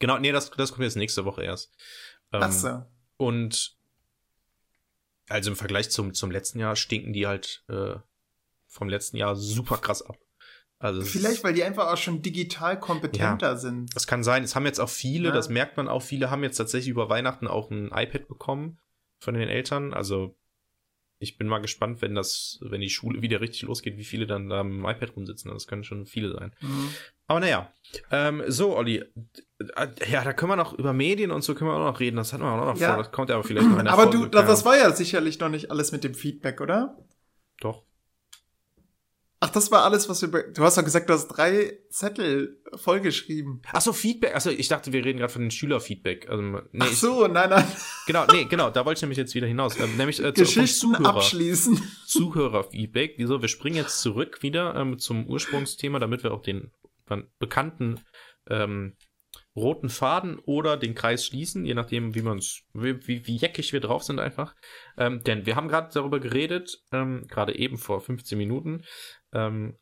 Genau, 0.00 0.18
nee, 0.18 0.32
das, 0.32 0.50
das 0.50 0.72
kommt 0.72 0.82
jetzt 0.84 0.96
nächste 0.96 1.24
Woche 1.24 1.44
erst. 1.44 1.72
Ähm, 2.32 2.40
Ach 2.42 2.52
so. 2.52 2.82
und 3.16 3.76
also 5.28 5.50
im 5.50 5.56
Vergleich 5.56 5.90
zum, 5.90 6.12
zum 6.14 6.30
letzten 6.30 6.58
Jahr 6.58 6.74
stinken 6.74 7.12
die 7.12 7.26
halt 7.26 7.62
äh, 7.68 7.94
vom 8.66 8.88
letzten 8.88 9.16
Jahr 9.16 9.36
super 9.36 9.78
krass 9.78 10.02
ab. 10.02 10.16
Also 10.82 11.02
Vielleicht, 11.02 11.44
weil 11.44 11.52
die 11.52 11.62
einfach 11.62 11.92
auch 11.92 11.96
schon 11.98 12.22
digital 12.22 12.80
kompetenter 12.80 13.56
sind. 13.58 13.94
das 13.94 14.06
kann 14.06 14.24
sein. 14.24 14.42
Es 14.42 14.56
haben 14.56 14.64
jetzt 14.64 14.80
auch 14.80 14.88
viele, 14.88 15.28
Ja. 15.28 15.34
das 15.34 15.50
merkt 15.50 15.76
man 15.76 15.88
auch, 15.88 16.00
viele 16.00 16.30
haben 16.30 16.42
jetzt 16.42 16.56
tatsächlich 16.56 16.88
über 16.88 17.08
Weihnachten 17.10 17.46
auch 17.46 17.70
ein 17.70 17.90
iPad 17.94 18.26
bekommen 18.26 18.78
von 19.18 19.34
den 19.34 19.48
Eltern. 19.48 19.92
Also 19.92 20.36
ich 21.22 21.36
bin 21.36 21.48
mal 21.48 21.58
gespannt, 21.58 22.00
wenn 22.00 22.14
das, 22.14 22.58
wenn 22.62 22.80
die 22.80 22.88
Schule 22.88 23.20
wieder 23.22 23.42
richtig 23.42 23.60
losgeht, 23.62 23.98
wie 23.98 24.04
viele 24.04 24.26
dann 24.26 24.48
da 24.48 24.62
dem 24.62 24.82
iPad 24.82 25.14
rumsitzen. 25.16 25.50
Das 25.52 25.66
können 25.66 25.84
schon 25.84 26.06
viele 26.06 26.32
sein. 26.32 26.54
Mhm. 26.62 26.88
Aber 27.26 27.40
naja. 27.40 27.70
Ähm, 28.10 28.42
so, 28.48 28.74
Olli. 28.74 29.04
Äh, 29.76 29.88
Ja, 30.10 30.24
da 30.24 30.32
können 30.32 30.50
wir 30.52 30.56
noch 30.56 30.72
über 30.72 30.94
Medien 30.94 31.30
und 31.30 31.42
so 31.44 31.54
können 31.54 31.68
wir 31.70 31.74
auch 31.76 31.92
noch 31.92 32.00
reden. 32.00 32.16
Das 32.16 32.32
hatten 32.32 32.42
wir 32.42 32.50
auch 32.52 32.72
noch 32.74 32.80
Ja. 32.80 32.94
vor. 32.94 33.02
Das 33.02 33.12
kommt 33.12 33.28
ja 33.28 33.34
aber 33.34 33.44
vielleicht 33.44 33.68
noch 33.68 33.78
in 33.78 33.84
der 33.84 33.92
Aber 33.92 34.04
Folge. 34.04 34.18
du, 34.20 34.26
das, 34.28 34.46
das 34.46 34.64
war 34.64 34.78
ja 34.78 34.90
sicherlich 34.92 35.38
noch 35.40 35.50
nicht 35.50 35.70
alles 35.70 35.92
mit 35.92 36.04
dem 36.04 36.14
Feedback, 36.14 36.62
oder? 36.62 36.96
Doch. 37.60 37.82
Ach, 39.42 39.48
das 39.48 39.70
war 39.70 39.84
alles, 39.84 40.06
was 40.10 40.20
wir. 40.20 40.28
Du 40.52 40.62
hast 40.62 40.76
doch 40.76 40.84
gesagt, 40.84 41.08
du 41.08 41.14
hast 41.14 41.28
drei 41.28 41.78
Zettel 41.88 42.60
vollgeschrieben. 42.74 43.62
Ach 43.72 43.80
so, 43.80 43.94
Feedback. 43.94 44.36
Achso, 44.36 44.50
ich 44.50 44.68
dachte, 44.68 44.92
wir 44.92 45.02
reden 45.02 45.18
gerade 45.18 45.32
von 45.32 45.40
den 45.40 45.50
Schülerfeedback. 45.50 46.28
Also, 46.28 46.42
nee, 46.42 46.60
Ach 46.78 46.92
so, 46.92 47.26
nein, 47.26 47.48
nein. 47.48 47.64
Ich, 47.66 48.06
genau, 48.06 48.26
nee, 48.30 48.44
genau, 48.44 48.68
da 48.68 48.84
wollte 48.84 48.98
ich 48.98 49.02
nämlich 49.02 49.16
jetzt 49.16 49.34
wieder 49.34 49.46
hinaus. 49.46 49.80
Ähm, 49.80 49.96
nämlich 49.96 50.22
äh, 50.22 50.32
Geschichten 50.32 50.92
Zuhörer, 50.92 51.16
abschließen. 51.16 51.82
Zuhörerfeedback. 52.06 53.14
Wieso? 53.16 53.40
Wir 53.40 53.48
springen 53.48 53.76
jetzt 53.76 54.02
zurück 54.02 54.42
wieder 54.42 54.74
ähm, 54.74 54.98
zum 54.98 55.26
Ursprungsthema, 55.26 55.98
damit 55.98 56.22
wir 56.22 56.32
auch 56.32 56.42
den 56.42 56.70
bekannten 57.38 58.00
ähm, 58.48 58.94
roten 59.56 59.88
Faden 59.88 60.38
oder 60.38 60.76
den 60.76 60.94
Kreis 60.94 61.26
schließen, 61.26 61.64
je 61.64 61.74
nachdem, 61.74 62.14
wie 62.14 62.20
uns, 62.20 62.62
wie, 62.72 63.06
wie, 63.06 63.26
wie 63.26 63.36
jeckig 63.36 63.72
wir 63.72 63.80
drauf 63.80 64.02
sind 64.04 64.20
einfach. 64.20 64.54
Ähm, 64.96 65.22
denn 65.24 65.46
wir 65.46 65.56
haben 65.56 65.68
gerade 65.68 65.90
darüber 65.92 66.20
geredet, 66.20 66.82
ähm, 66.92 67.26
gerade 67.28 67.56
eben 67.56 67.76
vor 67.76 68.00
15 68.00 68.38
Minuten, 68.38 68.84
ähm, 69.32 69.76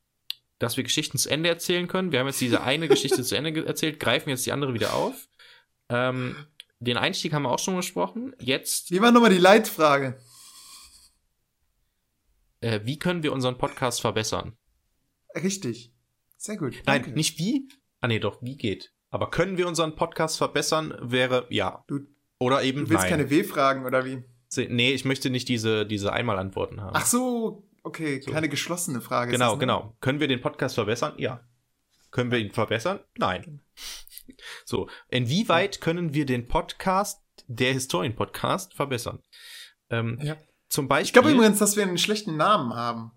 dass 0.59 0.77
wir 0.77 0.85
Geschichten 0.85 1.19
zu 1.19 1.31
Ende 1.31 1.49
erzählen 1.49 1.87
können. 1.87 2.13
Wir 2.13 2.21
haben 2.21 2.27
jetzt 2.27 2.41
diese 2.41 2.63
eine 2.63 2.89
Geschichte 2.89 3.23
zu 3.23 3.37
Ende 3.37 3.65
erzählt, 3.67 4.01
greifen 4.01 4.31
jetzt 4.31 4.47
die 4.47 4.53
andere 4.53 4.75
wieder 4.75 4.95
auf. 4.95 5.29
Ähm, 5.91 6.35
den 6.81 6.97
Einstieg 6.97 7.33
haben 7.33 7.43
wir 7.43 7.51
auch 7.51 7.59
schon 7.59 7.77
besprochen. 7.77 8.35
Jetzt 8.39 8.91
Wie 8.91 9.01
war 9.01 9.13
nochmal 9.13 9.31
die 9.31 9.39
Leitfrage? 9.39 10.19
äh, 12.61 12.81
wie 12.85 12.99
können 12.99 13.23
wir 13.23 13.33
unseren 13.33 13.59
Podcast 13.59 14.01
verbessern? 14.01 14.57
Richtig. 15.35 15.93
Sehr 16.37 16.57
gut. 16.57 16.75
Nein, 16.87 17.03
danke. 17.03 17.11
nicht 17.11 17.39
wie. 17.39 17.69
Ah 18.01 18.09
nee, 18.09 18.19
doch, 18.19 18.43
wie 18.43 18.57
geht. 18.57 18.93
Aber 19.11 19.31
können 19.31 19.57
wir 19.57 19.67
unseren 19.67 19.95
Podcast 19.97 20.37
verbessern, 20.39 20.95
wäre 21.01 21.47
ja. 21.51 21.85
Du, 21.87 22.01
Oder 22.39 22.63
eben 22.63 22.81
du 22.85 22.91
willst 22.91 23.03
nein. 23.05 23.11
keine 23.11 23.31
W-Fragen 23.31 23.85
oder 23.87 24.05
wie? 24.05 24.23
Nee, 24.57 24.93
ich 24.93 25.05
möchte 25.05 25.31
nicht 25.31 25.49
diese, 25.49 25.87
diese 25.87 26.13
Einmalantworten 26.13 26.81
haben. 26.81 26.93
Ach 26.95 27.07
so, 27.07 27.67
okay, 27.83 28.21
So. 28.21 28.31
keine 28.33 28.49
geschlossene 28.49 29.01
Frage. 29.01 29.33
genau, 29.33 29.47
das, 29.51 29.55
ne? 29.55 29.61
genau. 29.61 29.97
Können 30.01 30.21
wir 30.21 30.29
den 30.29 30.41
Podcast 30.41 30.75
verbessern? 30.75 31.15
Ja. 31.19 31.41
Können 32.11 32.31
wir 32.31 32.39
ihn 32.39 32.51
verbessern? 32.53 33.01
Nein. 33.19 33.61
So, 34.65 34.89
inwieweit 35.09 35.81
können 35.81 36.13
wir 36.15 36.27
den 36.27 36.49
Podcast, 36.49 37.23
der 37.47 37.73
Historien-Podcast, 37.73 38.75
verbessern? 38.75 39.23
Ähm, 39.91 40.19
Ja. 40.23 40.37
Zum 40.69 40.87
Beispiel. 40.87 41.07
Ich 41.07 41.13
glaube 41.15 41.31
übrigens, 41.31 41.59
dass 41.59 41.77
wir 41.77 41.83
einen 41.83 41.97
schlechten 41.97 42.37
Namen 42.37 42.75
haben. 42.75 43.13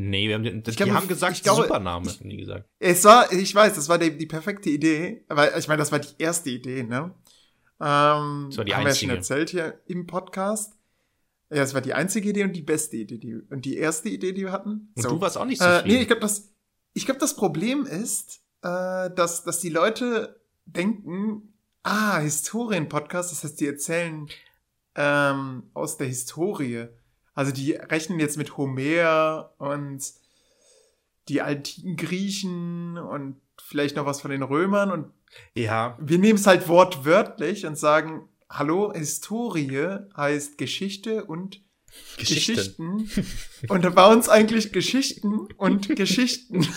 Nee, 0.00 0.28
wir 0.28 0.36
haben, 0.36 0.44
den- 0.44 0.62
die 0.62 0.70
glaube, 0.76 0.94
haben 0.94 1.08
gesagt, 1.08 1.36
ich 1.36 1.42
glaube- 1.42 1.62
Supername, 1.62 2.08
haben 2.08 2.28
die 2.30 2.36
gesagt. 2.36 2.68
Es 2.78 3.02
war, 3.04 3.32
ich 3.32 3.52
weiß, 3.52 3.74
das 3.74 3.88
war 3.88 3.98
die, 3.98 4.16
die 4.16 4.26
perfekte 4.26 4.70
Idee, 4.70 5.24
weil 5.28 5.52
ich 5.58 5.66
meine, 5.66 5.78
das 5.78 5.90
war 5.90 5.98
die 5.98 6.14
erste 6.18 6.50
Idee, 6.50 6.84
ne? 6.84 7.12
Ähm, 7.80 8.46
Das 8.48 8.58
war 8.58 8.64
die 8.64 8.74
haben 8.74 8.80
wir 8.82 8.84
ja 8.84 8.88
einzige. 8.90 9.10
schon 9.10 9.16
erzählt 9.16 9.50
hier 9.50 9.80
im 9.86 10.06
Podcast. 10.06 10.74
Ja, 11.50 11.62
es 11.62 11.74
war 11.74 11.80
die 11.80 11.94
einzige 11.94 12.28
Idee 12.28 12.44
und 12.44 12.52
die 12.54 12.62
beste 12.62 12.96
Idee, 12.96 13.18
die, 13.18 13.34
und 13.50 13.64
die 13.64 13.76
erste 13.76 14.08
Idee, 14.08 14.32
die 14.32 14.42
wir 14.42 14.52
hatten. 14.52 14.92
Und 14.94 15.02
So. 15.02 15.08
du 15.10 15.20
warst 15.20 15.36
auch 15.36 15.44
nicht 15.46 15.60
Äh, 15.60 15.64
zufrieden. 15.64 15.88
nee, 15.96 16.00
ich 16.02 16.06
glaube, 16.06 16.20
das, 16.20 16.52
ich 16.92 17.04
glaube, 17.04 17.18
das 17.20 17.34
Problem 17.34 17.84
ist, 17.84 18.40
äh, 18.62 19.10
dass, 19.10 19.42
dass 19.44 19.58
die 19.60 19.70
Leute 19.70 20.40
denken, 20.66 21.54
ah, 21.82 22.18
Historien-Podcast, 22.18 23.32
das 23.32 23.42
heißt, 23.42 23.58
die 23.60 23.66
erzählen 23.66 24.28
ähm, 24.94 25.64
aus 25.74 25.96
der 25.96 26.06
Historie. 26.08 26.86
Also 27.38 27.52
die 27.52 27.70
rechnen 27.70 28.18
jetzt 28.18 28.36
mit 28.36 28.56
Homer 28.56 29.52
und 29.58 30.02
die 31.28 31.40
antiken 31.40 31.94
Griechen 31.94 32.98
und 32.98 33.36
vielleicht 33.62 33.94
noch 33.94 34.06
was 34.06 34.20
von 34.20 34.32
den 34.32 34.42
Römern 34.42 34.90
und 34.90 35.12
ja, 35.54 35.96
wir 36.00 36.18
nehmen 36.18 36.36
es 36.36 36.48
halt 36.48 36.66
wortwörtlich 36.66 37.64
und 37.64 37.78
sagen, 37.78 38.28
hallo, 38.50 38.92
Historie 38.92 39.98
heißt 40.16 40.58
Geschichte 40.58 41.26
und 41.26 41.62
Geschichten. 42.16 43.04
Geschichten. 43.04 43.26
Und 43.68 43.94
bei 43.94 44.12
uns 44.12 44.28
eigentlich 44.28 44.72
Geschichten 44.72 45.46
und 45.58 45.94
Geschichten. 45.94 46.66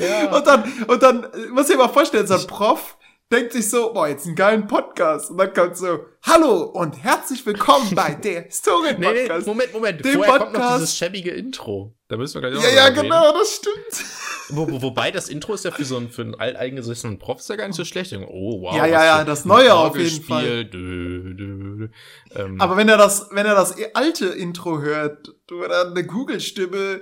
Ja. 0.00 0.34
Und 0.34 0.46
dann, 0.46 0.84
und 0.84 1.02
dann, 1.02 1.26
muss 1.52 1.68
ich 1.68 1.76
mal 1.76 1.88
vorstellen, 1.88 2.26
so 2.26 2.34
ein 2.34 2.46
Prof 2.46 2.96
denkt 3.32 3.52
sich 3.52 3.70
so, 3.70 3.92
boah, 3.92 4.08
jetzt 4.08 4.26
einen 4.26 4.34
geilen 4.34 4.66
Podcast. 4.66 5.30
Und 5.30 5.38
dann 5.38 5.52
kommt 5.52 5.76
so, 5.76 6.06
hallo 6.22 6.64
und 6.64 7.02
herzlich 7.02 7.44
willkommen 7.46 7.88
bei 7.94 8.14
der 8.14 8.32
Nee, 8.32 8.38
nee, 8.40 8.44
Historien-Podcast. 8.48 9.46
Moment, 9.46 9.72
Moment. 9.72 10.04
Dem 10.04 10.14
Vorher 10.14 10.38
kommt 10.38 10.52
noch 10.52 10.60
Podcast- 10.60 10.78
dieses 10.78 10.96
schäbige 10.96 11.30
Intro. 11.30 11.94
Da 12.08 12.16
müssen 12.16 12.42
wir 12.42 12.50
gleich 12.50 12.58
auch 12.58 12.68
ja, 12.68 12.74
ja, 12.74 12.84
reden. 12.86 13.02
genau, 13.02 13.32
das 13.32 13.56
stimmt. 13.56 14.04
Wo, 14.52 14.68
wo, 14.68 14.82
wobei 14.82 15.12
das 15.12 15.28
Intro 15.28 15.54
ist 15.54 15.64
ja 15.64 15.70
für 15.70 15.84
so 15.84 15.96
einen, 15.96 16.10
für 16.10 16.22
einen 16.22 16.34
alteingesessenen 16.34 17.20
Prof 17.20 17.38
ist 17.38 17.48
ja 17.48 17.54
gar 17.54 17.68
nicht 17.68 17.76
so 17.76 17.84
schlecht. 17.84 18.12
Oh, 18.12 18.62
wow. 18.62 18.74
Ja, 18.74 18.84
ja, 18.84 19.04
ja, 19.04 19.24
das 19.24 19.44
Neue 19.44 19.72
auf 19.72 19.96
jeden 19.96 20.24
Orgelspiel. 20.28 20.64
Dö, 20.64 21.34
dö, 21.34 21.34
dö. 21.36 21.88
Ähm, 22.34 22.60
Aber 22.60 22.76
wenn 22.76 22.88
er 22.88 22.96
das, 22.96 23.28
wenn 23.30 23.46
er 23.46 23.54
das 23.54 23.76
alte 23.94 24.26
Intro 24.26 24.80
hört, 24.80 25.32
oder 25.52 25.92
eine 25.92 26.04
Google-Stimme, 26.04 27.00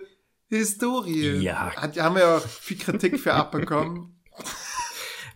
Historie. 0.51 1.39
Ja. 1.39 1.75
Hat, 1.75 1.99
haben 1.99 2.17
wir 2.17 2.23
ja 2.23 2.37
auch 2.37 2.47
viel 2.47 2.77
Kritik 2.77 3.19
für 3.19 3.33
abbekommen. 3.33 4.15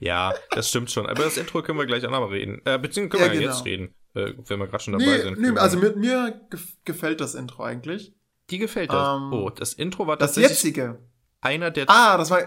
ja, 0.02 0.34
das 0.50 0.68
stimmt 0.68 0.90
schon. 0.90 1.06
Aber 1.06 1.22
das 1.24 1.36
Intro 1.36 1.62
können 1.62 1.78
wir 1.78 1.86
gleich 1.86 2.04
auch 2.06 2.10
noch 2.10 2.20
mal 2.20 2.28
reden. 2.28 2.60
Äh, 2.64 2.78
beziehungsweise 2.78 3.24
können 3.24 3.34
Ja, 3.34 3.40
wir 3.40 3.40
ja 3.40 3.46
genau. 3.46 3.56
jetzt 3.56 3.64
reden, 3.66 3.94
äh, 4.14 4.32
wenn 4.48 4.58
wir 4.58 4.66
gerade 4.66 4.82
schon 4.82 4.92
dabei 4.94 5.04
Nee, 5.04 5.22
sind. 5.22 5.38
nee, 5.40 5.58
also 5.58 5.78
mit 5.78 5.96
mir 5.96 6.40
gef 6.50 6.76
gefällt 6.84 7.20
das 7.20 7.34
Intro 7.34 7.62
eigentlich. 7.62 8.14
Die 8.50 8.58
gefällt 8.58 8.90
das. 8.92 9.16
Ähm, 9.16 9.32
oh, 9.32 9.50
das 9.50 9.72
Intro 9.74 10.06
war 10.06 10.16
Das 10.16 10.36
jetzige. 10.36 10.98
einer 11.40 11.70
der 11.70 11.86
Ah, 11.88 12.16
das 12.18 12.30
war. 12.30 12.40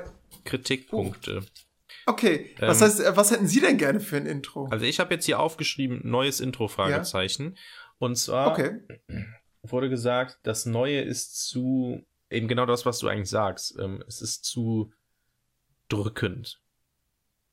Kritikpunkte. 0.43 1.41
Okay. 2.05 2.55
Was 2.59 2.81
Ähm, 2.81 2.87
heißt, 2.87 3.17
was 3.17 3.31
hätten 3.31 3.47
Sie 3.47 3.61
denn 3.61 3.77
gerne 3.77 3.99
für 3.99 4.17
ein 4.17 4.25
Intro? 4.27 4.67
Also 4.69 4.85
ich 4.85 4.99
habe 4.99 5.13
jetzt 5.15 5.25
hier 5.25 5.39
aufgeschrieben, 5.39 6.01
neues 6.03 6.39
Intro, 6.39 6.67
Fragezeichen. 6.67 7.57
Und 7.97 8.15
zwar 8.17 8.51
Okay. 8.51 8.81
wurde 9.63 9.89
gesagt, 9.89 10.37
das 10.43 10.65
Neue 10.67 11.01
ist 11.01 11.47
zu, 11.47 12.05
eben 12.29 12.47
genau 12.47 12.65
das, 12.67 12.85
was 12.85 12.99
du 12.99 13.07
eigentlich 13.07 13.29
sagst. 13.29 13.75
Ähm, 13.79 14.03
es 14.07 14.21
ist 14.21 14.43
zu 14.45 14.91
drückend. 15.89 16.61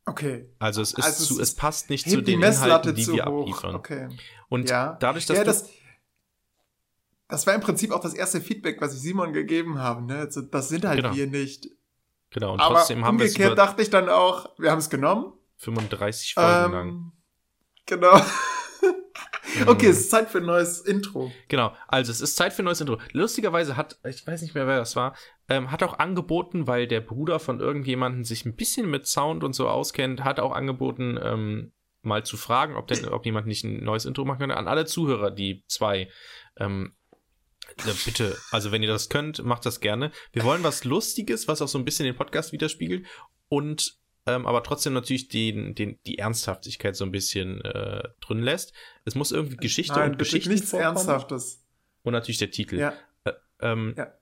Okay. 0.04 0.48
Also 0.58 0.82
es 0.82 0.92
ist 0.94 1.04
Also 1.04 1.34
zu, 1.36 1.40
es 1.40 1.54
passt 1.54 1.88
nicht 1.90 2.08
zu 2.10 2.20
den 2.22 2.40
Messlatte 2.40 2.90
Inhalten, 2.90 2.94
die 2.96 3.04
zu 3.04 3.12
wir 3.14 3.24
hoch. 3.26 3.40
abliefern. 3.42 3.74
Okay. 3.76 4.08
Und 4.48 4.68
Ja. 4.68 4.96
dadurch, 5.00 5.26
dass 5.26 5.36
ja, 5.36 5.44
das, 5.44 5.68
das 7.28 7.46
war 7.46 7.54
im 7.54 7.60
Prinzip 7.60 7.92
auch 7.92 8.00
das 8.00 8.14
erste 8.14 8.40
Feedback, 8.40 8.80
was 8.80 8.94
ich 8.94 9.00
Simon 9.00 9.32
gegeben 9.32 9.78
habe. 9.78 10.02
Ne? 10.04 10.18
Also, 10.18 10.42
das 10.42 10.68
sind 10.68 10.84
halt 10.84 10.98
Genau. 11.02 11.14
wir 11.14 11.26
nicht. 11.28 11.68
genau, 12.30 12.54
und 12.54 12.60
Aber 12.60 12.76
trotzdem 12.76 13.04
haben 13.04 13.18
wir 13.18 13.26
es 13.26 13.32
umgekehrt 13.32 13.56
dachte 13.58 13.80
ich 13.82 13.90
dann 13.90 14.08
auch, 14.08 14.50
wir 14.58 14.70
haben 14.70 14.78
es 14.78 14.90
genommen. 14.90 15.32
35 15.58 16.34
Folgen 16.34 16.72
lang. 16.72 16.88
Ähm, 16.88 17.12
genau. 17.86 18.20
okay, 19.66 19.86
es 19.88 20.00
ist 20.00 20.10
Zeit 20.10 20.28
für 20.30 20.38
ein 20.38 20.46
neues 20.46 20.80
Intro. 20.80 21.30
Genau, 21.48 21.74
also 21.86 22.10
es 22.10 22.20
ist 22.20 22.36
Zeit 22.36 22.52
für 22.52 22.62
ein 22.62 22.64
neues 22.64 22.80
Intro. 22.80 22.98
Lustigerweise 23.12 23.76
hat, 23.76 23.98
ich 24.04 24.26
weiß 24.26 24.42
nicht 24.42 24.54
mehr, 24.54 24.66
wer 24.66 24.78
das 24.78 24.96
war, 24.96 25.14
ähm, 25.52 25.70
hat 25.70 25.82
auch 25.82 25.98
angeboten, 25.98 26.66
weil 26.66 26.86
der 26.86 27.02
Bruder 27.02 27.38
von 27.38 27.60
irgendjemandem 27.60 28.24
sich 28.24 28.46
ein 28.46 28.56
bisschen 28.56 28.90
mit 28.90 29.06
Sound 29.06 29.44
und 29.44 29.52
so 29.52 29.68
auskennt, 29.68 30.24
hat 30.24 30.40
auch 30.40 30.52
angeboten, 30.52 31.18
ähm, 31.22 31.72
mal 32.00 32.24
zu 32.24 32.38
fragen, 32.38 32.74
ob, 32.74 32.88
denn, 32.88 33.06
ob 33.08 33.26
jemand 33.26 33.46
nicht 33.46 33.62
ein 33.62 33.84
neues 33.84 34.06
Intro 34.06 34.24
machen 34.24 34.38
könnte. 34.38 34.56
An 34.56 34.66
alle 34.66 34.86
Zuhörer, 34.86 35.30
die 35.30 35.62
zwei, 35.68 36.08
ähm, 36.56 36.94
ja, 37.84 37.92
bitte, 38.04 38.36
also 38.50 38.72
wenn 38.72 38.82
ihr 38.82 38.88
das 38.88 39.10
könnt, 39.10 39.44
macht 39.44 39.66
das 39.66 39.80
gerne. 39.80 40.10
Wir 40.32 40.42
wollen 40.44 40.64
was 40.64 40.84
Lustiges, 40.84 41.48
was 41.48 41.60
auch 41.60 41.68
so 41.68 41.78
ein 41.78 41.84
bisschen 41.84 42.06
den 42.06 42.16
Podcast 42.16 42.52
widerspiegelt 42.52 43.06
und 43.48 43.98
ähm, 44.24 44.46
aber 44.46 44.62
trotzdem 44.62 44.94
natürlich 44.94 45.28
den, 45.28 45.74
den, 45.74 45.98
die 46.06 46.18
Ernsthaftigkeit 46.18 46.96
so 46.96 47.04
ein 47.04 47.10
bisschen 47.10 47.60
äh, 47.62 48.08
drin 48.20 48.40
lässt. 48.40 48.72
Es 49.04 49.16
muss 49.16 49.32
irgendwie 49.32 49.56
Geschichte 49.56 49.94
Nein, 49.94 50.12
und 50.12 50.18
bitte 50.18 50.30
Geschichten 50.30 50.50
nichts 50.50 50.70
vorkommen. 50.70 50.96
Ernsthaftes. 50.96 51.64
Und 52.04 52.12
natürlich 52.12 52.38
der 52.38 52.52
Titel. 52.52 52.78
Ja. 52.78 52.94
Äh, 53.24 53.32
ähm, 53.60 53.94
Ja. 53.98 54.12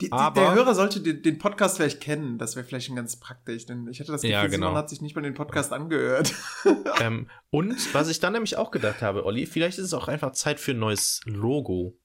Die, 0.00 0.06
die, 0.06 0.12
Aber- 0.12 0.40
der 0.40 0.54
Hörer 0.54 0.74
sollte 0.74 1.00
den, 1.00 1.22
den 1.22 1.38
Podcast 1.38 1.76
vielleicht 1.76 2.00
kennen. 2.00 2.38
Das 2.38 2.56
wäre 2.56 2.64
vielleicht 2.66 2.86
schon 2.86 2.96
ganz 2.96 3.16
praktisch, 3.18 3.66
denn 3.66 3.86
ich 3.88 4.00
hatte 4.00 4.12
das 4.12 4.22
Gefühl, 4.22 4.32
Ja, 4.32 4.46
genau. 4.46 4.66
Simon 4.68 4.74
hat 4.76 4.90
sich 4.90 5.00
nicht 5.00 5.14
mal 5.14 5.22
den 5.22 5.34
Podcast 5.34 5.72
angehört. 5.72 6.34
ähm, 7.00 7.28
und 7.50 7.94
was 7.94 8.08
ich 8.08 8.20
dann 8.20 8.32
nämlich 8.32 8.56
auch 8.56 8.70
gedacht 8.70 9.02
habe, 9.02 9.24
Olli, 9.24 9.46
vielleicht 9.46 9.78
ist 9.78 9.86
es 9.86 9.94
auch 9.94 10.08
einfach 10.08 10.32
Zeit 10.32 10.60
für 10.60 10.72
ein 10.72 10.78
neues 10.78 11.20
Logo. 11.24 11.96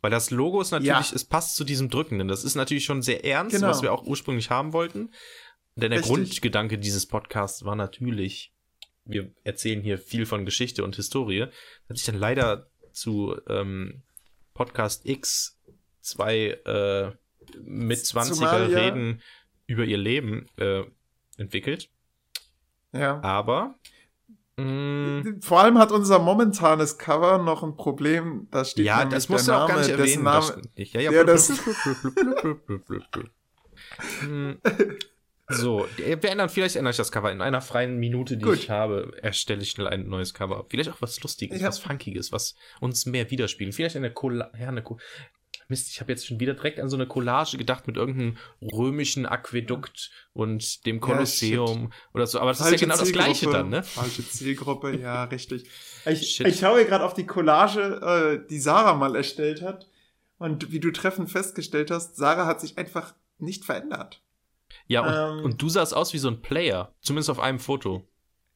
Weil 0.00 0.10
das 0.10 0.30
Logo 0.30 0.60
ist 0.60 0.70
natürlich, 0.70 1.10
Ja. 1.10 1.14
es 1.14 1.24
passt 1.24 1.56
zu 1.56 1.64
diesem 1.64 1.88
Drückenden. 1.88 2.28
Das 2.28 2.44
ist 2.44 2.54
natürlich 2.54 2.84
schon 2.84 3.02
sehr 3.02 3.24
ernst, 3.24 3.54
Genau. 3.56 3.68
was 3.68 3.82
wir 3.82 3.92
auch 3.92 4.04
ursprünglich 4.06 4.50
haben 4.50 4.72
wollten. 4.72 5.10
Denn 5.76 5.90
der 5.90 6.00
Richtig. 6.00 6.06
Grundgedanke 6.16 6.78
dieses 6.78 7.06
Podcasts 7.06 7.64
war 7.64 7.76
natürlich, 7.76 8.52
wir 9.04 9.30
erzählen 9.44 9.80
hier 9.80 9.98
viel 9.98 10.26
von 10.26 10.44
Geschichte 10.44 10.82
und 10.84 10.96
Historie. 10.96 11.40
Das 11.40 11.50
hat 11.90 11.96
sich 11.98 12.06
dann 12.06 12.16
leider 12.18 12.68
zu 12.92 13.36
ähm, 13.48 14.02
Podcast 14.54 15.06
X 15.06 15.58
zwei 16.08 16.58
äh, 16.64 17.12
mit 17.62 17.98
20er 17.98 18.32
Zumal 18.34 18.70
ja- 18.70 18.78
reden 18.78 19.22
über 19.66 19.84
ihr 19.84 19.98
Leben 19.98 20.46
äh, 20.56 20.82
entwickelt. 21.36 21.90
ja. 22.92 23.20
Aber 23.22 23.74
mh, 24.56 25.36
Vor 25.40 25.60
allem 25.60 25.78
hat 25.78 25.92
unser 25.92 26.18
momentanes 26.18 26.98
Cover 26.98 27.38
noch 27.38 27.62
ein 27.62 27.76
Problem. 27.76 28.48
Da 28.50 28.64
steht 28.64 28.86
ja, 28.86 29.04
das 29.04 29.28
musst 29.28 29.46
du 29.46 29.52
der 29.52 29.62
auch 29.62 29.68
gar 29.68 29.76
Name, 29.76 29.86
nicht 29.88 29.98
erwähnen. 29.98 30.22
Name, 30.24 30.62
das, 30.76 30.92
ja, 30.92 31.00
ja, 31.00 31.12
Ja, 31.12 31.24
das- 31.24 31.52
Hm, 34.20 34.58
so, 35.50 35.86
wir 35.96 36.22
ändern, 36.24 36.48
vielleicht 36.50 36.76
ändere 36.76 36.90
ich 36.90 36.96
das 36.98 37.10
Cover. 37.10 37.32
In 37.32 37.40
einer 37.40 37.60
freien 37.62 37.96
Minute, 37.98 38.36
die 38.36 38.44
Gut. 38.44 38.56
ich 38.58 38.70
habe, 38.70 39.12
erstelle 39.22 39.62
ich 39.62 39.70
schnell 39.70 39.86
ein 39.88 40.06
neues 40.08 40.34
Cover. 40.34 40.66
Vielleicht 40.68 40.90
auch 40.90 41.00
was 41.00 41.22
Lustiges, 41.22 41.60
Ja. 41.60 41.68
was 41.68 41.78
Funkiges, 41.78 42.32
was 42.32 42.54
uns 42.80 43.06
mehr 43.06 43.30
widerspiegelt. 43.30 43.74
Vielleicht 43.74 43.96
eine 43.96 44.12
Collage. 44.12 44.58
Ja, 44.60 44.68
eine 44.68 44.82
Co 44.82 44.98
Mist, 45.68 45.90
ich 45.90 46.00
habe 46.00 46.10
jetzt 46.10 46.26
schon 46.26 46.40
wieder 46.40 46.54
direkt 46.54 46.80
an 46.80 46.88
so 46.88 46.96
eine 46.96 47.06
Collage 47.06 47.58
gedacht 47.58 47.86
mit 47.86 47.98
irgendeinem 47.98 48.38
römischen 48.62 49.26
Aquädukt 49.26 50.10
und 50.32 50.86
dem 50.86 50.98
Kolosseum 50.98 51.92
oder 52.14 52.26
so. 52.26 52.40
Aber 52.40 52.50
das 52.50 52.60
ist 52.60 52.70
ja 52.70 52.76
genau 52.78 52.96
das 52.96 53.12
Gleiche 53.12 53.50
dann, 53.50 53.68
ne? 53.68 53.82
Falsche 53.82 54.26
Zielgruppe, 54.26 54.96
ja, 54.98 55.24
richtig. 55.32 55.68
Ich, 56.06 56.30
Shit. 56.36 56.46
ich 56.46 56.58
schaue 56.60 56.78
hier 56.78 56.86
gerade 56.86 57.04
auf 57.04 57.12
die 57.12 57.26
Collage, 57.26 58.00
äh, 58.42 58.48
die 58.48 58.58
Sarah 58.58 58.94
mal 58.94 59.14
erstellt 59.14 59.60
hat. 59.60 59.90
Und 60.38 60.72
wie 60.72 60.80
du 60.80 60.90
treffend 60.90 61.30
festgestellt 61.30 61.90
hast, 61.90 62.16
Sarah 62.16 62.46
hat 62.46 62.60
sich 62.62 62.78
einfach 62.78 63.14
nicht 63.38 63.64
verändert. 63.66 64.22
Ja, 64.86 65.02
und, 65.02 65.38
Ähm. 65.40 65.44
und 65.44 65.60
du 65.60 65.68
sahst 65.68 65.94
aus 65.94 66.14
wie 66.14 66.18
so 66.18 66.28
ein 66.28 66.40
Player. 66.40 66.94
Zumindest 67.02 67.28
auf 67.28 67.40
einem 67.40 67.58
Foto. 67.58 68.08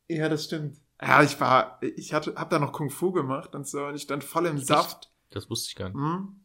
Ja, 0.08 0.30
das 0.30 0.44
stimmt. 0.44 0.78
Ja, 1.00 1.22
ich 1.22 1.38
war, 1.40 1.78
ich 1.82 2.14
hatte, 2.14 2.36
hab 2.36 2.48
da 2.48 2.58
noch 2.58 2.72
Kung 2.72 2.88
Fu 2.88 3.12
gemacht 3.12 3.54
und 3.54 3.66
so 3.66 3.84
und 3.84 3.96
ich 3.96 4.02
stand 4.02 4.24
voll 4.24 4.46
im 4.46 4.56
Saft. 4.58 5.10
Das 5.30 5.50
wusste 5.50 5.68
ich 5.70 5.76
gar 5.76 5.88
nicht. 5.88 5.96
Hm. 5.98 6.41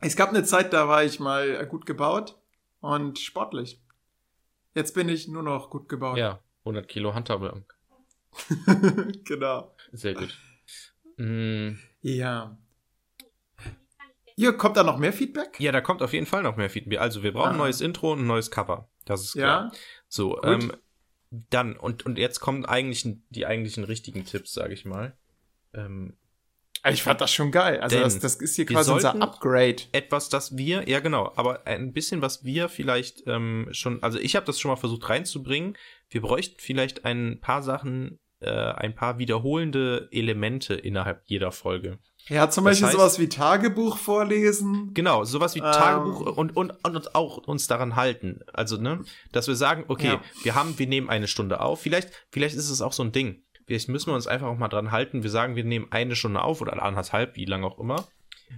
Es 0.00 0.16
gab 0.16 0.30
eine 0.30 0.44
Zeit, 0.44 0.72
da 0.72 0.88
war 0.88 1.04
ich 1.04 1.20
mal 1.20 1.66
gut 1.66 1.86
gebaut 1.86 2.38
und 2.80 3.18
sportlich. 3.18 3.80
Jetzt 4.74 4.94
bin 4.94 5.08
ich 5.08 5.28
nur 5.28 5.42
noch 5.42 5.70
gut 5.70 5.88
gebaut. 5.88 6.16
Ja, 6.18 6.40
100 6.60 6.88
Kilo 6.88 7.14
Handhabe. 7.14 7.64
genau. 9.24 9.74
Sehr 9.92 10.14
gut. 10.14 10.36
Mm, 11.16 11.76
Ja. 12.02 12.58
Hier 14.36 14.56
kommt 14.56 14.76
da 14.76 14.82
noch 14.82 14.98
mehr 14.98 15.12
Feedback? 15.12 15.60
Ja, 15.60 15.70
da 15.70 15.80
kommt 15.80 16.02
auf 16.02 16.12
jeden 16.12 16.26
Fall 16.26 16.42
noch 16.42 16.56
mehr 16.56 16.68
Feedback. 16.68 16.98
Also 16.98 17.22
wir 17.22 17.32
brauchen 17.32 17.50
ein 17.50 17.54
Ah. 17.54 17.58
neues 17.58 17.80
Intro 17.80 18.12
und 18.12 18.20
ein 18.22 18.26
neues 18.26 18.50
Cover. 18.50 18.88
Das 19.04 19.22
ist 19.22 19.32
klar. 19.34 19.70
Ja. 19.72 19.78
So, 20.08 20.30
Gut. 20.34 20.44
ähm, 20.44 20.72
dann, 21.30 21.76
und, 21.76 22.04
und 22.04 22.18
jetzt 22.18 22.40
kommen 22.40 22.64
eigentlich 22.64 23.06
die 23.30 23.46
eigentlichen 23.46 23.84
richtigen 23.84 24.24
Tipps, 24.24 24.52
sage 24.52 24.74
ich 24.74 24.84
mal. 24.84 25.16
Ähm, 25.72 26.16
Ich 26.92 27.02
fand 27.02 27.20
das 27.20 27.32
schon 27.32 27.50
geil. 27.50 27.80
Also 27.80 27.98
das, 27.98 28.18
das 28.18 28.34
ist 28.36 28.56
hier 28.56 28.66
quasi 28.66 28.90
unser 28.92 29.20
Upgrade. 29.22 29.76
etwas, 29.92 30.28
das 30.28 30.56
wir, 30.56 30.88
ja 30.88 31.00
genau, 31.00 31.32
aber 31.36 31.66
ein 31.66 31.92
bisschen, 31.92 32.20
was 32.22 32.44
wir 32.44 32.68
vielleicht 32.68 33.22
ähm, 33.26 33.68
schon, 33.72 34.02
also 34.02 34.18
ich 34.18 34.36
habe 34.36 34.44
das 34.46 34.60
schon 34.60 34.70
mal 34.70 34.76
versucht 34.76 35.08
reinzubringen. 35.08 35.76
Wir 36.10 36.20
bräuchten 36.20 36.56
vielleicht 36.58 37.04
ein 37.04 37.38
paar 37.40 37.62
Sachen, 37.62 38.18
äh, 38.40 38.50
ein 38.50 38.94
paar 38.94 39.18
wiederholende 39.18 40.08
Elemente 40.12 40.74
innerhalb 40.74 41.22
jeder 41.26 41.52
Folge. 41.52 41.98
Ja, 42.28 42.48
zum 42.48 42.64
Das 42.64 42.72
Beispiel 42.80 42.88
heißt- 42.88 42.92
sowas 42.92 43.18
wie 43.18 43.28
Tagebuch 43.28 43.98
vorlesen. 43.98 44.90
Genau, 44.94 45.24
sowas 45.24 45.54
wie 45.54 45.58
Ähm. 45.60 45.64
Tagebuch 45.72 46.36
und, 46.36 46.56
und, 46.56 46.70
und 46.82 46.96
uns 46.96 47.14
auch 47.14 47.36
uns 47.36 47.66
daran 47.66 47.96
halten. 47.96 48.40
Also, 48.52 48.78
ne, 48.78 49.00
dass 49.32 49.46
wir 49.46 49.54
sagen, 49.56 49.84
okay, 49.88 50.06
Ja. 50.06 50.20
wir 50.42 50.54
haben, 50.54 50.78
wir 50.78 50.86
nehmen 50.86 51.10
eine 51.10 51.28
Stunde 51.28 51.60
auf. 51.60 51.82
Vielleicht, 51.82 52.10
vielleicht 52.30 52.56
ist 52.56 52.70
es 52.70 52.80
auch 52.80 52.94
so 52.94 53.02
ein 53.02 53.12
Ding. 53.12 53.42
Vielleicht 53.66 53.88
müssen 53.88 54.08
wir 54.08 54.14
uns 54.14 54.26
einfach 54.26 54.48
auch 54.48 54.58
mal 54.58 54.68
dran 54.68 54.90
halten. 54.90 55.22
Wir 55.22 55.30
sagen, 55.30 55.56
wir 55.56 55.64
nehmen 55.64 55.88
eine 55.90 56.16
Stunde 56.16 56.42
auf 56.42 56.60
oder 56.60 56.80
anderthalb, 56.82 57.36
wie 57.36 57.44
lange 57.44 57.66
auch 57.66 57.78
immer. 57.78 58.06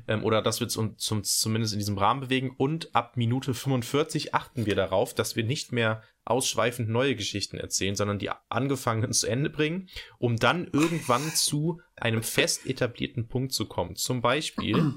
Ähm, 0.08 0.24
oder 0.24 0.42
dass 0.42 0.60
wir 0.60 0.66
uns 0.66 0.74
zum, 0.74 0.98
zum, 0.98 1.24
zumindest 1.24 1.72
in 1.72 1.78
diesem 1.78 1.98
Rahmen 1.98 2.20
bewegen. 2.20 2.54
Und 2.56 2.94
ab 2.94 3.16
Minute 3.16 3.54
45 3.54 4.34
achten 4.34 4.66
wir 4.66 4.74
darauf, 4.74 5.14
dass 5.14 5.36
wir 5.36 5.44
nicht 5.44 5.72
mehr 5.72 6.02
ausschweifend 6.24 6.88
neue 6.88 7.14
Geschichten 7.14 7.56
erzählen, 7.56 7.94
sondern 7.94 8.18
die 8.18 8.30
angefangenen 8.48 9.12
zu 9.12 9.28
Ende 9.28 9.48
bringen, 9.48 9.88
um 10.18 10.36
dann 10.36 10.68
irgendwann 10.72 11.34
zu 11.34 11.80
einem 11.94 12.22
fest 12.22 12.66
etablierten 12.66 13.28
Punkt 13.28 13.52
zu 13.52 13.66
kommen. 13.66 13.94
Zum 13.94 14.22
Beispiel 14.22 14.94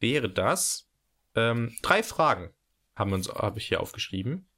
wäre 0.00 0.28
das 0.28 0.90
ähm, 1.36 1.76
drei 1.82 2.02
Fragen, 2.02 2.50
haben 2.96 3.12
uns, 3.12 3.28
habe 3.28 3.58
ich 3.58 3.68
hier 3.68 3.80
aufgeschrieben. 3.80 4.48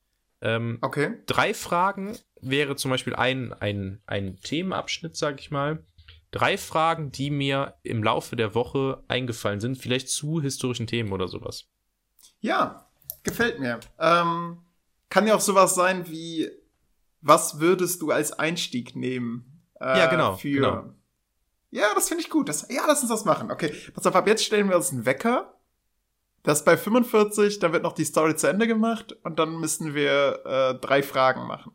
Ähm, 0.41 0.79
Okay. 0.83 1.17
drei 1.27 1.53
Fragen 1.55 2.17
wäre 2.41 2.77
zum 2.77 2.91
Beispiel 2.91 3.15
ein, 3.15 3.53
ein, 3.53 4.01
ein 4.07 4.37
Themenabschnitt, 4.37 5.17
sag 5.17 5.41
ich 5.41 5.51
mal. 5.51 5.85
Drei 6.31 6.59
Fragen, 6.59 7.11
die 7.11 7.31
mir 7.31 7.75
im 7.83 8.03
Laufe 8.03 8.37
der 8.37 8.55
Woche 8.55 9.03
eingefallen 9.09 9.61
sind, 9.61 9.77
vielleicht 9.79 10.11
zu 10.11 10.41
historischen 10.41 10.87
Themen 10.87 11.13
oder 11.13 11.27
sowas. 11.27 11.65
Ja, 12.41 12.89
gefällt 13.23 13.61
mir. 13.61 13.81
Ähm, 13.99 14.59
kann 15.09 15.27
ja 15.27 15.35
auch 15.35 15.41
sowas 15.41 15.75
sein 15.75 16.07
wie, 16.09 16.51
was 17.23 17.61
würdest 17.61 18.03
du 18.03 18.11
als 18.11 18.33
Einstieg 18.33 18.95
nehmen? 18.95 19.63
Äh, 19.81 19.99
Ja, 19.99 20.07
genau, 20.07 20.37
Für, 20.37 20.51
genau. 20.51 20.95
Ja, 21.71 21.95
das 21.95 22.09
finde 22.09 22.23
ich 22.23 22.31
gut. 22.31 22.49
Das, 22.49 22.67
ja, 22.71 22.85
lass 22.87 23.01
uns 23.01 23.11
das 23.11 23.25
machen. 23.25 23.51
Okay, 23.51 23.75
pass 23.95 24.07
auf, 24.07 24.15
ab 24.15 24.27
jetzt 24.27 24.45
stellen 24.45 24.69
wir 24.69 24.77
uns 24.77 24.93
einen 24.93 25.05
Wecker. 25.07 25.58
Das 26.49 26.65
bei 26.65 26.79
45, 26.79 27.59
dann 27.59 27.75
wird 27.75 27.83
noch 27.83 27.93
die 27.93 28.07
Story 28.07 28.35
zu 28.35 28.49
Ende 28.49 28.67
gemacht 28.67 29.15
und 29.23 29.39
dann 29.39 29.61
müssen 29.61 29.95
wir 29.95 30.41
äh, 30.47 30.81
drei 30.81 31.03
Fragen 31.03 31.47
machen. 31.47 31.73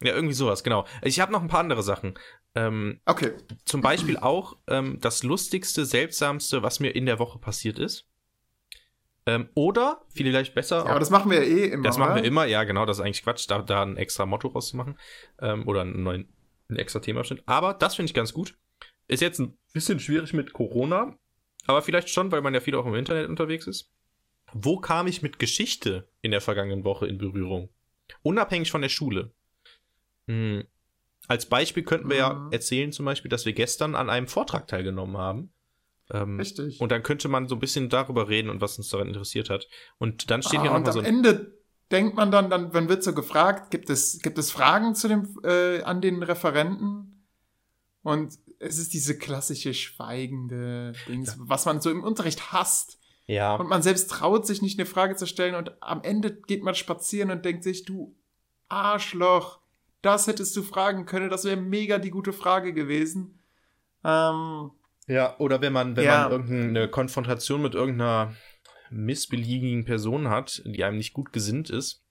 Ja, 0.00 0.14
irgendwie 0.14 0.32
sowas, 0.32 0.64
genau. 0.64 0.86
Ich 1.02 1.20
habe 1.20 1.32
noch 1.32 1.42
ein 1.42 1.48
paar 1.48 1.60
andere 1.60 1.82
Sachen. 1.82 2.18
Ähm, 2.54 2.98
Okay. 3.04 3.32
zum 3.66 3.82
Beispiel 3.82 4.16
auch 4.16 4.56
ähm, 4.68 4.96
das 5.02 5.22
lustigste, 5.22 5.84
seltsamste, 5.84 6.62
was 6.62 6.80
mir 6.80 6.96
in 6.96 7.04
der 7.04 7.18
Woche 7.18 7.38
passiert 7.38 7.78
ist. 7.78 8.08
Ähm, 9.26 9.50
oder, 9.54 10.00
vielleicht 10.14 10.54
besser, 10.54 10.78
Ja, 10.78 10.86
aber 10.86 11.00
das 11.00 11.10
machen 11.10 11.30
wir 11.30 11.44
ja 11.44 11.54
eh 11.54 11.64
immer. 11.66 11.82
Das 11.82 11.98
machen 11.98 12.14
wir 12.14 12.20
oder? 12.20 12.24
immer, 12.28 12.46
ja, 12.46 12.64
genau, 12.64 12.86
das 12.86 12.96
ist 12.96 13.04
eigentlich 13.04 13.22
Quatsch, 13.22 13.44
da, 13.50 13.60
da 13.60 13.82
ein 13.82 13.98
extra 13.98 14.24
Motto 14.24 14.48
rauszumachen. 14.48 14.98
Ähm, 15.42 15.68
oder 15.68 15.82
einen 15.82 16.02
neuen, 16.02 16.32
ein 16.70 16.76
extra 16.76 17.00
Themaabschnitt. 17.00 17.42
Aber 17.44 17.74
das 17.74 17.96
finde 17.96 18.08
ich 18.08 18.14
ganz 18.14 18.32
gut. 18.32 18.56
Ist 19.08 19.20
jetzt 19.20 19.40
ein 19.40 19.58
bisschen 19.74 20.00
schwierig 20.00 20.32
mit 20.32 20.54
Corona, 20.54 21.18
aber 21.66 21.82
vielleicht 21.82 22.08
schon, 22.08 22.32
weil 22.32 22.40
man 22.40 22.54
ja 22.54 22.60
viel 22.60 22.76
auch 22.76 22.86
im 22.86 22.94
Internet 22.94 23.28
unterwegs 23.28 23.66
ist. 23.66 23.92
Wo 24.52 24.78
kam 24.78 25.06
ich 25.06 25.22
mit 25.22 25.38
Geschichte 25.38 26.08
in 26.22 26.30
der 26.30 26.40
vergangenen 26.40 26.84
Woche 26.84 27.06
in 27.06 27.18
Berührung? 27.18 27.68
Unabhängig 28.22 28.70
von 28.70 28.82
der 28.82 28.88
Schule. 28.88 29.32
Hm. 30.28 30.64
Als 31.28 31.46
Beispiel 31.46 31.82
könnten 31.82 32.08
wir 32.08 32.16
ja 32.16 32.32
Mhm. 32.34 32.52
erzählen, 32.52 32.92
zum 32.92 33.04
Beispiel, 33.04 33.28
dass 33.28 33.46
wir 33.46 33.52
gestern 33.52 33.94
an 33.94 34.08
einem 34.10 34.28
Vortrag 34.28 34.68
teilgenommen 34.68 35.16
haben. 35.16 35.52
Ähm, 36.12 36.38
Richtig. 36.38 36.80
und 36.80 36.92
dann 36.92 37.02
könnte 37.02 37.26
man 37.26 37.48
so 37.48 37.56
ein 37.56 37.58
bisschen 37.58 37.88
darüber 37.88 38.28
reden 38.28 38.48
und 38.48 38.60
was 38.60 38.78
uns 38.78 38.88
daran 38.90 39.08
interessiert 39.08 39.50
hat. 39.50 39.66
Und 39.98 40.30
dann 40.30 40.40
steht 40.42 40.60
hier 40.60 40.70
Ah, 40.70 40.76
und 40.76 40.82
nochmal 40.86 40.90
am 40.90 40.92
so 40.92 41.00
ein 41.00 41.04
Ende 41.04 41.58
denkt 41.90 42.14
man 42.16 42.30
dann, 42.30 42.48
dann, 42.48 42.72
wenn 42.74 42.88
wird 42.88 43.02
so 43.02 43.12
gefragt, 43.12 43.72
gibt 43.72 43.90
es, 43.90 44.20
gibt 44.20 44.38
es 44.38 44.52
Fragen 44.52 44.94
zu 44.94 45.08
dem, 45.08 45.36
äh, 45.42 45.82
an 45.82 46.00
den 46.00 46.22
Referenten? 46.22 47.26
Und 48.02 48.38
es 48.60 48.78
ist 48.78 48.94
diese 48.94 49.18
klassische 49.18 49.74
schweigende 49.74 50.92
Dings, 51.08 51.34
was 51.40 51.64
man 51.66 51.80
so 51.80 51.90
im 51.90 52.04
Unterricht 52.04 52.52
hasst. 52.52 53.00
Ja. 53.26 53.56
Und 53.56 53.68
man 53.68 53.82
selbst 53.82 54.08
traut 54.10 54.46
sich 54.46 54.62
nicht 54.62 54.78
eine 54.78 54.86
Frage 54.86 55.16
zu 55.16 55.26
stellen 55.26 55.54
und 55.54 55.80
am 55.82 56.02
Ende 56.02 56.32
geht 56.32 56.62
man 56.62 56.74
spazieren 56.74 57.30
und 57.30 57.44
denkt 57.44 57.64
sich, 57.64 57.84
du 57.84 58.14
Arschloch, 58.68 59.60
das 60.02 60.26
hättest 60.26 60.56
du 60.56 60.62
fragen 60.62 61.06
können, 61.06 61.30
das 61.30 61.44
wäre 61.44 61.56
mega 61.56 61.98
die 61.98 62.10
gute 62.10 62.32
Frage 62.32 62.72
gewesen. 62.72 63.40
Ähm, 64.04 64.70
Ja, 65.08 65.36
oder 65.38 65.60
wenn 65.60 65.72
man, 65.72 65.96
wenn 65.96 66.04
Ja. 66.04 66.22
man 66.28 66.32
irgendeine 66.32 66.88
Konfrontation 66.88 67.62
mit 67.62 67.74
irgendeiner 67.74 68.34
missbilligigen 68.90 69.84
Person 69.84 70.28
hat, 70.28 70.62
die 70.64 70.84
einem 70.84 70.96
nicht 70.96 71.12
gut 71.12 71.32
gesinnt 71.32 71.70
ist, 71.70 72.04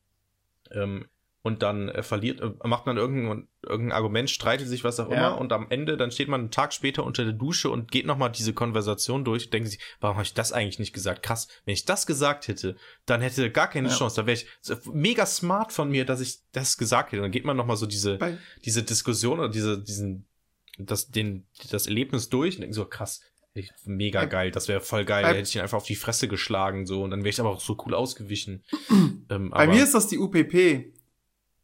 ähm, 0.72 1.06
und 1.46 1.62
dann 1.62 1.90
äh, 1.90 2.02
verliert, 2.02 2.42
äh, 2.42 2.68
macht 2.68 2.88
man 2.88 2.98
irgendein, 2.98 3.48
irgendein 3.62 3.92
Argument, 3.96 4.32
streitet 4.32 4.68
sich 4.68 4.84
was 4.84 5.00
auch 5.00 5.12
Ja. 5.12 5.16
immer 5.30 5.38
und 5.40 5.54
am 5.54 5.68
Ende, 5.70 5.96
dann 5.96 6.10
steht 6.10 6.28
man 6.28 6.42
einen 6.42 6.50
Tag 6.50 6.74
später 6.74 7.04
unter 7.04 7.24
der 7.24 7.34
Dusche 7.34 7.70
und 7.70 7.92
geht 7.92 8.08
nochmal 8.08 8.32
diese 8.32 8.52
Konversation 8.52 9.24
durch 9.24 9.46
und 9.46 9.54
denkt 9.54 9.70
sich, 9.70 9.80
warum 10.00 10.18
habe 10.18 10.26
ich 10.26 10.34
das 10.34 10.52
eigentlich 10.52 10.80
nicht 10.80 10.92
gesagt? 10.94 11.22
Krass, 11.22 11.48
wenn 11.66 11.76
ich 11.76 11.86
das 11.86 12.08
gesagt 12.08 12.48
hätte, 12.48 12.76
dann 13.06 13.22
hätte 13.22 13.52
gar 13.52 13.70
keine 13.70 13.90
Ja. 13.90 13.96
Chance. 13.96 14.16
Da 14.16 14.26
wäre 14.26 14.40
ich 14.40 14.48
mega 14.92 15.28
smart 15.28 15.72
von 15.72 15.92
mir, 15.92 16.04
dass 16.04 16.20
ich 16.20 16.40
das 16.52 16.78
gesagt 16.80 17.12
hätte. 17.12 17.22
Dann 17.22 17.30
geht 17.32 17.46
man 17.46 17.56
nochmal 17.56 17.78
so 17.78 17.86
diese, 17.86 18.18
bei, 18.18 18.40
diese 18.66 18.82
Diskussion 18.82 19.38
oder 19.38 19.50
diese, 19.50 19.80
diesen, 19.80 20.26
das, 20.80 21.12
den, 21.12 21.46
das 21.70 21.86
Erlebnis 21.86 22.30
durch 22.30 22.56
und 22.56 22.62
denke 22.62 22.74
so, 22.76 22.86
krass, 22.86 23.22
mega 23.86 24.26
geil, 24.26 24.52
das 24.52 24.68
wäre 24.68 24.82
voll 24.82 25.06
geil, 25.06 25.24
da 25.24 25.30
hätte 25.30 25.48
ich 25.48 25.56
ihn 25.56 25.62
einfach 25.62 25.78
auf 25.78 25.86
die 25.86 25.96
Fresse 25.96 26.28
geschlagen, 26.28 26.86
so, 26.86 27.04
und 27.04 27.12
dann 27.12 27.20
wäre 27.22 27.30
ich 27.30 27.40
aber 27.40 27.52
auch 27.52 27.62
so 27.62 27.78
cool 27.86 27.94
ausgewichen. 27.94 28.64
ähm, 29.30 29.52
bei 29.52 29.68
mir 29.68 29.84
ist 29.84 29.94
das 29.94 30.08
die 30.08 30.18
UPP. 30.18 30.92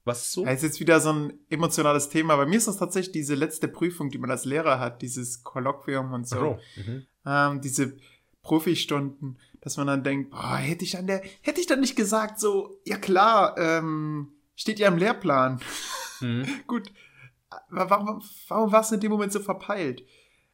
Was 0.03 0.23
ist 0.23 0.31
so? 0.31 0.45
Das 0.45 0.55
ist 0.55 0.63
jetzt 0.63 0.79
wieder 0.79 0.99
so 0.99 1.13
ein 1.13 1.33
emotionales 1.49 2.09
Thema. 2.09 2.35
Bei 2.35 2.45
mir 2.45 2.57
ist 2.57 2.67
das 2.67 2.77
tatsächlich 2.77 3.11
diese 3.11 3.35
letzte 3.35 3.67
Prüfung, 3.67 4.09
die 4.09 4.17
man 4.17 4.31
als 4.31 4.45
Lehrer 4.45 4.79
hat, 4.79 5.01
dieses 5.01 5.43
Kolloquium 5.43 6.13
und 6.13 6.27
so. 6.27 6.41
Oh, 6.41 6.59
mhm. 6.75 7.05
Ähm, 7.25 7.61
diese 7.61 7.97
Profistunden, 8.41 9.37
dass 9.61 9.77
man 9.77 9.87
dann 9.87 10.03
denkt, 10.03 10.31
boah, 10.31 10.55
hätte 10.55 10.83
ich 10.83 10.91
dann 10.91 11.07
der, 11.07 11.21
hätte 11.41 11.61
ich 11.61 11.67
dann 11.67 11.81
nicht 11.81 11.95
gesagt, 11.95 12.39
so, 12.39 12.79
ja 12.85 12.97
klar, 12.97 13.55
ähm, 13.57 14.33
steht 14.55 14.79
ja 14.79 14.87
im 14.87 14.97
Lehrplan. 14.97 15.61
Mhm. 16.19 16.47
Gut, 16.67 16.91
warum, 17.69 18.23
warum 18.47 18.71
war 18.71 18.81
es 18.81 18.91
in 18.91 18.99
dem 18.99 19.11
Moment 19.11 19.31
so 19.31 19.39
verpeilt? 19.39 20.03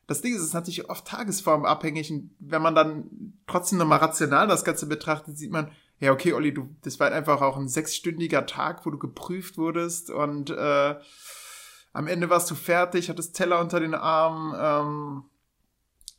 Das 0.08 0.22
Ding 0.22 0.34
ist, 0.34 0.40
es 0.40 0.48
ist 0.48 0.54
natürlich 0.54 0.90
oft 0.90 1.06
tagesformabhängig 1.06 2.12
und 2.12 2.36
wenn 2.40 2.62
man 2.62 2.76
dann 2.76 3.34
trotzdem 3.46 3.78
nochmal 3.78 4.00
rational 4.00 4.48
das 4.48 4.64
Ganze 4.64 4.88
betrachtet, 4.88 5.38
sieht 5.38 5.52
man, 5.52 5.72
ja, 6.00 6.12
okay, 6.12 6.34
Olli, 6.34 6.54
du, 6.54 6.76
das 6.84 7.00
war 7.00 7.12
einfach 7.12 7.42
auch 7.42 7.58
ein 7.58 7.68
sechsstündiger 7.68 8.46
Tag, 8.46 8.86
wo 8.86 8.92
du 8.92 9.00
geprüft 9.00 9.58
wurdest 9.58 10.12
und 10.12 10.50
äh, 10.50 10.96
am 11.94 12.08
Ende 12.08 12.30
warst 12.30 12.52
du 12.52 12.56
fertig, 12.56 13.10
hattest 13.10 13.36
Teller 13.36 13.60
unter 13.60 13.80
den 13.80 13.96
Armen, 13.96 14.54
ähm, 14.56 15.24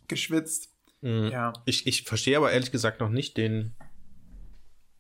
geschwitzt. 0.09 0.75
Mhm. 1.01 1.29
Ja. 1.31 1.53
Ich, 1.67 1.87
ich 1.87 2.03
verstehe 2.03 2.37
aber 2.37 2.51
ehrlich 2.51 2.73
gesagt 2.73 3.01
noch 3.01 3.11
nicht 3.11 3.37
den, 3.37 3.77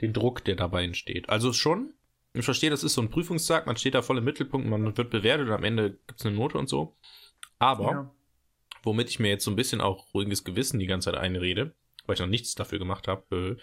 den 0.01 0.13
Druck, 0.13 0.45
der 0.45 0.55
dabei 0.55 0.85
entsteht. 0.85 1.29
Also 1.29 1.53
schon, 1.53 1.95
ich 2.33 2.45
verstehe, 2.45 2.71
das 2.71 2.85
ist 2.85 2.95
so 2.95 3.01
ein 3.01 3.11
Prüfungstag, 3.11 3.67
man 3.67 3.77
steht 3.77 3.95
da 3.95 4.03
voll 4.03 4.19
im 4.19 4.25
Mittelpunkt, 4.25 4.69
man 4.69 4.97
wird 4.97 5.11
bewertet 5.11 5.49
und 5.49 5.55
am 5.55 5.65
Ende 5.65 5.99
gibt 6.07 6.21
es 6.21 6.27
eine 6.27 6.37
Note 6.37 6.59
und 6.59 6.69
so. 6.69 6.97
Aber 7.59 7.91
ja. 7.91 8.15
womit 8.85 9.11
ich 9.11 9.19
mir 9.19 9.31
jetzt 9.31 9.45
so 9.45 9.51
ein 9.51 9.57
bisschen 9.57 9.81
auch 9.81 10.15
ruhiges 10.15 10.45
Gewissen 10.45 10.79
die 10.79 10.87
ganze 10.87 11.11
Zeit 11.11 11.21
einrede, 11.21 11.75
weil 12.07 12.15
ich 12.15 12.21
noch 12.21 12.29
nichts 12.29 12.55
dafür 12.55 12.79
gemacht 12.79 13.09
habe, 13.09 13.57
äh, 13.59 13.63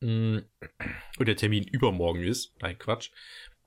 mh, 0.00 0.42
und 1.18 1.26
der 1.28 1.36
Termin 1.36 1.64
übermorgen 1.64 2.22
ist. 2.22 2.54
Nein, 2.60 2.78
Quatsch. 2.78 3.10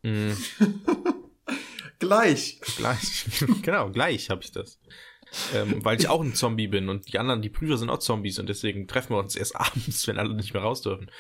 Mh, 0.04 0.36
Gleich. 2.00 2.60
gleich, 2.78 3.26
genau, 3.62 3.90
gleich 3.92 4.30
habe 4.30 4.42
ich 4.44 4.52
das. 4.52 4.80
Ähm, 5.54 5.84
weil 5.86 6.00
ich 6.00 6.08
auch 6.08 6.22
ein 6.22 6.34
Zombie 6.34 6.68
bin 6.68 6.90
und 6.90 7.12
die 7.14 7.20
anderen, 7.20 7.42
die 7.42 7.50
Prüfer 7.50 7.78
sind 7.78 7.90
auch 7.90 8.00
Zombies 8.00 8.40
und 8.40 8.48
deswegen 8.50 8.88
treffen 8.88 9.14
wir 9.14 9.20
uns 9.20 9.36
erst 9.36 9.56
abends, 9.58 10.08
wenn 10.08 10.18
alle 10.18 10.34
nicht 10.34 10.54
mehr 10.54 10.64
raus 10.64 10.82
dürfen. 10.82 11.12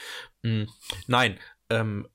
Mh, 0.43 0.65
nein, 1.07 1.37
ähm, 1.69 2.07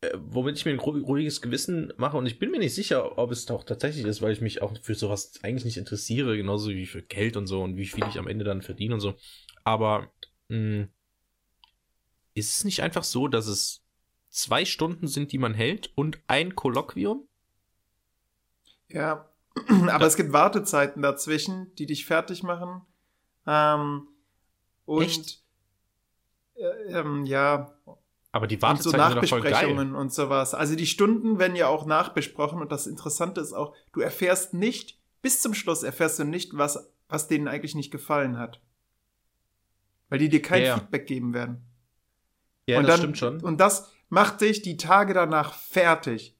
äh, 0.00 0.10
womit 0.16 0.56
ich 0.56 0.64
mir 0.64 0.72
ein 0.72 0.80
ru- 0.80 1.02
ruhiges 1.04 1.40
Gewissen 1.42 1.92
mache 1.98 2.16
und 2.16 2.26
ich 2.26 2.38
bin 2.38 2.50
mir 2.50 2.58
nicht 2.58 2.74
sicher, 2.74 3.18
ob 3.18 3.30
es 3.30 3.48
auch 3.50 3.64
tatsächlich 3.64 4.06
ist, 4.06 4.22
weil 4.22 4.32
ich 4.32 4.40
mich 4.40 4.62
auch 4.62 4.72
für 4.82 4.94
sowas 4.94 5.34
eigentlich 5.42 5.64
nicht 5.66 5.76
interessiere, 5.76 6.36
genauso 6.36 6.70
wie 6.70 6.86
für 6.86 7.02
Geld 7.02 7.36
und 7.36 7.46
so 7.46 7.62
und 7.62 7.76
wie 7.76 7.86
viel 7.86 8.04
ich 8.08 8.18
am 8.18 8.26
Ende 8.28 8.44
dann 8.44 8.62
verdiene 8.62 8.94
und 8.94 9.00
so. 9.00 9.14
Aber 9.64 10.10
mh, 10.48 10.88
ist 12.38 12.58
es 12.58 12.64
nicht 12.64 12.82
einfach 12.82 13.04
so, 13.04 13.28
dass 13.28 13.46
es 13.46 13.82
zwei 14.30 14.64
Stunden 14.64 15.08
sind, 15.08 15.32
die 15.32 15.38
man 15.38 15.54
hält 15.54 15.90
und 15.94 16.20
ein 16.26 16.54
Kolloquium? 16.54 17.26
Ja, 18.88 19.28
aber 19.88 20.06
es 20.06 20.16
gibt 20.16 20.32
Wartezeiten 20.32 21.02
dazwischen, 21.02 21.74
die 21.76 21.86
dich 21.86 22.06
fertig 22.06 22.42
machen. 22.42 22.82
Ähm, 23.46 24.08
und 24.84 25.02
Echt? 25.02 25.42
äh, 26.56 26.98
ähm, 26.98 27.24
ja, 27.26 27.74
Aber 28.32 28.46
die 28.46 28.56
und 28.56 28.82
so 28.82 28.92
Wartezeiten 28.92 29.28
voll 29.28 29.40
geil. 29.40 29.50
Nachbesprechungen 29.50 29.94
und 29.94 30.12
sowas. 30.12 30.54
Also 30.54 30.76
die 30.76 30.86
Stunden 30.86 31.38
werden 31.38 31.56
ja 31.56 31.68
auch 31.68 31.86
nachbesprochen 31.86 32.60
und 32.60 32.72
das 32.72 32.86
Interessante 32.86 33.40
ist 33.40 33.52
auch, 33.52 33.74
du 33.92 34.00
erfährst 34.00 34.54
nicht, 34.54 34.98
bis 35.22 35.40
zum 35.40 35.54
Schluss 35.54 35.82
erfährst 35.82 36.18
du 36.18 36.24
nicht, 36.24 36.56
was, 36.56 36.92
was 37.08 37.28
denen 37.28 37.48
eigentlich 37.48 37.74
nicht 37.74 37.90
gefallen 37.90 38.38
hat. 38.38 38.60
Weil 40.08 40.20
die 40.20 40.28
dir 40.28 40.42
kein 40.42 40.64
ja. 40.64 40.78
Feedback 40.78 41.06
geben 41.06 41.34
werden. 41.34 41.67
Ja, 42.68 42.78
und 42.78 42.84
das 42.84 42.96
dann, 42.96 43.00
stimmt 43.00 43.18
schon. 43.18 43.40
Und 43.40 43.58
das 43.58 43.90
macht 44.10 44.42
dich 44.42 44.60
die 44.60 44.76
Tage 44.76 45.14
danach 45.14 45.54
fertig. 45.54 46.36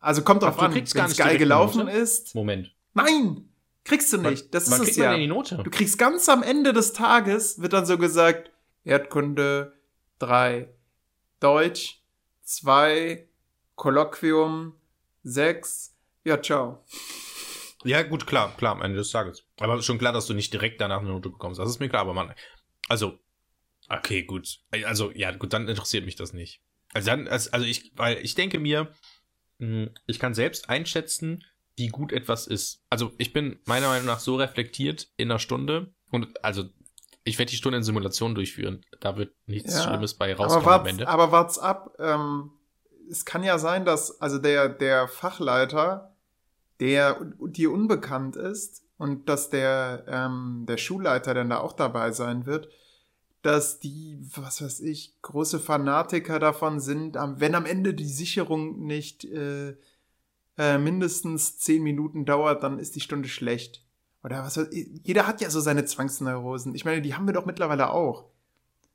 Also 0.00 0.22
kommt 0.22 0.42
drauf 0.42 0.58
an, 0.58 0.74
wenn 0.74 0.82
es 0.82 1.16
geil 1.16 1.38
gelaufen 1.38 1.86
Note? 1.86 1.96
ist. 1.96 2.34
Moment. 2.34 2.74
Nein! 2.94 3.48
Kriegst 3.84 4.12
du 4.12 4.18
nicht. 4.18 4.52
Das 4.52 4.70
Wann 4.70 4.82
ist 4.82 4.90
es 4.90 4.96
man 4.96 5.04
ja. 5.04 5.10
denn 5.12 5.20
die 5.20 5.28
Note? 5.28 5.60
Du 5.62 5.70
kriegst 5.70 5.98
ganz 5.98 6.28
am 6.28 6.42
Ende 6.42 6.72
des 6.72 6.92
Tages, 6.92 7.62
wird 7.62 7.72
dann 7.72 7.86
so 7.86 7.96
gesagt, 7.96 8.50
Erdkunde 8.84 9.72
3, 10.18 10.68
Deutsch 11.38 12.02
2, 12.42 13.28
Kolloquium 13.76 14.74
6, 15.22 15.94
ja, 16.24 16.42
ciao. 16.42 16.84
Ja, 17.84 18.02
gut, 18.02 18.26
klar, 18.26 18.52
klar, 18.56 18.72
am 18.72 18.82
Ende 18.82 18.98
des 18.98 19.10
Tages. 19.12 19.44
Aber 19.60 19.80
schon 19.80 19.98
klar, 19.98 20.12
dass 20.12 20.26
du 20.26 20.34
nicht 20.34 20.52
direkt 20.52 20.80
danach 20.80 20.98
eine 20.98 21.10
Note 21.10 21.30
bekommst. 21.30 21.60
Das 21.60 21.70
ist 21.70 21.78
mir 21.78 21.88
klar, 21.88 22.02
aber 22.02 22.14
man, 22.14 22.34
also, 22.88 23.18
okay, 23.88 24.22
gut. 24.22 24.58
Also, 24.84 25.10
ja, 25.12 25.30
gut, 25.32 25.52
dann 25.52 25.68
interessiert 25.68 26.04
mich 26.04 26.16
das 26.16 26.32
nicht. 26.32 26.60
Also 26.94 27.10
dann, 27.10 27.28
also 27.28 27.60
ich, 27.60 27.92
weil 27.96 28.18
ich 28.18 28.34
denke 28.34 28.58
mir, 28.58 28.92
mh, 29.58 29.88
ich 30.06 30.18
kann 30.18 30.34
selbst 30.34 30.68
einschätzen, 30.70 31.44
wie 31.76 31.88
gut 31.88 32.12
etwas 32.12 32.46
ist. 32.46 32.82
Also 32.90 33.12
ich 33.18 33.32
bin 33.32 33.60
meiner 33.66 33.88
Meinung 33.88 34.06
nach 34.06 34.20
so 34.20 34.36
reflektiert 34.36 35.08
in 35.16 35.30
einer 35.30 35.38
Stunde 35.38 35.92
und 36.10 36.42
also 36.44 36.64
ich 37.24 37.38
werde 37.38 37.50
die 37.50 37.56
Stunde 37.56 37.76
in 37.78 37.84
Simulation 37.84 38.34
durchführen. 38.34 38.84
Da 39.00 39.16
wird 39.16 39.34
nichts 39.46 39.74
Ja, 39.74 39.82
Schlimmes 39.82 40.14
bei 40.14 40.32
Aber 40.32 40.44
rauskommen 40.44 40.64
am 40.66 40.70
wart's, 40.70 40.90
Ende. 40.92 41.08
aber 41.08 41.30
wart's 41.30 41.58
ab, 41.58 41.94
ähm, 41.98 42.50
es 43.10 43.24
kann 43.24 43.42
ja 43.44 43.58
sein, 43.58 43.84
dass 43.84 44.20
also 44.20 44.38
der, 44.38 44.68
der 44.68 45.08
Fachleiter, 45.08 46.16
der 46.80 47.20
dir 47.40 47.70
unbekannt 47.70 48.36
ist 48.36 48.82
und 48.96 49.28
dass 49.28 49.50
der, 49.50 50.04
ähm, 50.08 50.64
der 50.66 50.78
Schulleiter 50.78 51.34
dann 51.34 51.50
da 51.50 51.58
auch 51.58 51.74
dabei 51.74 52.12
sein 52.12 52.46
wird, 52.46 52.68
dass 53.42 53.80
die, 53.80 54.18
was 54.34 54.62
weiß 54.62 54.80
ich, 54.80 55.14
große 55.22 55.60
Fanatiker 55.60 56.38
davon 56.38 56.80
sind, 56.80 57.16
wenn 57.16 57.54
am 57.54 57.66
Ende 57.66 57.94
die 57.94 58.08
Sicherung 58.08 58.84
nicht 58.84 59.24
äh, 59.24 59.76
äh, 60.56 60.78
mindestens 60.78 61.58
zehn 61.58 61.82
Minuten 61.82 62.24
dauert, 62.24 62.62
dann 62.62 62.78
ist 62.78 62.96
die 62.96 63.00
Stunde 63.00 63.28
schlecht. 63.28 63.84
Oder 64.24 64.42
was 64.42 64.56
weiß 64.56 64.68
ich, 64.72 64.88
jeder 65.04 65.26
hat 65.26 65.40
ja 65.40 65.50
so 65.50 65.60
seine 65.60 65.84
Zwangsneurosen. 65.84 66.74
Ich 66.74 66.84
meine, 66.84 67.00
die 67.00 67.14
haben 67.14 67.26
wir 67.26 67.32
doch 67.32 67.46
mittlerweile 67.46 67.90
auch. 67.90 68.26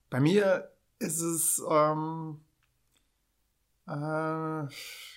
Bei 0.10 0.20
mir 0.20 0.70
ist 1.00 1.22
es, 1.22 1.64
ähm, 1.70 2.42
äh, 3.88 4.66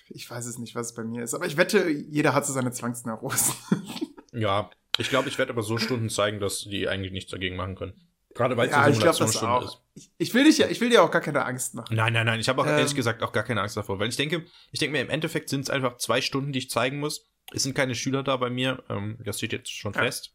ich 0.09 0.29
weiß 0.29 0.45
es 0.45 0.57
nicht, 0.57 0.73
was 0.73 0.87
es 0.87 0.93
bei 0.95 1.03
mir 1.03 1.23
ist, 1.23 1.33
aber 1.33 1.45
ich 1.45 1.57
wette, 1.57 1.89
jeder 1.89 2.33
hat 2.33 2.45
so 2.45 2.53
seine 2.53 2.71
Zwangsneurosen. 2.71 3.53
Ja, 4.33 4.69
ich 4.99 5.09
glaube, 5.09 5.29
ich 5.29 5.39
werde 5.39 5.51
aber 5.51 5.63
so 5.63 5.79
Stunden 5.79 6.09
zeigen, 6.09 6.39
dass 6.39 6.59
die 6.59 6.87
eigentlich 6.87 7.11
nichts 7.11 7.31
dagegen 7.31 7.55
machen 7.55 7.75
können. 7.75 7.93
Gerade 8.37 8.55
weil 8.55 8.67
es 8.67 8.71
ja, 8.73 8.81
eine 8.83 8.93
ich 8.93 8.99
das 8.99 9.17
Simulationsstunde 9.17 9.53
auch. 9.55 9.65
ist. 9.65 9.81
Ich, 9.95 10.11
ich 10.29 10.33
will 10.33 10.43
dich 10.43 10.57
ja, 10.59 10.67
ich 10.67 10.79
will 10.79 10.89
dir 10.89 11.01
auch 11.03 11.09
gar 11.11 11.21
keine 11.21 11.43
Angst 11.43 11.73
machen. 11.73 11.95
Nein, 11.95 12.13
nein, 12.13 12.25
nein. 12.25 12.39
Ich 12.39 12.47
habe 12.47 12.61
auch 12.61 12.65
Ähm. 12.67 12.73
ehrlich 12.77 12.93
gesagt 12.95 13.23
auch 13.23 13.31
gar 13.31 13.43
keine 13.43 13.61
Angst 13.61 13.75
davor, 13.75 13.99
weil 13.99 14.09
ich 14.09 14.15
denke, 14.15 14.45
ich 14.71 14.79
denke 14.79 14.91
mir 14.95 15.01
im 15.01 15.09
Endeffekt 15.09 15.49
sind 15.49 15.61
es 15.61 15.69
einfach 15.69 15.97
zwei 15.97 16.21
Stunden, 16.21 16.51
die 16.51 16.59
ich 16.59 16.69
zeigen 16.69 16.99
muss. 16.99 17.25
Es 17.51 17.63
sind 17.63 17.73
keine 17.75 17.95
Schüler 17.95 18.23
da 18.23 18.37
bei 18.37 18.49
mir. 18.49 18.83
Ähm, 18.89 19.17
das 19.25 19.37
steht 19.39 19.53
jetzt 19.53 19.71
schon 19.71 19.93
Ja. 19.93 20.01
fest. 20.03 20.33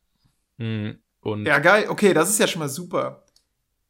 Hm, 0.58 0.98
Und 1.20 1.46
Ja, 1.46 1.58
geil. 1.60 1.86
Okay, 1.88 2.12
das 2.12 2.28
ist 2.30 2.40
ja 2.40 2.46
schon 2.48 2.58
mal 2.60 2.68
super. 2.68 3.24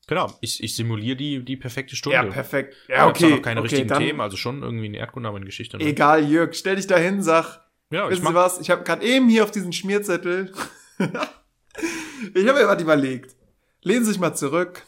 genau, 0.07 0.37
ich, 0.43 0.63
ich 0.63 0.77
simuliere 0.77 1.17
die, 1.17 1.43
die 1.45 1.57
perfekte 1.57 1.97
Stunde. 1.97 2.17
Ja, 2.17 2.25
perfekt. 2.25 2.77
Ja, 2.89 3.07
okay. 3.09 3.25
okay. 3.25 3.35
noch 3.37 3.43
keine 3.43 3.61
okay, 3.61 3.69
richtigen 3.69 3.89
dann, 3.89 4.03
Themen, 4.03 4.21
also 4.21 4.37
schon 4.37 4.63
irgendwie 4.63 4.87
eine 4.87 4.99
Erdkunde, 4.99 5.29
aber 5.29 5.39
eine 5.39 5.47
Geschichte. 5.47 5.79
Ne? 5.79 5.85
Egal, 5.85 6.25
Jörg, 6.29 6.53
stell 6.55 6.77
dich 6.77 6.87
da 6.87 6.97
hin, 6.99 7.23
sag, 7.23 7.61
Ja, 7.91 8.05
ich 8.07 8.11
wissen 8.11 8.27
Sie 8.27 8.33
mach, 8.33 8.35
was, 8.35 8.61
ich 8.61 8.69
habe 8.69 8.83
gerade 8.85 9.03
eben 9.07 9.29
hier 9.31 9.45
auf 9.45 9.51
diesen 9.53 9.73
Schmierzettel, 9.73 10.53
ich 10.99 12.47
habe 12.49 12.61
mir 12.61 12.67
was 12.69 12.83
überlegt. 12.83 13.35
Lehnen 13.83 14.05
Sie 14.05 14.13
sich 14.13 14.21
mal 14.21 14.35
zurück. 14.35 14.83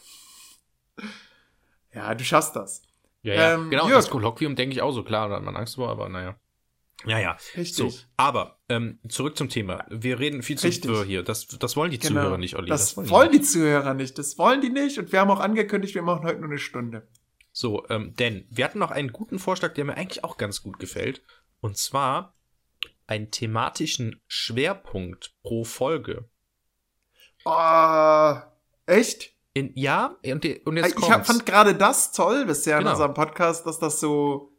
Ja, 1.93 2.13
du 2.15 2.23
schaffst 2.23 2.55
das. 2.55 2.81
ja, 3.23 3.33
ja. 3.33 3.53
ähm, 3.53 3.69
genau, 3.69 3.87
Jörg. 3.87 3.99
das 3.99 4.09
Kolloquium 4.09 4.55
denke 4.55 4.73
ich 4.75 4.81
auch 4.81 4.91
so, 4.91 5.03
klar, 5.03 5.29
da 5.29 5.35
hat 5.35 5.43
man 5.43 5.55
Angst 5.55 5.75
vor, 5.75 5.89
aber 5.89 6.09
naja. 6.09 6.35
Ja, 7.05 7.19
ja. 7.19 7.37
Richtig. 7.55 7.75
So, 7.75 7.91
aber 8.17 8.57
ähm, 8.69 8.99
zurück 9.09 9.37
zum 9.37 9.49
Thema. 9.49 9.85
Wir 9.89 10.17
reden 10.19 10.41
viel 10.43 10.57
zu 10.57 10.67
Richtig. 10.67 11.03
hier. 11.03 11.23
Das, 11.23 11.45
das 11.47 11.75
wollen 11.75 11.91
die 11.91 11.99
Genau. 11.99 12.21
Zuhörer 12.21 12.37
nicht, 12.37 12.55
Olli. 12.55 12.69
Das, 12.69 12.95
wollen 12.97 13.05
die 13.05 13.11
wollen 13.11 13.31
nicht. 13.31 13.43
die 13.43 13.47
Zuhörer 13.47 13.93
nicht. 13.93 14.17
Das 14.17 14.37
wollen 14.37 14.61
die 14.61 14.69
nicht. 14.69 14.97
Und 14.97 15.11
wir 15.11 15.19
haben 15.19 15.29
auch 15.29 15.39
angekündigt, 15.41 15.93
wir 15.93 16.01
machen 16.01 16.23
heute 16.23 16.39
nur 16.39 16.49
eine 16.49 16.57
Stunde. 16.57 17.07
So, 17.51 17.85
ähm, 17.89 18.15
denn 18.15 18.47
wir 18.49 18.65
hatten 18.65 18.79
noch 18.79 18.91
einen 18.91 19.11
guten 19.11 19.39
Vorschlag, 19.39 19.73
der 19.73 19.85
mir 19.85 19.95
eigentlich 19.95 20.23
auch 20.23 20.37
ganz 20.37 20.63
gut 20.63 20.79
gefällt. 20.79 21.21
Und 21.61 21.77
zwar 21.77 22.33
einen 23.07 23.29
thematischen 23.29 24.21
Schwerpunkt 24.27 25.35
pro 25.43 25.63
Folge. 25.63 26.25
Oh, 27.43 28.35
echt? 28.85 29.33
In, 29.53 29.71
ja, 29.75 30.17
und, 30.25 30.45
und 30.65 30.77
jetzt 30.77 30.97
ich 30.97 31.03
hab, 31.09 31.11
kommt's. 31.13 31.27
fand 31.27 31.45
gerade 31.45 31.75
das 31.75 32.11
toll 32.11 32.45
bisher 32.45 32.77
Genau. 32.79 32.89
in 32.89 32.93
unserem 32.95 33.13
Podcast, 33.13 33.65
dass 33.65 33.79
das 33.79 33.99
so 34.01 34.51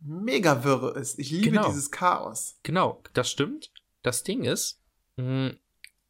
mega 0.00 0.64
wirre 0.64 0.98
ist. 0.98 1.18
Ich 1.18 1.30
liebe 1.30 1.50
Genau. 1.50 1.68
dieses 1.68 1.90
Chaos. 1.90 2.58
Genau, 2.64 3.00
das 3.12 3.30
stimmt. 3.30 3.70
Das 4.02 4.24
Ding 4.24 4.42
ist, 4.44 4.80
mh, 5.16 5.52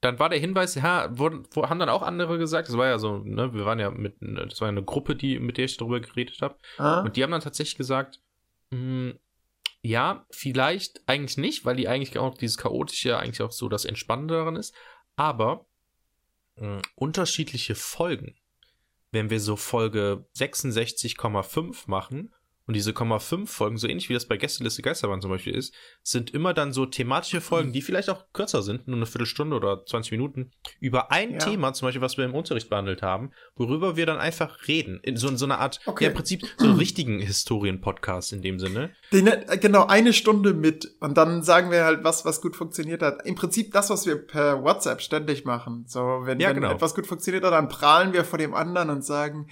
dann 0.00 0.18
war 0.18 0.30
der 0.30 0.38
Hinweis, 0.38 0.74
ja, 0.76 1.18
wurden, 1.18 1.46
haben 1.54 1.78
dann 1.78 1.90
auch 1.90 2.00
andere 2.02 2.38
gesagt, 2.38 2.68
das 2.68 2.78
war 2.78 2.86
ja 2.86 2.98
so, 2.98 3.18
ne, 3.18 3.52
wir 3.52 3.66
waren 3.66 3.78
ja 3.78 3.90
mit, 3.90 4.16
das 4.20 4.58
war 4.62 4.68
ja 4.68 4.72
eine 4.72 4.84
Gruppe, 4.84 5.16
die, 5.16 5.38
mit 5.38 5.58
der 5.58 5.66
ich 5.66 5.76
darüber 5.76 6.00
geredet 6.00 6.40
habe. 6.40 6.56
Ah? 6.78 7.02
Und 7.02 7.16
die 7.16 7.22
haben 7.22 7.32
dann 7.32 7.42
tatsächlich 7.42 7.76
gesagt, 7.76 8.20
mh, 8.70 9.14
ja, 9.82 10.24
vielleicht 10.30 11.02
eigentlich 11.06 11.36
nicht, 11.36 11.64
weil 11.66 11.76
die 11.76 11.88
eigentlich 11.88 12.18
auch 12.18 12.34
dieses 12.38 12.56
Chaotische 12.56 13.18
eigentlich 13.18 13.42
auch 13.42 13.52
so 13.52 13.68
das 13.68 13.84
Entspannende 13.84 14.34
daran 14.34 14.56
ist. 14.56 14.74
Aber 15.16 15.66
unterschiedliche 16.94 17.74
Folgen. 17.74 18.36
Wenn 19.12 19.30
wir 19.30 19.40
so 19.40 19.56
Folge 19.56 20.26
66,5 20.36 21.84
machen 21.86 22.32
und 22.70 22.74
diese 22.74 22.92
0,5 22.92 23.48
Folgen, 23.48 23.78
so 23.78 23.88
ähnlich 23.88 24.08
wie 24.08 24.14
das 24.14 24.26
bei 24.26 24.36
Gästeliste 24.36 24.80
Geisterbahn 24.80 25.20
zum 25.20 25.28
Beispiel 25.32 25.56
ist, 25.56 25.74
sind 26.04 26.30
immer 26.30 26.54
dann 26.54 26.72
so 26.72 26.86
thematische 26.86 27.40
Folgen, 27.40 27.72
die 27.72 27.82
vielleicht 27.82 28.08
auch 28.08 28.26
kürzer 28.32 28.62
sind, 28.62 28.86
nur 28.86 28.96
eine 28.96 29.06
Viertelstunde 29.06 29.56
oder 29.56 29.84
20 29.84 30.12
Minuten, 30.12 30.52
über 30.78 31.10
ein 31.10 31.32
Ja. 31.32 31.38
Thema, 31.38 31.72
zum 31.72 31.88
Beispiel, 31.88 32.00
was 32.00 32.16
wir 32.16 32.24
im 32.24 32.32
Unterricht 32.32 32.70
behandelt 32.70 33.02
haben, 33.02 33.32
worüber 33.56 33.96
wir 33.96 34.06
dann 34.06 34.18
einfach 34.18 34.68
reden. 34.68 35.00
In 35.02 35.16
so, 35.16 35.26
in 35.26 35.36
so 35.36 35.46
einer 35.46 35.58
Art, 35.58 35.80
Okay. 35.84 36.04
ja, 36.04 36.10
im 36.10 36.16
Prinzip 36.16 36.46
so 36.58 36.66
einen 36.68 36.76
richtigen 36.78 37.18
Historien-Podcast 37.18 38.32
in 38.32 38.40
dem 38.42 38.60
Sinne. 38.60 38.90
Den, 39.12 39.26
äh, 39.26 39.58
genau, 39.60 39.86
eine 39.86 40.12
Stunde 40.12 40.54
mit. 40.54 40.88
Und 41.00 41.16
dann 41.18 41.42
sagen 41.42 41.72
wir 41.72 41.84
halt, 41.84 42.04
was, 42.04 42.24
was 42.24 42.40
gut 42.40 42.54
funktioniert 42.54 43.02
hat. 43.02 43.26
Im 43.26 43.34
Prinzip 43.34 43.72
das, 43.72 43.90
was 43.90 44.06
wir 44.06 44.14
per 44.16 44.62
WhatsApp 44.62 45.00
ständig 45.02 45.44
machen. 45.44 45.86
So, 45.88 46.20
wenn, 46.22 46.38
Ja, 46.38 46.50
wenn 46.50 46.56
genau. 46.56 46.70
etwas 46.70 46.94
gut 46.94 47.08
funktioniert 47.08 47.44
hat, 47.44 47.52
dann 47.52 47.68
prahlen 47.68 48.12
wir 48.12 48.24
vor 48.24 48.38
dem 48.38 48.54
anderen 48.54 48.90
und 48.90 49.04
sagen, 49.04 49.48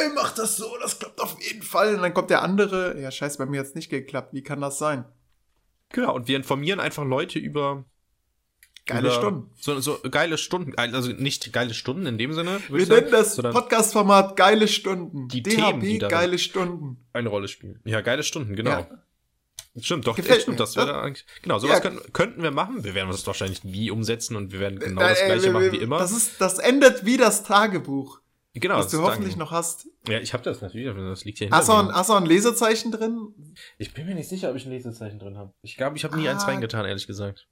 ey, 0.00 0.10
mach 0.14 0.32
das 0.34 0.56
so, 0.56 0.76
das 0.80 0.98
klappt 0.98 1.20
auf 1.20 1.36
jeden 1.40 1.62
Fall. 1.62 1.94
Und 1.96 2.02
dann 2.02 2.14
kommt 2.14 2.30
der 2.30 2.42
andere, 2.42 3.00
ja, 3.00 3.10
scheiße, 3.10 3.38
bei 3.38 3.46
mir 3.46 3.60
hat's 3.60 3.74
nicht 3.74 3.90
geklappt. 3.90 4.32
Wie 4.32 4.42
kann 4.42 4.60
das 4.60 4.78
sein? 4.78 5.04
Genau, 5.90 6.14
und 6.14 6.28
wir 6.28 6.36
informieren 6.36 6.80
einfach 6.80 7.04
Leute 7.04 7.38
über 7.38 7.84
Geile 8.86 9.08
über 9.08 9.10
Stunden. 9.16 9.50
So, 9.60 9.78
so 9.80 9.98
geile 10.10 10.38
Stunden, 10.38 10.74
also 10.76 11.12
nicht 11.12 11.52
geile 11.52 11.72
Stunden 11.74 12.06
in 12.06 12.18
dem 12.18 12.32
Sinne, 12.32 12.60
Wir 12.68 12.84
sagen, 12.86 13.00
nennen 13.02 13.12
das 13.12 13.36
Podcast-Format 13.36 14.34
Geile 14.36 14.66
Stunden. 14.68 15.28
Die 15.28 15.42
DHB 15.42 15.54
Themen, 15.56 15.80
die 15.80 15.98
Geile 15.98 16.38
Stunden. 16.38 16.96
eine 17.12 17.28
Rolle 17.28 17.46
spielen. 17.48 17.80
Ja, 17.84 18.00
geile 18.00 18.22
Stunden, 18.24 18.56
genau. 18.56 18.70
Ja. 18.70 18.88
Stimmt, 19.80 20.06
doch, 20.06 20.16
Gefällt 20.16 20.38
äh, 20.38 20.42
stimmt, 20.42 20.58
mir. 20.58 20.64
das 20.64 20.76
wäre 20.76 21.00
eigentlich. 21.00 21.24
Genau, 21.42 21.58
sowas 21.58 21.76
Ja. 21.76 21.80
könnten, 21.80 22.12
könnten 22.12 22.42
wir 22.42 22.50
machen. 22.50 22.82
Wir 22.84 22.94
werden 22.94 23.10
das 23.10 23.26
wahrscheinlich 23.26 23.64
nie 23.64 23.90
umsetzen 23.90 24.34
und 24.36 24.52
wir 24.52 24.60
werden 24.60 24.78
genau 24.80 25.00
Äh, 25.00 25.08
das 25.10 25.20
äh, 25.20 25.26
gleiche 25.26 25.44
wir- 25.44 25.52
machen 25.52 25.72
wie 25.72 25.76
immer. 25.76 25.98
Das, 25.98 26.10
ist, 26.10 26.40
das 26.40 26.58
endet 26.58 27.04
wie 27.06 27.16
das 27.16 27.44
Tagebuch, 27.44 28.20
genau, 28.60 28.76
was 28.78 28.88
du 28.90 29.00
hoffentlich 29.02 29.36
noch 29.36 29.50
hast. 29.50 29.86
Ja, 30.08 30.18
ich 30.18 30.32
habe 30.32 30.42
das 30.42 30.60
natürlich, 30.60 30.86
das 30.94 31.24
liegt 31.24 31.38
hier 31.38 31.46
hinter 31.46 31.56
Hast 31.58 31.68
du, 31.68 31.72
ein, 31.72 31.86
mir. 31.86 31.94
hast 31.94 32.10
du 32.10 32.14
ein 32.14 32.26
Lesezeichen 32.26 32.92
drin? 32.92 33.34
Ich 33.78 33.94
bin 33.94 34.06
mir 34.06 34.14
nicht 34.14 34.28
sicher, 34.28 34.50
ob 34.50 34.56
ich 34.56 34.64
ein 34.66 34.70
Lesezeichen 34.72 35.18
drin 35.18 35.36
habe. 35.38 35.52
Ich 35.62 35.76
glaube, 35.76 35.96
ich 35.96 36.04
habe 36.04 36.16
nie 36.16 36.28
Ah. 36.28 36.32
eins 36.32 36.46
reingetan, 36.46 36.84
ehrlich 36.86 37.06
gesagt. 37.06 37.46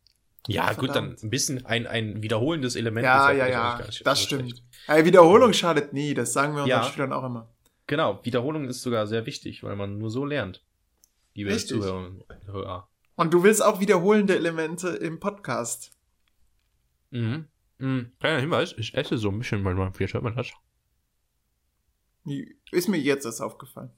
Ja, 0.46 0.64
Ah, 0.64 0.72
gut, 0.72 0.94
dann 0.94 1.16
ein 1.22 1.30
bisschen 1.30 1.66
ein, 1.66 1.86
ein 1.86 2.22
wiederholendes 2.22 2.74
Element. 2.74 3.04
Ja, 3.04 3.30
ist 3.30 3.38
ja, 3.38 3.46
ja, 3.48 3.80
das 4.04 4.22
stimmt. 4.22 4.62
Ey, 4.86 5.04
Wiederholung 5.04 5.52
schadet 5.52 5.92
nie, 5.92 6.14
das 6.14 6.32
sagen 6.32 6.54
wir 6.54 6.62
unseren 6.62 6.82
Ja. 6.82 6.90
Schülern 6.90 7.12
auch 7.12 7.24
immer. 7.24 7.50
Genau, 7.86 8.20
Wiederholung 8.24 8.66
ist 8.68 8.82
sogar 8.82 9.06
sehr 9.06 9.26
wichtig, 9.26 9.62
weil 9.62 9.76
man 9.76 9.98
nur 9.98 10.10
so 10.10 10.24
lernt. 10.24 10.64
Liebe 11.34 11.50
Richtig. 11.50 11.76
Zuhörer 11.78 12.06
und 12.06 12.24
Hörer. 12.46 12.88
Und 13.16 13.34
du 13.34 13.42
willst 13.42 13.62
auch 13.64 13.80
wiederholende 13.80 14.34
Elemente 14.34 14.88
im 14.88 15.20
Podcast. 15.20 15.92
Mhm. 17.10 17.46
Mhm. 17.78 18.12
Kleiner 18.20 18.40
Hinweis, 18.40 18.74
ich 18.78 18.94
esse 18.94 19.18
so 19.18 19.28
ein 19.30 19.38
bisschen 19.38 19.62
manchmal. 19.62 19.92
Vielleicht 19.92 20.14
hört 20.14 20.24
man 20.24 20.36
das. 20.36 20.48
Ist 22.70 22.88
mir 22.88 22.98
jetzt 22.98 23.24
erst 23.24 23.40
aufgefallen. 23.40 23.90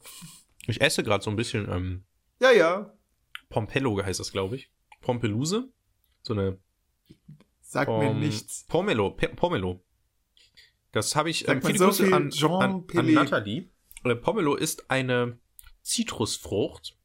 Ich 0.67 0.81
esse 0.81 1.03
gerade 1.03 1.23
so 1.25 1.31
ein 1.31 1.37
bisschen 1.37 1.71
ähm, 1.71 2.05
Ja, 2.41 2.53
ja. 2.53 2.93
Pompello 3.49 4.03
heißt 4.03 4.21
das, 4.21 4.33
glaube 4.33 4.57
ich. 4.57 4.71
Pompeluse. 5.01 5.73
So 6.23 6.35
eine 6.35 6.59
Sag 7.61 7.89
mir 7.89 8.09
Pom 8.09 8.21
nichts. 8.21 8.65
Pomelo. 8.69 9.11
Pe 9.11 9.29
Pomelo. 9.29 9.83
Das 10.93 11.17
habe 11.17 11.31
ich. 11.31 11.41
Sagt 11.41 11.51
Ähm, 11.51 11.63
viele 11.63 11.79
so 11.79 11.87
Grüße 11.87 12.15
an, 12.15 12.31
an, 12.63 12.85
an? 12.95 13.13
Nathalie. 13.15 13.71
Äh, 14.05 14.15
Pomelo 14.15 14.55
ist 14.55 14.91
eine 14.91 15.39
Zitrusfrucht. 15.81 16.97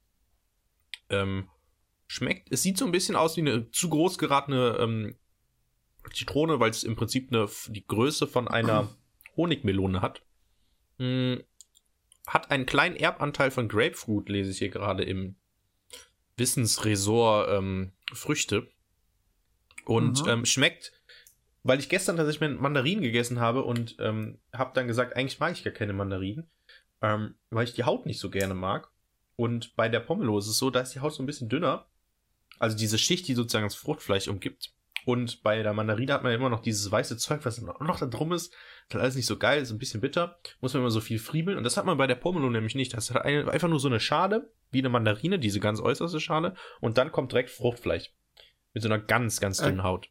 Ähm, 1.10 1.50
schmeckt, 2.08 2.52
es 2.52 2.64
sieht 2.64 2.78
so 2.78 2.86
ein 2.86 2.92
bisschen 2.92 3.16
aus 3.16 3.38
wie 3.38 3.42
eine 3.42 3.72
zu 3.72 3.90
groß 3.90 4.18
geratene 4.18 4.78
ähm, 4.80 5.16
Zitrone, 6.14 6.60
weil 6.60 6.70
es 6.70 6.84
im 6.84 6.96
Prinzip 6.96 7.32
eine, 7.32 7.48
die 7.70 7.88
Größe 7.88 8.28
von 8.28 8.48
einer 8.48 8.90
Honigmelone 9.38 10.02
hat. 10.02 10.22
Mm, 10.98 11.36
hat 12.28 12.52
einen 12.52 12.66
kleinen 12.66 12.96
Erbanteil 12.96 13.52
von 13.52 13.68
Grapefruit, 13.70 14.30
lese 14.30 14.52
ich 14.52 14.58
hier 14.58 14.70
gerade 14.70 15.04
im 15.04 15.36
Wissensresort 16.36 17.50
ähm, 17.58 17.92
Früchte. 18.14 18.68
Und 19.86 20.24
Mhm. 20.24 20.30
ähm, 20.30 20.46
schmeckt, 20.46 20.92
weil 21.64 21.80
ich 21.80 21.90
gestern 21.90 22.18
tatsächlich 22.18 22.58
Mandarinen 22.60 23.02
gegessen 23.02 23.40
habe 23.40 23.64
und 23.64 23.96
ähm, 24.00 24.40
habe 24.54 24.72
dann 24.74 24.88
gesagt, 24.88 25.16
eigentlich 25.16 25.40
mag 25.40 25.54
ich 25.54 25.64
gar 25.64 25.74
keine 25.74 25.94
Mandarinen, 25.94 26.50
ähm, 27.02 27.36
weil 27.50 27.64
ich 27.64 27.74
die 27.74 27.86
Haut 27.86 28.06
nicht 28.06 28.20
so 28.20 28.30
gerne 28.30 28.54
mag. 28.54 28.90
Und 29.38 29.76
bei 29.76 29.88
der 29.88 30.00
Pomelo 30.02 30.38
ist 30.40 30.48
es 30.48 30.58
so, 30.58 30.70
da 30.70 30.82
ist 30.82 30.94
die 30.94 31.00
Haut 31.00 31.14
so 31.14 31.24
ein 31.24 31.26
bisschen 31.26 31.48
dünner. 31.48 31.88
Also 32.60 32.76
diese 32.76 32.98
Schicht, 32.98 33.28
die 33.28 33.34
sozusagen 33.36 33.66
das 33.66 33.76
Fruchtfleisch 33.76 34.28
umgibt. 34.28 34.74
Und 35.08 35.42
bei 35.42 35.64
der 35.64 35.72
Mandarine 35.72 36.12
hat 36.12 36.24
man 36.24 36.34
immer 36.34 36.50
noch 36.50 36.60
dieses 36.60 36.92
weiße 36.92 37.16
Zeug, 37.16 37.46
was 37.46 37.62
noch 37.62 37.98
da 37.98 38.06
drum 38.08 38.34
ist. 38.34 38.52
Das 38.90 38.98
ist 38.98 39.02
alles 39.02 39.16
nicht 39.16 39.26
so 39.26 39.38
geil, 39.38 39.62
ist 39.62 39.72
ein 39.72 39.78
bisschen 39.78 40.02
bitter. 40.02 40.38
Muss 40.60 40.74
man 40.74 40.82
immer 40.82 40.92
so 40.92 41.00
viel 41.00 41.18
friebeln. 41.18 41.58
Und 41.58 41.64
das 41.64 41.78
hat 41.78 41.86
man 41.86 41.98
bei 41.98 42.08
der 42.08 42.16
Pomelo 42.16 42.50
nämlich 42.50 42.76
nicht. 42.76 42.94
Das 42.94 43.10
hat 43.12 43.24
einfach 43.24 43.70
nur 43.70 43.80
so 43.80 43.88
eine 43.88 44.02
Schale, 44.02 44.52
wie 44.70 44.80
eine 44.80 44.90
Mandarine, 44.90 45.40
diese 45.40 45.62
ganz 45.62 45.80
äußerste 45.80 46.20
Schale. 46.20 46.56
Und 46.82 46.98
dann 46.98 47.14
kommt 47.14 47.32
direkt 47.32 47.52
Fruchtfleisch. 47.52 48.14
Mit 48.74 48.84
so 48.84 48.90
einer 48.90 49.00
ganz, 49.00 49.40
ganz 49.40 49.60
dünnen 49.60 49.80
Äh, 49.80 49.84
Haut. 49.84 50.10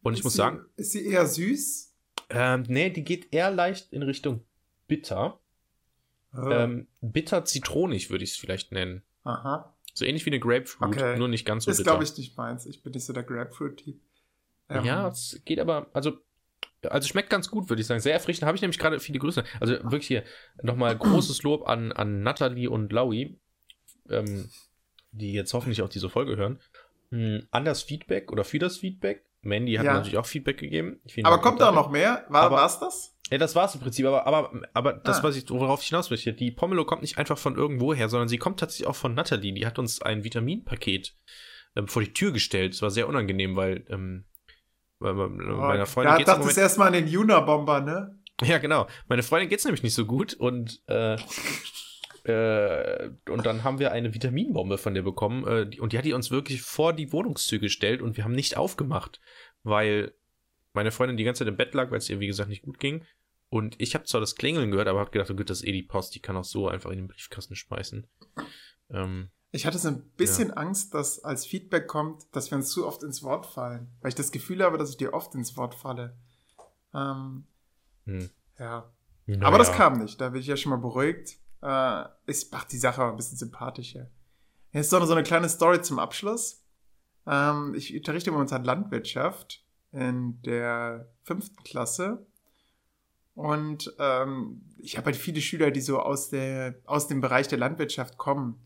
Und 0.00 0.14
ich 0.14 0.24
muss 0.24 0.32
sie, 0.32 0.38
sagen, 0.38 0.64
Ist 0.76 0.92
sie 0.92 1.04
eher 1.04 1.26
süß? 1.26 1.94
ähm, 2.30 2.64
nee, 2.66 2.88
die 2.88 3.04
geht 3.04 3.30
eher 3.34 3.50
leicht 3.50 3.92
in 3.92 4.02
Richtung 4.02 4.42
bitter. 4.86 5.38
Äh, 6.32 6.64
Ähm, 6.64 6.88
bitter 7.02 7.44
zitronig 7.44 8.08
würde 8.08 8.24
ich 8.24 8.30
es 8.30 8.36
vielleicht 8.38 8.72
nennen. 8.72 9.02
Aha. 9.24 9.76
So 9.98 10.04
ähnlich 10.04 10.24
wie 10.26 10.30
eine 10.30 10.40
Grapefruit, 10.40 10.88
Okay. 10.96 11.18
nur 11.18 11.28
nicht 11.28 11.44
ganz 11.44 11.64
so 11.64 11.70
ist, 11.70 11.78
bitter. 11.78 11.90
glaube 11.90 12.04
ich, 12.04 12.16
nicht 12.16 12.36
meins. 12.36 12.66
Ich 12.66 12.82
bin 12.82 12.92
nicht 12.92 13.04
so 13.04 13.12
der 13.12 13.22
Grapefruit-Typ. 13.24 13.96
Ähm, 14.70 14.84
Ja, 14.84 15.08
es 15.08 15.40
geht 15.44 15.58
aber, 15.60 15.88
also, 15.92 16.18
also 16.82 17.08
schmeckt 17.08 17.30
ganz 17.30 17.50
gut, 17.50 17.68
würde 17.68 17.80
ich 17.80 17.86
sagen. 17.86 18.00
Sehr 18.00 18.12
erfrischend. 18.14 18.46
Habe 18.46 18.56
ich 18.56 18.62
nämlich 18.62 18.78
gerade 18.78 19.00
viele 19.00 19.18
Grüße. 19.18 19.42
Also 19.60 19.74
wirklich 19.84 20.06
hier 20.06 20.24
nochmal 20.62 20.96
großes 20.96 21.42
Lob 21.42 21.66
an, 21.68 21.92
an 21.92 22.22
Natalie 22.22 22.68
und 22.70 22.92
Laui, 22.92 23.38
ähm, 24.08 24.48
die 25.10 25.32
jetzt 25.32 25.52
hoffentlich 25.54 25.82
auch 25.82 25.88
diese 25.88 26.08
Folge 26.08 26.36
hören. 26.36 26.60
Hm, 27.10 27.46
an 27.50 27.64
das 27.64 27.82
Feedback 27.82 28.30
oder 28.30 28.44
für 28.44 28.58
das 28.58 28.78
Feedback. 28.78 29.24
Mandy 29.42 29.74
hat 29.74 29.84
Ja. 29.86 29.94
natürlich 29.94 30.18
auch 30.18 30.26
Feedback 30.26 30.58
gegeben. 30.58 31.00
Aber 31.22 31.38
kommt 31.38 31.60
da 31.60 31.70
noch 31.72 31.90
mehr? 31.90 32.24
War 32.28 32.50
war's 32.50 32.80
das? 32.80 33.14
Ja, 33.30 33.36
das 33.38 33.54
war's 33.54 33.74
im 33.74 33.80
Prinzip, 33.82 34.06
aber, 34.06 34.26
aber, 34.26 34.52
aber 34.72 34.92
das, 34.94 35.20
Ah. 35.20 35.22
was 35.24 35.36
ich, 35.36 35.48
worauf 35.50 35.82
ich 35.82 35.88
hinaus 35.88 36.08
möchte, 36.10 36.32
die 36.32 36.50
Pomelo 36.50 36.84
kommt 36.86 37.02
nicht 37.02 37.18
einfach 37.18 37.36
von 37.36 37.56
irgendwo 37.56 37.92
her, 37.92 38.08
sondern 38.08 38.28
sie 38.28 38.38
kommt 38.38 38.58
tatsächlich 38.60 38.86
auch 38.88 38.96
von 38.96 39.12
Natalie. 39.14 39.52
Die 39.52 39.66
hat 39.66 39.78
uns 39.78 40.00
ein 40.00 40.24
Vitaminpaket 40.24 41.14
ähm, 41.76 41.88
vor 41.88 42.02
die 42.02 42.12
Tür 42.14 42.32
gestellt. 42.32 42.72
Es 42.72 42.80
war 42.80 42.90
sehr 42.90 43.06
unangenehm, 43.06 43.54
weil, 43.54 43.84
ähm, 43.90 44.24
weil, 44.98 45.16
weil 45.18 45.28
meiner 45.28 45.84
Freundin 45.86 46.14
Oh, 46.14 46.14
da 46.14 46.18
geht's 46.18 46.38
Moment, 46.38 46.56
du 46.56 46.60
erstmal 46.60 46.86
an 46.88 46.94
den 46.94 47.06
Juna-Bomber, 47.06 47.80
ne? 47.80 48.18
Ja, 48.42 48.56
genau. 48.58 48.86
Meine 49.08 49.22
Freundin 49.22 49.48
geht's 49.50 49.64
nämlich 49.64 49.82
nicht 49.82 49.94
so 49.94 50.06
gut 50.06 50.32
und 50.32 50.80
äh, 50.86 51.16
äh, 52.28 53.10
und 53.28 53.46
dann 53.46 53.64
haben 53.64 53.78
wir 53.78 53.92
eine 53.92 54.14
Vitaminbombe 54.14 54.78
von 54.78 54.94
der 54.94 55.02
bekommen 55.02 55.46
äh, 55.46 55.68
die, 55.68 55.80
und 55.80 55.92
die 55.92 55.98
hat 55.98 56.04
die 56.04 56.12
uns 56.12 56.30
wirklich 56.30 56.62
vor 56.62 56.92
die 56.92 57.12
Wohnungstür 57.12 57.58
gestellt 57.58 58.02
und 58.02 58.16
wir 58.16 58.24
haben 58.24 58.34
nicht 58.34 58.56
aufgemacht, 58.56 59.20
weil 59.62 60.12
meine 60.72 60.90
Freundin 60.90 61.16
die 61.16 61.24
ganze 61.24 61.40
Zeit 61.40 61.48
im 61.48 61.56
Bett 61.56 61.74
lag, 61.74 61.90
weil 61.90 61.98
es 61.98 62.08
ihr 62.08 62.20
wie 62.20 62.26
gesagt 62.26 62.48
nicht 62.48 62.62
gut 62.62 62.78
ging 62.78 63.04
und 63.50 63.80
ich 63.80 63.94
habe 63.94 64.04
zwar 64.04 64.20
das 64.20 64.36
Klingeln 64.36 64.70
gehört, 64.70 64.88
aber 64.88 65.00
habe 65.00 65.10
gedacht, 65.10 65.30
oh 65.30 65.34
gut, 65.34 65.48
das 65.48 65.60
ist 65.60 65.66
eh 65.66 65.72
die 65.72 65.82
Post, 65.82 66.14
die 66.14 66.20
kann 66.20 66.36
auch 66.36 66.44
so 66.44 66.68
einfach 66.68 66.90
in 66.90 66.98
den 66.98 67.08
Briefkasten 67.08 67.56
schmeißen. 67.56 68.06
Ähm, 68.90 69.30
Ich 69.50 69.64
hatte 69.64 69.78
so 69.78 69.88
ein 69.88 70.02
bisschen 70.16 70.52
Angst, 70.52 70.92
dass 70.92 71.24
als 71.24 71.46
Feedback 71.46 71.86
kommt, 71.86 72.24
dass 72.32 72.50
wir 72.50 72.58
uns 72.58 72.68
zu 72.68 72.86
oft 72.86 73.02
ins 73.02 73.22
Wort 73.22 73.46
fallen. 73.46 73.88
Weil 74.00 74.10
ich 74.10 74.14
das 74.14 74.32
Gefühl 74.32 74.62
habe, 74.62 74.76
dass 74.76 74.90
ich 74.90 74.98
dir 74.98 75.14
oft 75.14 75.34
ins 75.34 75.56
Wort 75.56 75.74
falle. 75.74 76.14
Ähm, 76.92 77.46
hm. 78.04 78.30
ja. 78.58 78.90
Naja. 79.26 79.42
Aber 79.42 79.58
das 79.58 79.72
kam 79.72 79.98
nicht. 79.98 80.20
Da 80.20 80.30
bin 80.30 80.40
ich 80.40 80.46
ja 80.46 80.56
schon 80.56 80.70
mal 80.70 80.76
beruhigt. 80.76 81.38
Äh, 81.62 82.04
es 82.26 82.50
macht 82.50 82.72
die 82.72 82.78
Sache 82.78 83.04
ein 83.04 83.16
bisschen 83.16 83.38
sympathischer. 83.38 84.10
Jetzt 84.72 84.92
noch 84.92 85.04
so 85.06 85.12
eine 85.12 85.22
kleine 85.22 85.48
Story 85.48 85.80
zum 85.82 85.98
Abschluss. 85.98 86.64
Ähm, 87.26 87.74
ich 87.74 87.94
unterrichte 87.94 88.30
momentan 88.30 88.64
Landwirtschaft 88.64 89.64
in 89.92 90.40
der 90.42 91.08
fünften 91.22 91.62
Klasse. 91.64 92.26
Und 93.34 93.94
ähm, 93.98 94.62
ich 94.78 94.96
habe 94.96 95.06
halt 95.06 95.16
viele 95.16 95.40
Schüler, 95.40 95.70
die 95.70 95.80
so 95.80 96.00
aus, 96.00 96.28
der, 96.28 96.74
aus 96.84 97.06
dem 97.06 97.20
Bereich 97.20 97.48
der 97.48 97.58
Landwirtschaft 97.58 98.18
kommen. 98.18 98.60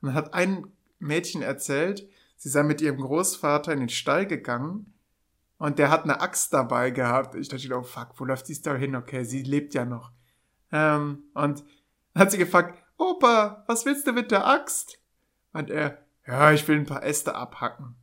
Und 0.00 0.08
dann 0.08 0.14
hat 0.14 0.34
ein 0.34 0.66
Mädchen 0.98 1.42
erzählt, 1.42 2.08
sie 2.36 2.48
sei 2.48 2.62
mit 2.62 2.80
ihrem 2.80 3.00
Großvater 3.00 3.72
in 3.72 3.80
den 3.80 3.88
Stall 3.88 4.26
gegangen 4.26 4.94
und 5.58 5.78
der 5.78 5.90
hat 5.90 6.04
eine 6.04 6.20
Axt 6.20 6.52
dabei 6.52 6.90
gehabt. 6.90 7.34
Ich 7.34 7.48
dachte, 7.48 7.74
oh 7.76 7.82
fuck, 7.82 8.08
wo 8.16 8.24
läuft 8.24 8.48
die 8.48 8.54
Story 8.54 8.80
hin? 8.80 8.96
Okay, 8.96 9.24
sie 9.24 9.42
lebt 9.42 9.74
ja 9.74 9.84
noch. 9.84 10.12
Ähm, 10.72 11.24
und 11.34 11.64
hat 12.18 12.30
sie 12.30 12.38
gefragt, 12.38 12.78
Opa, 12.98 13.64
was 13.66 13.84
willst 13.84 14.06
du 14.06 14.12
mit 14.12 14.30
der 14.30 14.46
Axt? 14.46 14.98
Und 15.52 15.70
er, 15.70 15.98
ja, 16.26 16.52
ich 16.52 16.66
will 16.66 16.76
ein 16.76 16.86
paar 16.86 17.04
Äste 17.04 17.34
abhacken. 17.34 17.94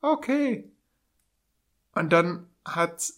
Okay. 0.00 0.70
Und 1.92 2.12
dann 2.12 2.48
hat 2.64 3.12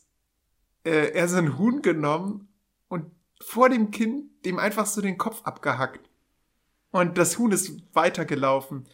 äh, 0.84 1.12
er 1.12 1.28
so 1.28 1.58
Huhn 1.58 1.82
genommen 1.82 2.48
und 2.88 3.10
vor 3.40 3.68
dem 3.68 3.90
Kind 3.90 4.44
dem 4.44 4.58
einfach 4.58 4.86
so 4.86 5.00
den 5.00 5.18
Kopf 5.18 5.42
abgehackt. 5.44 6.08
Und 6.90 7.18
das 7.18 7.38
Huhn 7.38 7.52
ist 7.52 7.82
weitergelaufen. 7.94 8.86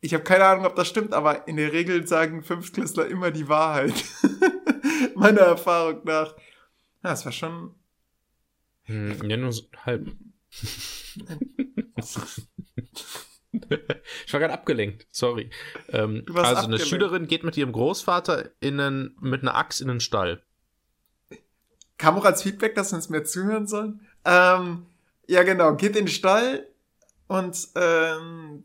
Ich 0.00 0.14
habe 0.14 0.24
keine 0.24 0.44
Ahnung, 0.44 0.66
ob 0.66 0.74
das 0.74 0.88
stimmt, 0.88 1.12
aber 1.14 1.46
in 1.48 1.56
der 1.56 1.72
Regel 1.72 2.06
sagen 2.06 2.42
Fünftklässler 2.42 3.06
immer 3.06 3.30
die 3.30 3.48
Wahrheit. 3.48 3.94
Meiner 5.14 5.42
Erfahrung 5.42 6.02
nach. 6.04 6.34
Ja, 7.02 7.12
es 7.12 7.24
war 7.24 7.32
schon. 7.32 7.74
Hm, 8.84 9.28
ja, 9.28 9.36
nur 9.36 9.52
so 9.52 9.64
halb. 9.84 10.12
Ich 13.52 14.32
war 14.32 14.40
gerade 14.40 14.52
abgelenkt, 14.52 15.06
sorry. 15.10 15.50
Ähm, 15.88 16.24
also 16.28 16.40
eine 16.42 16.56
abgelenkt. 16.58 16.86
Schülerin 16.88 17.26
geht 17.26 17.44
mit 17.44 17.56
ihrem 17.56 17.72
Großvater 17.72 18.50
in 18.60 18.80
einen, 18.80 19.16
mit 19.20 19.42
einer 19.42 19.54
Axt 19.54 19.80
in 19.80 19.88
den 19.88 20.00
Stall. 20.00 20.42
Kam 21.98 22.16
auch 22.16 22.24
als 22.24 22.42
Feedback, 22.42 22.74
dass 22.74 22.92
wir 22.92 22.96
uns 22.96 23.08
mehr 23.10 23.24
zuhören 23.24 23.66
sollen. 23.66 24.00
Ähm, 24.24 24.86
ja, 25.28 25.42
genau. 25.42 25.74
Geht 25.76 25.96
in 25.96 26.06
den 26.06 26.08
Stall 26.08 26.66
und 27.28 27.68
ähm, 27.76 28.64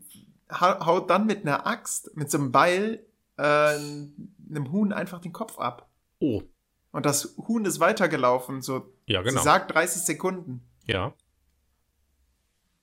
hau- 0.50 0.84
haut 0.86 1.10
dann 1.10 1.26
mit 1.26 1.42
einer 1.42 1.66
Axt, 1.66 2.16
mit 2.16 2.30
so 2.30 2.38
einem 2.38 2.50
Beil, 2.52 3.04
äh, 3.36 3.42
einem 3.42 4.72
Huhn 4.72 4.92
einfach 4.92 5.20
den 5.20 5.32
Kopf 5.32 5.58
ab. 5.58 5.88
Oh, 6.20 6.42
Und 6.90 7.06
das 7.06 7.34
Huhn 7.36 7.64
ist 7.64 7.78
weitergelaufen, 7.78 8.60
so, 8.60 8.92
ja, 9.06 9.22
genau. 9.22 9.38
sie 9.38 9.44
sagt 9.44 9.72
30 9.72 10.02
Sekunden. 10.02 10.62
Ja. 10.86 11.14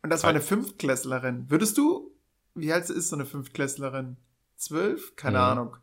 Und 0.06 0.12
das 0.12 0.22
war 0.22 0.30
eine 0.30 0.40
Fünftklässlerin. 0.42 1.50
Würdest 1.50 1.80
du, 1.80 2.12
wie 2.54 2.72
alt 2.72 2.88
ist 2.92 3.10
so 3.10 3.16
eine 3.16 3.26
Fünftklässlerin? 3.26 4.18
Zwölf? 4.56 5.16
Keine 5.16 5.40
Mhm. 5.40 5.44
Ahnung. 5.44 5.78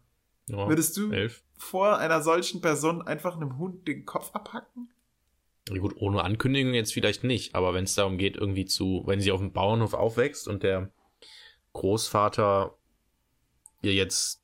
ja. 0.47 0.69
Würdest 0.69 0.97
du 0.97 1.11
Elf. 1.11 1.43
vor 1.59 1.99
einer 1.99 2.23
solchen 2.23 2.61
Person 2.61 3.03
einfach 3.03 3.35
einem 3.35 3.59
Hund 3.59 3.89
den 3.89 4.07
Kopf 4.07 4.31
abhacken? 4.33 4.91
Ja, 5.69 5.79
gut, 5.79 5.97
ohne 5.97 6.23
Ankündigung 6.23 6.73
jetzt 6.73 6.93
vielleicht 6.93 7.25
nicht, 7.25 7.57
aber 7.57 7.75
wenn 7.75 7.83
es 7.83 7.97
darum 7.97 8.17
geht, 8.17 8.37
irgendwie 8.37 8.65
zu, 8.65 9.03
wenn 9.07 9.21
sie 9.21 9.33
auf 9.33 9.41
dem 9.41 9.53
Bauernhof 9.53 9.93
aufwächst 9.95 10.47
und 10.47 10.63
der 10.63 10.93
Großvater 11.73 12.77
ihr 13.83 13.95
jetzt 13.95 14.41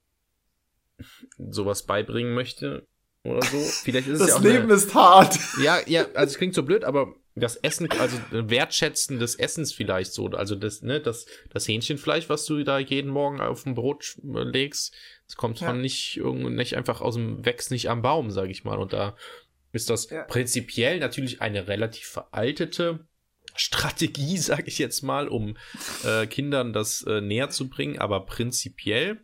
sowas 1.39 1.85
beibringen 1.87 2.35
möchte 2.35 2.85
oder 3.23 3.43
so, 3.47 3.59
vielleicht 3.59 4.09
ist 4.09 4.15
es 4.15 4.21
ja 4.23 4.27
Das 4.27 4.37
auch 4.37 4.43
Leben 4.43 4.65
eine, 4.65 4.73
ist 4.75 4.93
hart. 4.93 5.39
Ja, 5.63 5.79
ja, 5.87 6.07
also 6.15 6.33
es 6.33 6.37
klingt 6.37 6.55
so 6.55 6.65
blöd, 6.65 6.83
aber 6.83 7.15
das 7.41 7.57
Essen, 7.57 7.91
also 7.99 8.19
Wertschätzen 8.31 9.19
des 9.19 9.35
Essens 9.35 9.73
vielleicht 9.73 10.13
so, 10.13 10.27
also 10.29 10.55
das, 10.55 10.83
ne, 10.83 11.01
das, 11.01 11.27
das 11.51 11.67
Hähnchenfleisch, 11.69 12.29
was 12.29 12.45
du 12.45 12.63
da 12.65 12.79
jeden 12.79 13.11
Morgen 13.11 13.41
auf 13.41 13.65
dem 13.65 13.75
Brot 13.75 14.17
legst, 14.23 14.95
das 15.27 15.37
kommt 15.37 15.61
Ja. 15.61 15.69
von 15.69 15.81
nicht, 15.81 16.21
nicht 16.23 16.77
einfach 16.77 17.01
aus 17.01 17.15
dem, 17.15 17.45
wächst 17.45 17.71
nicht 17.71 17.91
am 17.91 18.03
Baum, 18.03 18.31
sag 18.31 18.49
ich 18.51 18.65
mal. 18.65 18.79
Und 18.79 18.93
da 18.93 19.17
ist 19.73 19.91
das 19.91 20.11
Ja. 20.11 20.25
prinzipiell 20.25 20.99
natürlich 20.99 21.43
eine 21.43 21.69
relativ 21.69 22.07
veraltete 22.07 23.07
Strategie, 23.55 24.39
sag 24.39 24.67
ich 24.69 24.79
jetzt 24.79 25.03
mal, 25.03 25.29
um 25.29 25.57
äh, 26.05 26.27
Kindern 26.27 26.73
das 26.73 27.03
äh, 27.03 27.21
näher 27.21 27.51
zu 27.51 27.69
bringen, 27.69 27.99
aber 27.99 28.25
prinzipiell 28.27 29.21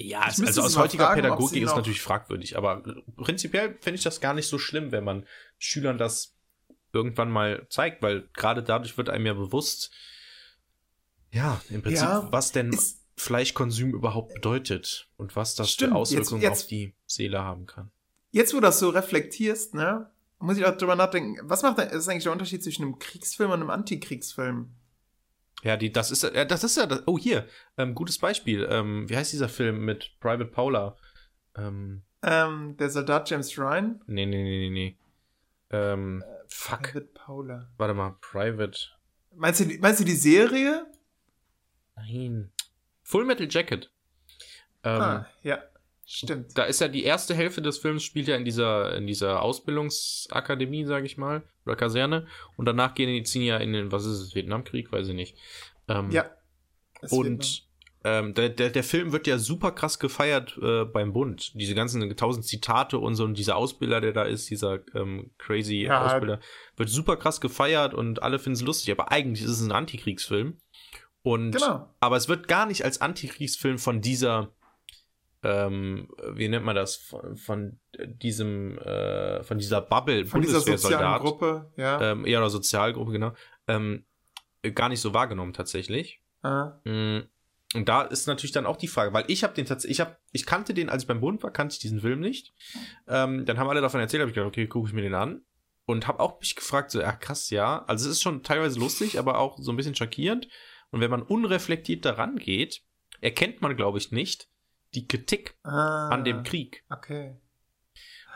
ja, 0.00 0.20
also 0.20 0.62
aus 0.62 0.76
heutiger 0.76 1.06
fragen, 1.06 1.22
Pädagogik 1.22 1.60
ist 1.60 1.74
natürlich 1.74 2.00
fragwürdig, 2.00 2.56
aber 2.56 2.84
prinzipiell 3.16 3.76
finde 3.80 3.96
ich 3.96 4.04
das 4.04 4.20
gar 4.20 4.32
nicht 4.32 4.46
so 4.46 4.56
schlimm, 4.56 4.92
wenn 4.92 5.02
man 5.02 5.26
Schülern 5.58 5.98
das 5.98 6.34
irgendwann 6.92 7.30
mal 7.30 7.66
zeigt, 7.68 8.02
weil 8.02 8.28
gerade 8.32 8.62
dadurch 8.62 8.96
wird 8.96 9.10
einem 9.10 9.26
ja 9.26 9.34
bewusst, 9.34 9.92
ja, 11.30 11.60
im 11.70 11.82
Prinzip, 11.82 12.02
Ja, 12.02 12.28
was 12.30 12.52
denn 12.52 12.72
Ist, 12.72 13.04
Fleischkonsum 13.16 13.90
überhaupt 13.92 14.34
bedeutet 14.34 15.08
und 15.16 15.36
was 15.36 15.54
das 15.54 15.70
Stimmt, 15.70 15.92
für 15.92 15.96
Auswirkungen 15.96 16.40
jetzt- 16.40 16.50
jetzt- 16.52 16.62
auf 16.62 16.68
die 16.68 16.94
Seele 17.06 17.40
haben 17.42 17.66
kann. 17.66 17.90
jetzt, 18.30 18.52
wo 18.52 18.58
du 18.58 18.62
das 18.62 18.78
so 18.78 18.88
reflektierst, 18.90 19.74
ne, 19.74 20.10
muss 20.38 20.56
ich 20.56 20.64
auch 20.64 20.76
drüber 20.76 20.94
nachdenken, 20.96 21.36
was 21.42 21.62
macht 21.62 21.78
denn, 21.78 21.88
ist 21.88 22.08
eigentlich 22.08 22.22
der 22.22 22.32
Unterschied 22.32 22.62
zwischen 22.62 22.84
einem 22.84 22.98
Kriegsfilm 22.98 23.50
und 23.50 23.60
einem 23.60 23.70
Antikriegsfilm? 23.70 24.70
Ja, 25.64 25.76
die, 25.76 25.90
das 25.92 26.12
ist, 26.12 26.22
ja, 26.22 26.44
das 26.44 26.62
ist 26.62 26.76
ja, 26.76 26.86
das, 26.86 27.02
oh 27.06 27.18
hier, 27.18 27.46
ähm, 27.76 27.94
gutes 27.96 28.18
Beispiel. 28.18 28.66
Ähm, 28.70 29.08
wie 29.08 29.16
heißt 29.16 29.32
dieser 29.32 29.48
Film 29.48 29.84
mit 29.84 30.12
Private 30.20 30.44
Paula? 30.46 30.96
Ähm, 31.56 32.02
Ähm, 32.22 32.76
der 32.78 32.90
Soldat 32.90 33.28
James 33.28 33.58
Ryan? 33.58 34.00
nee, 34.06 34.24
nee, 34.26 34.42
nee, 34.42 34.58
nee, 34.68 34.70
nee. 34.70 34.96
Ähm, 35.70 36.24
fuck. 36.48 36.82
Private 36.82 37.08
Paula. 37.14 37.68
Warte 37.76 37.94
mal, 37.94 38.16
Private. 38.20 38.78
Meinst 39.34 39.60
du, 39.60 39.64
die- 39.66 39.78
meinst 39.78 40.00
du 40.00 40.04
die 40.04 40.12
Serie? 40.16 40.86
Nein. 41.96 42.52
Full 43.02 43.24
Metal 43.24 43.46
Jacket. 43.50 43.90
Ähm, 44.84 45.00
ah, 45.00 45.26
ja. 45.42 45.62
Stimmt. 46.10 46.56
Da 46.56 46.64
ist 46.64 46.80
ja 46.80 46.88
die 46.88 47.04
erste 47.04 47.34
Hälfte 47.34 47.60
des 47.60 47.76
Films 47.76 48.02
spielt 48.02 48.28
ja 48.28 48.36
in 48.36 48.44
dieser, 48.46 48.94
in 48.96 49.06
dieser 49.06 49.42
Ausbildungsakademie, 49.42 50.86
sage 50.86 51.04
ich 51.04 51.18
mal, 51.18 51.42
oder 51.66 51.76
Kaserne. 51.76 52.26
Und 52.56 52.64
danach 52.64 52.94
gehen 52.94 53.08
die 53.10 53.22
ziehen 53.24 53.42
ja 53.42 53.58
in 53.58 53.74
den, 53.74 53.92
was 53.92 54.06
ist 54.06 54.20
es, 54.20 54.34
Vietnamkrieg, 54.34 54.90
weiß 54.90 55.08
ich 55.08 55.14
nicht. 55.14 55.36
Ähm, 55.86 56.10
Ja. 56.10 56.30
Und 57.10 57.67
ähm, 58.04 58.34
der, 58.34 58.48
der, 58.48 58.70
der 58.70 58.84
Film 58.84 59.12
wird 59.12 59.26
ja 59.26 59.38
super 59.38 59.72
krass 59.72 59.98
gefeiert 59.98 60.56
äh, 60.62 60.84
beim 60.84 61.12
Bund. 61.12 61.52
Diese 61.54 61.74
ganzen 61.74 62.16
tausend 62.16 62.44
Zitate 62.44 62.98
und 62.98 63.16
so 63.16 63.24
und 63.24 63.36
dieser 63.36 63.56
Ausbilder, 63.56 64.00
der 64.00 64.12
da 64.12 64.22
ist, 64.22 64.48
dieser 64.50 64.80
ähm, 64.94 65.30
crazy 65.38 65.82
Ja. 65.82 66.04
Ausbilder, 66.06 66.40
wird 66.76 66.88
super 66.88 67.16
krass 67.16 67.40
gefeiert 67.40 67.94
und 67.94 68.22
alle 68.22 68.38
finden 68.38 68.54
es 68.54 68.62
lustig. 68.62 68.92
Aber 68.92 69.10
eigentlich 69.10 69.44
ist 69.44 69.50
es 69.50 69.60
ein 69.62 69.72
Antikriegsfilm. 69.72 70.58
Und 71.22 71.52
Genau. 71.52 71.92
aber 72.00 72.16
es 72.16 72.28
wird 72.28 72.46
gar 72.46 72.66
nicht 72.66 72.84
als 72.84 73.00
Antikriegsfilm 73.00 73.78
von 73.78 74.00
dieser 74.00 74.52
ähm, 75.42 76.08
wie 76.32 76.48
nennt 76.48 76.64
man 76.64 76.74
das 76.74 76.96
von, 76.96 77.36
von 77.36 77.80
diesem 78.06 78.76
äh, 78.78 79.42
von 79.44 79.58
dieser 79.58 79.80
Bubble 79.80 80.26
Von 80.26 80.42
dieser 80.42 80.60
sozialen 80.60 81.20
Gruppe, 81.20 81.72
ja. 81.76 82.12
ähm, 82.12 82.26
ja 82.26 82.38
oder 82.38 82.50
Sozialgruppe 82.50 83.12
genau 83.12 83.32
ähm, 83.68 84.04
gar 84.74 84.88
nicht 84.88 85.00
so 85.00 85.14
wahrgenommen 85.14 85.52
tatsächlich 85.52 86.22
Ah. 86.42 86.78
Mm, 86.84 87.20
Und 87.74 87.88
da 87.88 88.02
ist 88.02 88.26
natürlich 88.26 88.52
dann 88.52 88.64
auch 88.66 88.76
die 88.78 88.88
Frage, 88.88 89.12
weil 89.12 89.24
ich 89.28 89.44
habe 89.44 89.54
den 89.54 89.66
tatsächlich, 89.66 89.96
ich 89.96 90.00
habe, 90.00 90.16
ich 90.32 90.46
kannte 90.46 90.72
den, 90.72 90.88
als 90.88 91.02
ich 91.02 91.08
beim 91.08 91.20
Bund 91.20 91.42
war, 91.42 91.50
kannte 91.52 91.74
ich 91.74 91.78
diesen 91.78 92.00
Film 92.00 92.20
nicht. 92.20 92.54
Ähm, 93.06 93.44
dann 93.44 93.58
haben 93.58 93.68
alle 93.68 93.82
davon 93.82 94.00
erzählt, 94.00 94.22
habe 94.22 94.30
ich 94.30 94.34
gedacht, 94.34 94.48
okay, 94.48 94.66
gucke 94.66 94.88
ich 94.88 94.94
mir 94.94 95.02
den 95.02 95.14
an. 95.14 95.42
Und 95.84 96.06
habe 96.06 96.20
auch 96.20 96.40
mich 96.40 96.54
gefragt, 96.56 96.90
so, 96.90 97.00
ja 97.00 97.12
krass, 97.12 97.50
ja. 97.50 97.84
Also 97.86 98.06
es 98.06 98.16
ist 98.16 98.22
schon 98.22 98.42
teilweise 98.42 98.78
lustig, 98.78 99.18
aber 99.18 99.38
auch 99.38 99.58
so 99.58 99.70
ein 99.72 99.76
bisschen 99.76 99.94
schockierend. 99.94 100.48
Und 100.90 101.00
wenn 101.00 101.10
man 101.10 101.22
unreflektiert 101.22 102.04
daran 102.04 102.36
geht, 102.36 102.82
erkennt 103.20 103.60
man, 103.62 103.76
glaube 103.76 103.98
ich, 103.98 104.12
nicht 104.12 104.48
die 104.94 105.06
Kritik 105.06 105.56
Ah. 105.62 106.08
an 106.08 106.24
dem 106.24 106.42
Krieg. 106.44 106.84
Okay. 106.88 107.36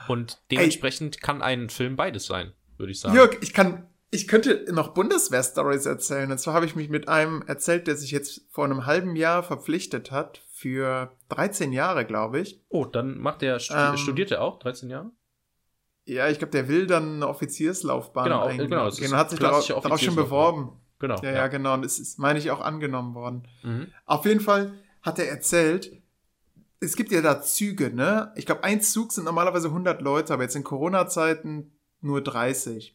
Und 0.08 0.42
dementsprechend 0.50 1.20
kann 1.20 1.42
ein 1.42 1.70
Film 1.70 1.96
beides 1.96 2.26
sein, 2.26 2.52
würde 2.76 2.92
ich 2.92 3.00
sagen. 3.00 3.14
Jörg, 3.14 3.36
ich 3.40 3.52
kann, 3.54 3.88
ich 4.14 4.28
könnte 4.28 4.66
noch 4.72 4.88
Bundeswehr-Stories 4.92 5.86
erzählen. 5.86 6.30
Und 6.30 6.36
zwar 6.38 6.52
habe 6.52 6.66
ich 6.66 6.76
mich 6.76 6.90
mit 6.90 7.08
einem 7.08 7.42
erzählt, 7.46 7.86
der 7.86 7.96
sich 7.96 8.10
jetzt 8.10 8.42
vor 8.50 8.66
einem 8.66 8.84
halben 8.84 9.16
Jahr 9.16 9.42
verpflichtet 9.42 10.10
hat 10.10 10.42
für 10.52 11.16
13 11.30 11.72
Jahre, 11.72 12.04
glaube 12.04 12.40
ich. 12.40 12.60
Oh, 12.68 12.84
dann 12.84 13.18
macht 13.18 13.40
der, 13.40 13.58
studi 13.58 13.80
Ähm, 13.80 13.96
studiert 13.96 14.30
er 14.30 14.42
auch, 14.42 14.58
13 14.58 14.90
Jahre? 14.90 15.10
Ja, 16.04 16.28
ich 16.28 16.38
glaube, 16.38 16.50
der 16.52 16.68
will 16.68 16.86
dann 16.86 17.14
eine 17.16 17.28
Offizierslaufbahn 17.28 18.24
Genau, 18.24 18.44
eingehen. 18.44 18.68
genau, 18.68 18.86
es 18.86 18.98
ist 18.98 19.10
und 19.10 19.16
hat 19.16 19.30
sich 19.30 19.38
darauf, 19.38 19.66
darauf 19.66 20.00
schon 20.00 20.14
beworben. 20.14 20.78
Genau. 20.98 21.16
Ja, 21.22 21.32
ja, 21.32 21.46
genau. 21.48 21.72
Und 21.72 21.84
es 21.84 21.98
ist, 21.98 22.18
meine 22.18 22.38
ich, 22.38 22.50
auch 22.50 22.60
angenommen 22.60 23.14
worden. 23.14 23.48
Mhm. 23.62 23.86
Auf 24.04 24.26
jeden 24.26 24.40
Fall 24.40 24.74
hat 25.00 25.18
er 25.18 25.28
erzählt, 25.28 25.90
es 26.80 26.96
gibt 26.96 27.12
ja 27.12 27.22
da 27.22 27.40
Züge, 27.40 27.94
ne? 27.94 28.30
Ich 28.36 28.44
glaube, 28.44 28.62
ein 28.62 28.82
Zug 28.82 29.12
sind 29.12 29.24
normalerweise 29.24 29.68
100 29.68 30.02
Leute, 30.02 30.34
aber 30.34 30.42
jetzt 30.42 30.54
in 30.54 30.64
Corona-Zeiten 30.64 31.72
nur 32.02 32.20
30. 32.20 32.94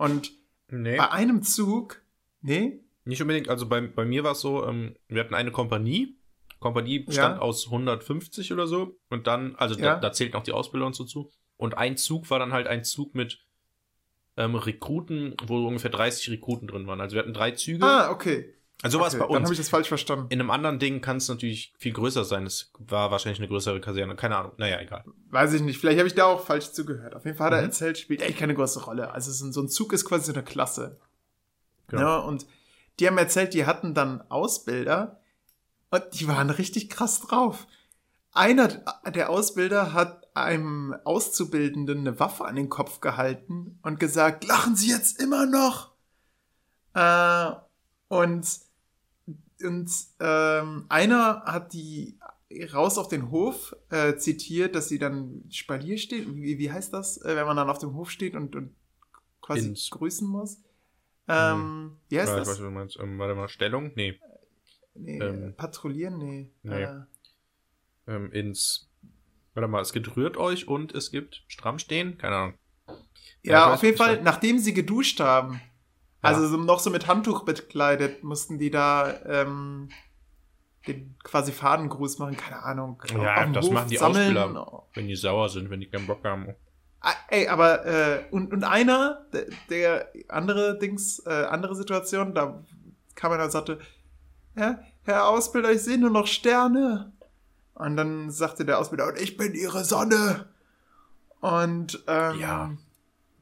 Und 0.00 0.32
Nee. 0.70 0.96
bei 0.96 1.10
einem 1.10 1.42
Zug, 1.42 2.00
nee? 2.40 2.80
Nicht 3.04 3.20
unbedingt, 3.20 3.48
also 3.48 3.66
bei, 3.68 3.80
bei 3.82 4.04
mir 4.06 4.24
war 4.24 4.32
es 4.32 4.40
so, 4.40 4.66
ähm, 4.66 4.94
wir 5.08 5.20
hatten 5.22 5.34
eine 5.34 5.50
Kompanie. 5.50 6.16
Kompanie 6.58 7.00
bestand 7.00 7.36
Ja. 7.36 7.42
aus 7.42 7.66
150 7.70 8.52
oder 8.52 8.66
so. 8.66 8.96
Und 9.10 9.26
dann, 9.26 9.56
also 9.56 9.74
Ja. 9.74 9.94
da, 9.94 10.00
da 10.00 10.12
zählt 10.12 10.32
noch 10.32 10.42
die 10.42 10.52
Ausbildung 10.52 10.88
und 10.88 10.94
so 10.94 11.04
zu. 11.04 11.30
Und 11.56 11.76
ein 11.76 11.96
Zug 11.96 12.30
war 12.30 12.38
dann 12.38 12.52
halt 12.52 12.66
ein 12.66 12.84
Zug 12.84 13.14
mit 13.14 13.44
ähm, 14.36 14.54
Rekruten, 14.54 15.34
wo 15.46 15.66
ungefähr 15.66 15.90
30 15.90 16.30
Rekruten 16.30 16.66
drin 16.68 16.86
waren. 16.86 17.00
Also 17.00 17.14
wir 17.14 17.22
hatten 17.22 17.34
drei 17.34 17.50
Züge. 17.50 17.84
Ah, 17.84 18.10
okay. 18.10 18.54
Also 18.82 18.96
so 18.98 19.00
war 19.00 19.08
es 19.08 19.14
okay. 19.14 19.20
bei 19.22 19.26
Dann 19.28 19.34
habe 19.42 19.48
uns. 19.48 19.50
ich 19.52 19.58
das 19.58 19.68
falsch 19.68 19.88
verstanden. 19.88 20.26
In 20.30 20.40
einem 20.40 20.50
anderen 20.50 20.78
Ding 20.78 21.00
kann 21.00 21.18
es 21.18 21.28
natürlich 21.28 21.72
viel 21.78 21.92
größer 21.92 22.24
sein. 22.24 22.46
Es 22.46 22.72
war 22.78 23.10
wahrscheinlich 23.10 23.38
eine 23.38 23.48
größere 23.48 23.80
Kaserne. 23.80 24.16
Keine 24.16 24.36
Ahnung. 24.36 24.52
Naja, 24.56 24.80
egal. 24.80 25.04
Weiß 25.30 25.52
ich 25.52 25.62
nicht. 25.62 25.78
Vielleicht 25.78 25.98
habe 25.98 26.08
ich 26.08 26.14
da 26.14 26.24
auch 26.24 26.44
falsch 26.44 26.72
zugehört. 26.72 27.14
Auf 27.14 27.24
jeden 27.24 27.36
Fall 27.36 27.46
hat 27.48 27.52
er 27.54 27.58
Mhm. 27.60 27.66
erzählt, 27.66 27.98
spielt 27.98 28.22
echt 28.22 28.38
keine 28.38 28.54
große 28.54 28.84
Rolle. 28.84 29.12
Also 29.12 29.30
so 29.32 29.60
ein 29.60 29.68
Zug 29.68 29.92
ist 29.92 30.04
quasi 30.04 30.26
so 30.26 30.32
eine 30.32 30.42
Klasse. 30.44 30.98
Genau. 31.88 32.02
Ja, 32.02 32.18
und 32.18 32.46
die 32.98 33.06
haben 33.06 33.18
erzählt, 33.18 33.54
die 33.54 33.66
hatten 33.66 33.94
dann 33.94 34.22
Ausbilder 34.30 35.20
und 35.90 36.04
die 36.14 36.28
waren 36.28 36.50
richtig 36.50 36.88
krass 36.90 37.20
drauf. 37.20 37.66
Einer 38.32 38.68
der 39.12 39.28
Ausbilder 39.30 39.92
hat 39.92 40.28
einem 40.36 40.94
Auszubildenden 41.04 41.98
eine 42.00 42.20
Waffe 42.20 42.44
an 42.44 42.54
den 42.54 42.68
Kopf 42.68 43.00
gehalten 43.00 43.78
und 43.82 43.98
gesagt, 43.98 44.44
lachen 44.44 44.76
Sie 44.76 44.88
jetzt 44.90 45.20
immer 45.20 45.46
noch? 45.46 45.90
Äh, 46.94 47.50
und 48.08 48.46
und 49.64 49.90
ähm, 50.20 50.86
einer 50.88 51.42
hat 51.44 51.72
die 51.72 52.18
raus 52.72 52.98
auf 52.98 53.08
den 53.08 53.30
Hof 53.30 53.76
äh, 53.90 54.16
zitiert, 54.16 54.74
dass 54.74 54.88
sie 54.88 54.98
dann 54.98 55.44
Spalier 55.50 55.98
steht. 55.98 56.26
Wie, 56.34 56.58
wie 56.58 56.72
heißt 56.72 56.92
das, 56.92 57.18
äh, 57.22 57.36
wenn 57.36 57.46
man 57.46 57.56
dann 57.56 57.70
auf 57.70 57.78
dem 57.78 57.94
Hof 57.94 58.10
steht 58.10 58.34
und, 58.34 58.56
und 58.56 58.74
quasi 59.42 59.68
Ins- 59.68 59.90
grüßen 59.90 60.28
muss? 60.28 60.62
Ähm, 61.28 61.96
wie 62.10 62.20
heißt 62.20 62.34
Ja, 62.34 62.40
ich 62.40 62.46
weiß, 62.46 62.48
das? 62.48 62.48
was 62.48 62.58
du 62.58 62.70
meinst. 62.70 62.98
Ähm, 62.98 63.18
warte 63.18 63.34
mal, 63.34 63.48
Stellung? 63.48 63.92
Nee. 63.94 64.18
Nee, 64.94 65.20
ähm, 65.20 65.54
patrouillieren? 65.56 66.18
Nee. 66.18 66.50
nee. 66.62 66.84
Äh, 66.84 67.00
Ähm, 68.06 68.30
ins. 68.32 68.90
Warte 69.54 69.68
mal, 69.68 69.82
es 69.82 69.92
gibt 69.92 70.16
rührt 70.16 70.36
euch 70.36 70.68
und 70.68 70.94
es 70.94 71.10
gibt 71.10 71.44
stramm 71.48 71.78
stehen. 71.78 72.18
Keine 72.18 72.36
Ahnung. 72.36 72.58
Ja, 73.42 73.66
ja, 73.66 73.74
auf 73.74 73.82
jeden 73.82 73.96
Fall, 73.96 74.22
nachdem 74.22 74.58
sie 74.58 74.74
geduscht 74.74 75.20
haben. 75.20 75.60
Also 76.22 76.46
so, 76.46 76.56
noch 76.56 76.80
so 76.80 76.90
mit 76.90 77.06
Handtuch 77.06 77.44
bekleidet, 77.44 78.22
mussten 78.24 78.58
die 78.58 78.70
da 78.70 79.14
ähm, 79.24 79.88
den 80.86 81.14
quasi 81.22 81.52
Fadengruß 81.52 82.18
machen, 82.18 82.36
keine 82.36 82.62
Ahnung. 82.62 83.02
Ja, 83.12 83.46
das 83.46 83.66
Hof 83.66 83.72
machen 83.72 83.90
die 83.90 83.96
sammeln. 83.96 84.36
Ausbilder. 84.36 84.82
Wenn 84.94 85.08
die 85.08 85.16
sauer 85.16 85.48
sind, 85.48 85.70
wenn 85.70 85.80
die 85.80 85.86
keinen 85.86 86.06
Bock 86.06 86.24
haben. 86.24 86.54
Ah, 87.00 87.14
Ey, 87.28 87.48
aber 87.48 87.86
äh, 87.86 88.24
und, 88.30 88.52
und 88.52 88.64
einer, 88.64 89.24
der, 89.32 89.46
der 89.70 90.08
andere 90.28 90.78
Dings, 90.78 91.20
äh, 91.26 91.44
andere 91.44 91.74
Situation, 91.74 92.34
da 92.34 92.62
kam 93.14 93.32
einer 93.32 93.44
und 93.44 93.50
sagte, 93.52 93.78
ja, 94.56 94.80
Herr 95.04 95.28
Ausbilder, 95.28 95.72
ich 95.72 95.82
sehe 95.82 95.98
nur 95.98 96.10
noch 96.10 96.26
Sterne. 96.26 97.12
Und 97.74 97.96
dann 97.96 98.30
sagte 98.30 98.66
der 98.66 98.78
Ausbilder, 98.78 99.06
und 99.08 99.18
ich 99.18 99.38
bin 99.38 99.54
Ihre 99.54 99.84
Sonne. 99.84 100.46
Und 101.40 102.04
ähm, 102.06 102.38
Ja. 102.38 102.70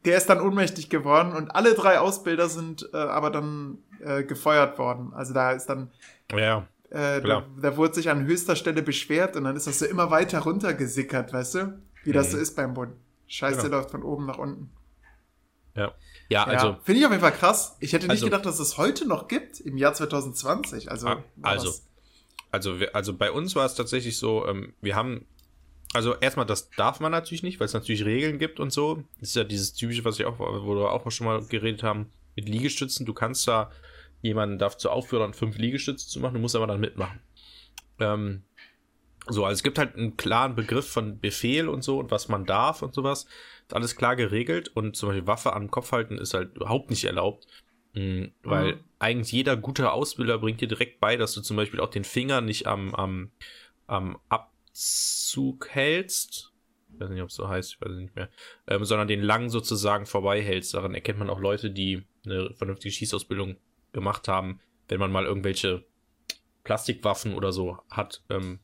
Der 0.05 0.17
ist 0.17 0.27
dann 0.29 0.41
ohnmächtig 0.41 0.89
geworden 0.91 1.33
und 1.35 1.51
alle 1.51 1.75
drei 1.75 1.99
Ausbilder 1.99 2.49
sind 2.49 2.89
äh, 2.93 2.97
aber 2.97 3.31
dann 3.31 3.79
äh, 4.01 4.23
gefeuert 4.25 4.79
worden. 4.79 5.13
Also 5.15 5.35
da 5.35 5.53
ist 5.53 5.67
dann 5.67 5.91
Ja, 6.33 6.67
äh, 6.91 7.21
da, 7.21 7.45
da 7.61 7.77
wurde 7.77 7.95
sich 7.95 8.09
an 8.11 8.25
höchster 8.27 8.57
Stelle 8.57 8.83
beschwert 8.83 9.37
und 9.37 9.45
dann 9.45 9.57
ist 9.57 9.67
das 9.67 9.79
so 9.81 9.87
immer 9.87 10.11
weiter 10.11 10.41
runtergesickert, 10.41 11.33
weißt 11.33 11.55
du? 11.57 11.83
Wie 12.05 12.13
das 12.13 12.29
Mhm. 12.29 12.33
so 12.33 12.39
ist 12.39 12.57
beim 12.57 12.75
Bund. 12.75 12.93
Scheiße 13.27 13.63
Genau. 13.65 13.77
läuft 13.79 13.91
von 13.91 14.03
oben 14.03 14.27
nach 14.27 14.39
unten. 14.39 14.71
ja. 15.75 15.93
Ja, 16.31 16.45
also, 16.45 16.67
ja, 16.69 16.79
finde 16.83 17.01
ich 17.01 17.07
auf 17.07 17.13
jeden 17.13 17.23
Fall 17.23 17.33
krass. 17.33 17.77
Ich 17.81 17.95
hätte 17.95 18.05
nicht 18.07 18.11
Also- 18.23 18.27
gedacht, 18.27 18.45
dass 18.45 18.59
es 18.59 18.77
heute 18.77 19.09
noch 19.09 19.29
gibt, 19.29 19.61
im 19.61 19.79
Jahr 19.79 19.95
2020. 19.95 20.91
Also, 20.91 21.09
Ah, 21.09 21.23
also. 21.41 21.73
also, 22.51 22.75
also 22.93 23.15
bei 23.17 23.31
uns 23.33 23.57
war 23.57 23.65
es 23.65 23.75
tatsächlich 23.75 24.19
so, 24.19 24.47
ähm, 24.47 24.75
wir 24.83 24.95
haben, 24.95 25.25
also 25.93 26.15
erstmal, 26.17 26.47
das 26.47 26.71
darf 26.71 27.01
man 27.01 27.13
natürlich 27.13 27.43
nicht, 27.43 27.61
weil 27.61 27.67
es 27.67 27.73
natürlich 27.73 28.05
Regeln 28.05 28.39
gibt 28.39 28.61
und 28.61 28.73
so. 28.73 29.03
Das 29.21 29.31
ist 29.31 29.37
ja 29.37 29.45
dieses 29.45 29.75
typische, 29.75 30.05
was 30.05 30.19
ich 30.19 30.27
auch, 30.27 30.39
wo 30.39 30.77
wir 30.77 30.93
auch 30.93 31.11
schon 31.11 31.27
mal 31.27 31.43
geredet 31.45 31.83
haben, 31.83 32.13
mit 32.37 32.49
Liegestützen. 32.49 33.07
Du 33.07 33.15
kannst 33.15 33.49
da, 33.49 33.71
jemanden 34.21 34.59
darf 34.59 34.77
zu 34.77 34.91
auffordern, 34.91 35.33
fünf 35.33 35.59
Liegestütze 35.59 36.09
zu 36.09 36.21
machen, 36.21 36.35
du 36.35 36.41
musst 36.41 36.57
aber 36.57 36.67
dann 36.67 36.81
mitmachen. 36.81 37.21
Ähm, 38.01 38.43
so, 39.29 39.45
also 39.45 39.55
es 39.55 39.63
gibt 39.63 39.79
halt 39.79 39.95
einen 39.97 40.17
klaren 40.17 40.55
Begriff 40.55 40.89
von 40.89 41.21
Befehl 41.21 41.69
und 41.69 41.83
so 41.83 41.99
und 41.99 42.11
was 42.11 42.29
man 42.29 42.45
darf 42.45 42.83
und 42.83 42.95
sowas. 42.95 43.27
Ist 43.63 43.75
alles 43.75 43.97
klar 43.97 44.17
geregelt 44.17 44.69
und 44.69 44.97
zum 44.97 45.11
Beispiel 45.11 45.27
Waffe 45.27 45.53
am 45.53 45.71
Kopf 45.71 45.93
halten 45.93 46.19
ist 46.19 46.35
halt 46.35 46.57
überhaupt 46.57 46.91
nicht 46.91 47.05
erlaubt. 47.05 47.47
Mhm, 47.95 48.33
weil 48.43 48.77
Mhm. 48.77 48.85
eigentlich 48.99 49.33
jeder 49.33 49.57
gute 49.57 49.93
Ausbilder 49.93 50.39
bringt 50.39 50.61
dir 50.61 50.69
direkt 50.69 51.01
bei, 51.01 51.17
dass 51.17 51.33
du 51.33 51.41
zum 51.41 51.57
Beispiel 51.57 51.81
auch 51.81 51.91
den 51.91 52.05
Finger 52.05 52.41
nicht 52.41 52.67
am, 52.67 52.95
am, 52.95 53.31
am 53.87 54.19
Abzug 54.79 55.69
hältst. 55.71 56.53
Ich 56.95 57.01
weiß 57.01 57.11
nicht, 57.11 57.23
ob 57.23 57.29
es 57.29 57.35
so 57.35 57.49
heißt, 57.49 57.75
ich 57.75 57.81
weiß 57.81 57.91
es 57.91 57.99
nicht 57.99 58.15
mehr. 58.15 58.29
Ähm, 58.69 58.85
sondern 58.85 59.09
den 59.09 59.23
lang 59.23 59.51
sozusagen 59.51 60.07
vorbei 60.07 60.41
hältst. 60.41 60.73
Daran 60.75 60.95
erkennt 60.95 61.19
man 61.19 61.31
auch 61.31 61.41
Leute, 61.41 61.71
die 61.71 62.07
eine 62.25 62.55
vernünftige 62.55 62.93
Schießausbildung 62.95 63.57
gemacht 63.93 64.29
haben, 64.29 64.61
wenn 64.89 65.01
man 65.01 65.11
mal 65.11 65.25
irgendwelche 65.25 65.85
Plastikwaffen 66.63 67.35
oder 67.35 67.53
so 67.53 67.79
hat. 67.91 68.23
Ähm, 68.31 68.61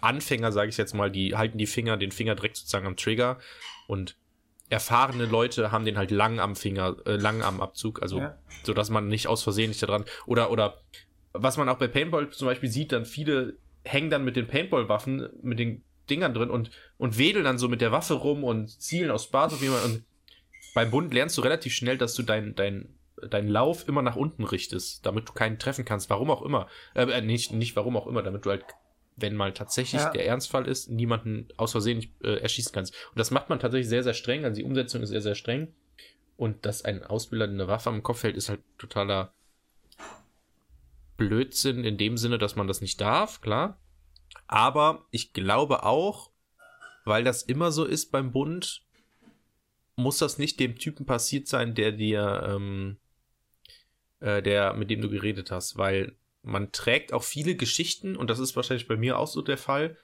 Anfänger, 0.00 0.50
sage 0.50 0.70
ich 0.70 0.76
jetzt 0.76 0.92
mal, 0.92 1.10
die 1.10 1.36
halten 1.36 1.56
die 1.58 1.66
Finger, 1.66 1.96
den 1.96 2.10
Finger 2.10 2.34
direkt 2.34 2.56
sozusagen 2.56 2.86
am 2.86 2.96
Trigger 2.96 3.38
und 3.86 4.16
erfahrene 4.70 5.26
Leute 5.26 5.70
haben 5.70 5.84
den 5.84 5.96
halt 5.98 6.10
lang 6.10 6.40
am 6.40 6.56
Finger, 6.56 6.96
äh, 7.06 7.16
lang 7.16 7.42
am 7.42 7.60
Abzug, 7.60 8.02
also 8.02 8.18
Ja. 8.18 8.38
so 8.64 8.74
dass 8.74 8.90
man 8.90 9.06
nicht 9.06 9.28
aus 9.28 9.44
Versehen 9.44 9.68
nicht 9.68 9.82
da 9.82 9.86
dran 9.86 10.04
oder 10.26 10.50
oder 10.50 10.82
was 11.32 11.56
man 11.58 11.68
auch 11.68 11.78
bei 11.78 11.86
Paintball 11.86 12.30
zum 12.30 12.46
Beispiel 12.46 12.70
sieht, 12.70 12.92
dann 12.92 13.04
viele 13.04 13.58
hängen 13.84 14.10
dann 14.10 14.24
mit 14.24 14.36
den 14.36 14.46
Paintball-Waffen, 14.46 15.28
mit 15.42 15.58
den 15.58 15.82
Dingern 16.10 16.34
drin 16.34 16.50
und 16.50 16.70
und 16.98 17.18
wedeln 17.18 17.44
dann 17.44 17.58
so 17.58 17.68
mit 17.68 17.80
der 17.80 17.92
Waffe 17.92 18.14
rum 18.14 18.44
und 18.44 18.68
zielen 18.68 19.10
aus 19.10 19.24
Spaß 19.24 19.54
auf 19.54 19.62
jemanden 19.62 19.84
und 19.92 20.04
beim 20.74 20.90
Bund 20.90 21.14
lernst 21.14 21.38
du 21.38 21.42
relativ 21.42 21.72
schnell, 21.72 21.96
dass 21.98 22.14
du 22.14 22.22
dein 22.22 22.54
dein 22.54 22.88
deinen 23.30 23.48
Lauf 23.48 23.88
immer 23.88 24.02
nach 24.02 24.16
unten 24.16 24.44
richtest, 24.44 25.06
damit 25.06 25.28
du 25.28 25.32
keinen 25.32 25.58
treffen 25.58 25.84
kannst, 25.84 26.10
warum 26.10 26.30
auch 26.30 26.42
immer. 26.42 26.66
Äh, 26.94 27.04
äh, 27.04 27.20
nicht, 27.22 27.52
nicht 27.52 27.76
warum 27.76 27.96
auch 27.96 28.06
immer, 28.06 28.22
damit 28.22 28.44
du 28.44 28.50
halt, 28.50 28.64
wenn 29.16 29.34
mal 29.36 29.52
tatsächlich 29.54 30.02
Ja. 30.02 30.10
der 30.10 30.26
Ernstfall 30.26 30.66
ist, 30.66 30.90
niemanden 30.90 31.48
aus 31.56 31.72
Versehen 31.72 31.98
nicht, 31.98 32.12
äh, 32.22 32.36
erschießen 32.38 32.72
kannst. 32.72 32.92
Und 33.10 33.18
das 33.18 33.30
macht 33.30 33.48
man 33.48 33.60
tatsächlich 33.60 33.88
sehr, 33.88 34.02
sehr 34.02 34.14
streng, 34.14 34.44
also 34.44 34.56
die 34.56 34.64
Umsetzung 34.64 35.00
ist 35.02 35.10
sehr, 35.10 35.22
sehr 35.22 35.36
streng. 35.36 35.72
Und 36.36 36.66
dass 36.66 36.84
ein 36.84 37.04
Ausbilder 37.04 37.44
eine 37.44 37.68
Waffe 37.68 37.88
am 37.88 38.02
Kopf 38.02 38.24
hält, 38.24 38.36
ist 38.36 38.48
halt 38.48 38.60
totaler 38.76 39.32
Blödsinn 41.16 41.84
in 41.84 41.96
dem 41.96 42.16
Sinne, 42.16 42.38
dass 42.38 42.56
man 42.56 42.66
das 42.66 42.80
nicht 42.80 43.00
darf, 43.00 43.40
klar. 43.40 43.80
Aber 44.46 45.06
ich 45.10 45.32
glaube 45.32 45.84
auch, 45.84 46.30
weil 47.04 47.24
das 47.24 47.42
immer 47.42 47.72
so 47.72 47.84
ist 47.84 48.10
beim 48.10 48.32
Bund, 48.32 48.82
muss 49.96 50.18
das 50.18 50.38
nicht 50.38 50.58
dem 50.58 50.76
Typen 50.78 51.06
passiert 51.06 51.46
sein, 51.46 51.74
der 51.74 51.92
dir, 51.92 52.44
ähm, 52.48 52.96
äh, 54.20 54.42
der, 54.42 54.74
mit 54.74 54.90
dem 54.90 55.00
du 55.00 55.08
geredet 55.08 55.50
hast, 55.50 55.76
weil 55.76 56.16
man 56.42 56.72
trägt 56.72 57.12
auch 57.12 57.22
viele 57.22 57.54
Geschichten, 57.54 58.16
und 58.16 58.28
das 58.28 58.38
ist 58.38 58.56
wahrscheinlich 58.56 58.88
bei 58.88 58.96
mir 58.96 59.18
auch 59.18 59.28
so 59.28 59.40
der 59.40 59.58
Fall, 59.58 59.96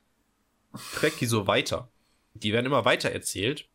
trägt 0.94 1.20
die 1.20 1.26
so 1.26 1.46
weiter. 1.46 1.90
Die 2.34 2.52
werden 2.52 2.66
immer 2.66 2.84
weiter 2.84 3.10
erzählt 3.10 3.69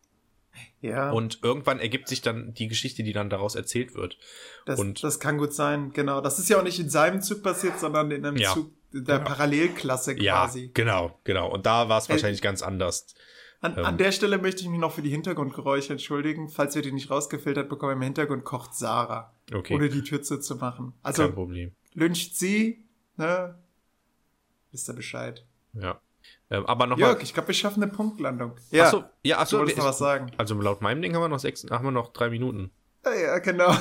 Ja, 0.80 1.10
und 1.10 1.40
irgendwann 1.42 1.78
ergibt 1.80 2.08
sich 2.08 2.22
dann 2.22 2.54
die 2.54 2.68
Geschichte, 2.68 3.02
die 3.02 3.12
dann 3.12 3.30
daraus 3.30 3.54
erzählt 3.54 3.94
wird. 3.94 4.18
das, 4.66 4.78
und- 4.80 5.02
das 5.02 5.20
kann 5.20 5.38
gut 5.38 5.52
sein, 5.54 5.92
genau. 5.92 6.20
Das 6.20 6.38
ist 6.38 6.48
ja 6.48 6.58
auch 6.58 6.62
nicht 6.62 6.78
in 6.80 6.90
seinem 6.90 7.22
Zug 7.22 7.42
passiert, 7.42 7.78
sondern 7.80 8.10
in 8.10 8.24
einem 8.24 8.36
Ja. 8.36 8.52
Zug 8.54 8.70
der 8.92 9.18
Ja. 9.18 9.24
Parallelklasse 9.24 10.16
quasi. 10.16 10.70
genau, 10.74 11.18
genau. 11.24 11.50
Und 11.52 11.66
da 11.66 11.88
war 11.88 11.98
es 11.98 12.06
Äh, 12.06 12.10
wahrscheinlich 12.10 12.42
ganz 12.42 12.62
anders. 12.62 13.06
An, 13.60 13.76
Ähm. 13.78 13.84
an 13.84 13.98
der 13.98 14.12
Stelle 14.12 14.38
möchte 14.38 14.62
ich 14.62 14.68
mich 14.68 14.78
noch 14.78 14.92
für 14.92 15.02
die 15.02 15.10
Hintergrundgeräusche 15.10 15.92
entschuldigen. 15.92 16.48
Falls 16.48 16.74
wir 16.74 16.82
die 16.82 16.92
nicht 16.92 17.10
rausgefiltert 17.10 17.68
bekommen, 17.68 17.94
im 17.94 18.02
Hintergrund 18.02 18.44
kocht 18.44 18.74
Sarah, 18.74 19.32
Okay, 19.52 19.74
ohne 19.74 19.88
die 19.88 20.02
Tür 20.02 20.22
zuzumachen. 20.22 20.90
kein 20.92 20.98
Also 21.02 21.32
Problem. 21.32 21.72
lyncht 21.94 22.36
sie, 22.36 22.84
ne? 23.16 23.58
Wisst 24.72 24.88
ihr 24.90 24.94
Bescheid. 24.94 25.44
Ja. 25.72 26.00
Ähm, 26.50 26.66
aber 26.66 26.86
nochmal. 26.86 27.10
Jörg, 27.10 27.22
ich 27.22 27.34
glaube, 27.34 27.48
wir 27.48 27.54
schaffen 27.54 27.82
eine 27.82 27.92
Punktlandung. 27.92 28.52
Ja, 28.70 28.84
Achso, 28.84 29.04
ja, 29.22 29.38
achso, 29.38 29.56
du 29.56 29.60
wolltest 29.60 29.78
noch 29.78 29.86
was 29.86 29.98
sagen. 29.98 30.30
Also 30.36 30.54
laut 30.60 30.80
meinem 30.80 31.02
Ding 31.02 31.14
haben 31.14 31.22
wir 31.22 31.28
noch 31.28 31.40
sechs, 31.40 31.66
haben 31.68 31.84
wir 31.84 31.90
noch 31.90 32.12
drei 32.12 32.30
Minuten. 32.30 32.70
Ja, 33.04 33.14
ja, 33.14 33.38
genau. 33.38 33.74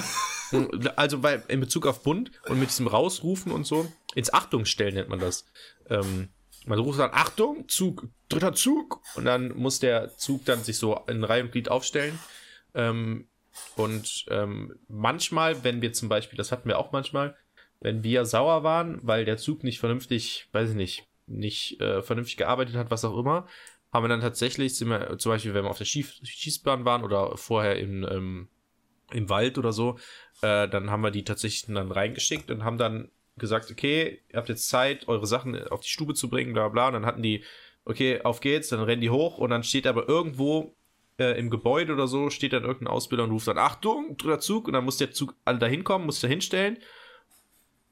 Also 0.96 1.24
weil 1.24 1.44
in 1.48 1.60
Bezug 1.60 1.88
auf 1.88 2.04
Bund 2.04 2.32
und 2.48 2.60
mit 2.60 2.70
diesem 2.70 2.88
Rausrufen 2.88 3.52
und 3.52 3.66
so, 3.66 3.92
ins 4.14 4.32
Achtungsstellen 4.34 4.94
nennt 4.94 5.10
man 5.10 5.20
das. 5.20 5.46
Ähm, 5.90 6.30
man 6.66 6.80
ruft 6.80 7.00
dann 7.00 7.12
Achtung, 7.14 7.68
Zug, 7.68 8.08
dritter 8.30 8.54
Zug 8.54 9.02
und 9.16 9.26
dann 9.26 9.56
muss 9.56 9.80
der 9.80 10.16
Zug 10.18 10.46
dann 10.46 10.64
sich 10.64 10.78
so 10.78 11.00
in 11.08 11.24
Reihe 11.24 11.44
und 11.44 11.52
Glied 11.52 11.70
aufstellen. 11.70 12.18
Ähm, 12.74 13.28
und 13.76 14.26
ähm, 14.30 14.76
manchmal, 14.88 15.64
wenn 15.64 15.82
wir 15.82 15.94
zum 15.94 16.10
Beispiel, 16.10 16.38
das 16.38 16.52
hatten 16.52 16.68
wir 16.68 16.78
auch 16.78 16.92
manchmal, 16.92 17.36
wenn 17.80 18.04
wir 18.04 18.26
sauer 18.26 18.64
waren, 18.64 19.00
weil 19.04 19.26
der 19.26 19.38
Zug 19.38 19.64
nicht 19.64 19.80
vernünftig, 19.80 20.48
weiß 20.52 20.72
ich 20.72 20.76
nicht, 20.76 21.08
nicht 21.28 21.82
äh, 21.82 22.02
vernünftig 22.02 22.38
gearbeitet 22.38 22.76
hat, 22.76 22.92
was 22.92 23.06
auch 23.06 23.18
immer, 23.18 23.48
haben 23.92 24.04
wir 24.04 24.10
dann 24.10 24.22
tatsächlich, 24.22 24.78
sind 24.78 24.90
wir, 24.90 25.18
zum 25.18 25.32
Beispiel, 25.32 25.54
wenn 25.54 25.64
wir 25.64 25.70
auf 25.70 25.78
der 25.78 25.86
Schieß 25.86 26.22
Schießbahn 26.24 26.86
waren 26.86 27.04
oder 27.04 27.38
vorher 27.38 27.78
in, 27.78 28.04
ähm, 28.04 28.50
im 29.12 29.30
Wald 29.30 29.58
oder 29.58 29.72
so, 29.72 29.98
äh, 30.42 30.68
dann 30.68 30.92
haben 30.92 31.02
wir 31.02 31.12
die 31.12 31.24
tatsächlich 31.24 31.74
dann 31.74 31.92
reingeschickt 31.92 32.52
und 32.52 32.64
haben 32.64 32.78
dann 32.78 33.10
gesagt, 33.38 33.72
okay, 33.72 34.22
ihr 34.30 34.38
habt 34.38 34.50
jetzt 34.50 34.70
Zeit, 34.70 35.08
eure 35.08 35.28
Sachen 35.28 35.68
auf 35.70 35.82
die 35.82 35.90
Stube 35.90 36.14
zu 36.14 36.30
bringen, 36.30 36.54
bla 36.54 36.70
bla. 36.70 36.88
Und 36.88 36.94
dann 36.94 37.06
hatten 37.06 37.22
die, 37.22 37.44
okay, 37.86 38.22
auf 38.22 38.40
geht's, 38.40 38.70
dann 38.70 38.82
rennen 38.82 39.02
die 39.02 39.10
hoch 39.10 39.38
und 39.38 39.50
dann 39.50 39.64
steht 39.64 39.88
aber 39.88 40.08
irgendwo 40.08 40.76
äh, 41.20 41.38
im 41.40 41.50
Gebäude 41.50 41.94
oder 41.94 42.08
so, 42.08 42.30
steht 42.30 42.54
dann 42.54 42.64
irgendein 42.64 42.94
Ausbilder 42.94 43.24
und 43.24 43.32
ruft 43.32 43.48
dann, 43.48 43.58
Achtung, 43.58 44.18
dritter 44.18 44.40
Zug, 44.40 44.68
und 44.68 44.74
dann 44.74 44.86
muss 44.86 44.98
der 44.98 45.12
Zug 45.12 45.36
alle 45.46 45.60
da 45.60 45.68
hinkommen, 45.68 46.06
muss 46.06 46.22
da 46.22 46.28
hinstellen. 46.28 46.78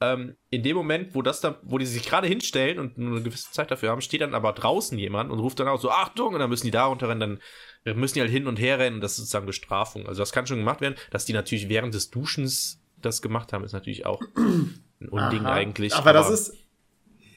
Ähm, 0.03 0.35
in 0.49 0.63
dem 0.63 0.75
Moment, 0.75 1.15
wo 1.15 1.21
das 1.21 1.39
da, 1.39 1.59
wo 1.63 1.77
die 1.77 1.85
sich 1.85 2.05
gerade 2.05 2.27
hinstellen 2.27 2.77
und 2.77 2.97
nur 2.97 3.15
eine 3.15 3.23
gewisse 3.23 3.51
Zeit 3.51 3.71
dafür 3.71 3.89
haben, 3.89 4.01
steht 4.01 4.21
dann 4.21 4.33
aber 4.33 4.51
draußen 4.51 4.97
jemand 4.97 5.31
und 5.31 5.39
ruft 5.39 5.59
dann 5.59 5.69
auch 5.69 5.79
so, 5.79 5.89
Achtung, 5.89 6.33
und 6.33 6.39
dann 6.39 6.49
müssen 6.49 6.65
die 6.65 6.71
da 6.71 6.85
runterrennen, 6.85 7.39
dann 7.85 7.97
müssen 7.97 8.15
die 8.15 8.21
halt 8.21 8.31
hin 8.31 8.47
und 8.47 8.59
her 8.59 8.79
rennen 8.79 8.97
und 8.97 9.01
das 9.01 9.13
ist 9.13 9.17
sozusagen 9.19 9.45
Bestrafung. 9.45 10.07
Also 10.07 10.21
das 10.21 10.33
kann 10.33 10.45
schon 10.45 10.57
gemacht 10.57 10.81
werden, 10.81 10.95
dass 11.11 11.23
die 11.23 11.31
natürlich 11.31 11.69
während 11.69 11.93
des 11.93 12.09
Duschens 12.09 12.81
das 13.01 13.21
gemacht 13.21 13.53
haben, 13.53 13.63
ist 13.63 13.71
natürlich 13.71 14.05
auch 14.05 14.21
ein 14.35 15.09
Unding 15.09 15.45
Aha. 15.45 15.53
eigentlich. 15.53 15.95
Aber, 15.95 16.11
das 16.11 16.29
ist. 16.29 16.53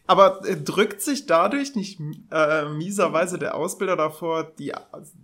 Aber 0.08 0.44
äh, 0.44 0.56
drückt 0.56 1.02
sich 1.02 1.26
dadurch 1.26 1.76
nicht 1.76 2.00
äh, 2.30 2.68
mieserweise 2.68 3.38
der 3.38 3.54
Ausbilder 3.54 3.96
davor, 3.96 4.44
die, 4.58 4.72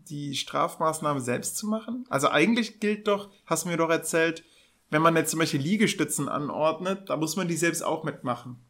die 0.09 0.35
Strafmaßnahme 0.35 1.21
selbst 1.21 1.57
zu 1.57 1.67
machen? 1.67 2.05
Also 2.09 2.29
eigentlich 2.29 2.79
gilt 2.79 3.09
doch, 3.09 3.31
hast 3.47 3.65
du 3.65 3.69
mir 3.69 3.77
doch 3.77 3.91
erzählt, 3.91 4.45
wenn 4.93 5.03
man 5.03 5.17
jetzt 5.17 5.31
zum 5.31 5.41
Beispiel 5.41 5.61
Liegestützen 5.61 6.29
anordnet, 6.29 7.09
da 7.09 7.17
muss 7.17 7.35
man 7.37 7.49
die 7.49 7.57
selbst 7.57 7.83
auch 7.83 8.05
mitmachen. 8.05 8.65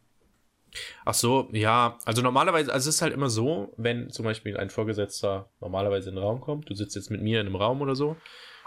Ach 1.05 1.15
so, 1.15 1.49
ja. 1.53 1.99
Also 2.07 2.23
normalerweise, 2.23 2.73
also 2.73 2.89
es 2.89 2.97
ist 2.97 3.03
halt 3.03 3.13
immer 3.13 3.29
so, 3.29 3.75
wenn 3.77 4.09
zum 4.09 4.25
Beispiel 4.25 4.57
ein 4.57 4.71
Vorgesetzter 4.71 5.51
normalerweise 5.61 6.09
in 6.09 6.15
den 6.17 6.25
Raum 6.25 6.41
kommt, 6.41 6.71
du 6.71 6.75
sitzt 6.75 6.95
jetzt 6.97 7.11
mit 7.11 7.21
mir 7.21 7.41
in 7.41 7.47
einem 7.47 7.57
Raum 7.57 7.83
oder 7.83 7.95
so, 7.95 8.17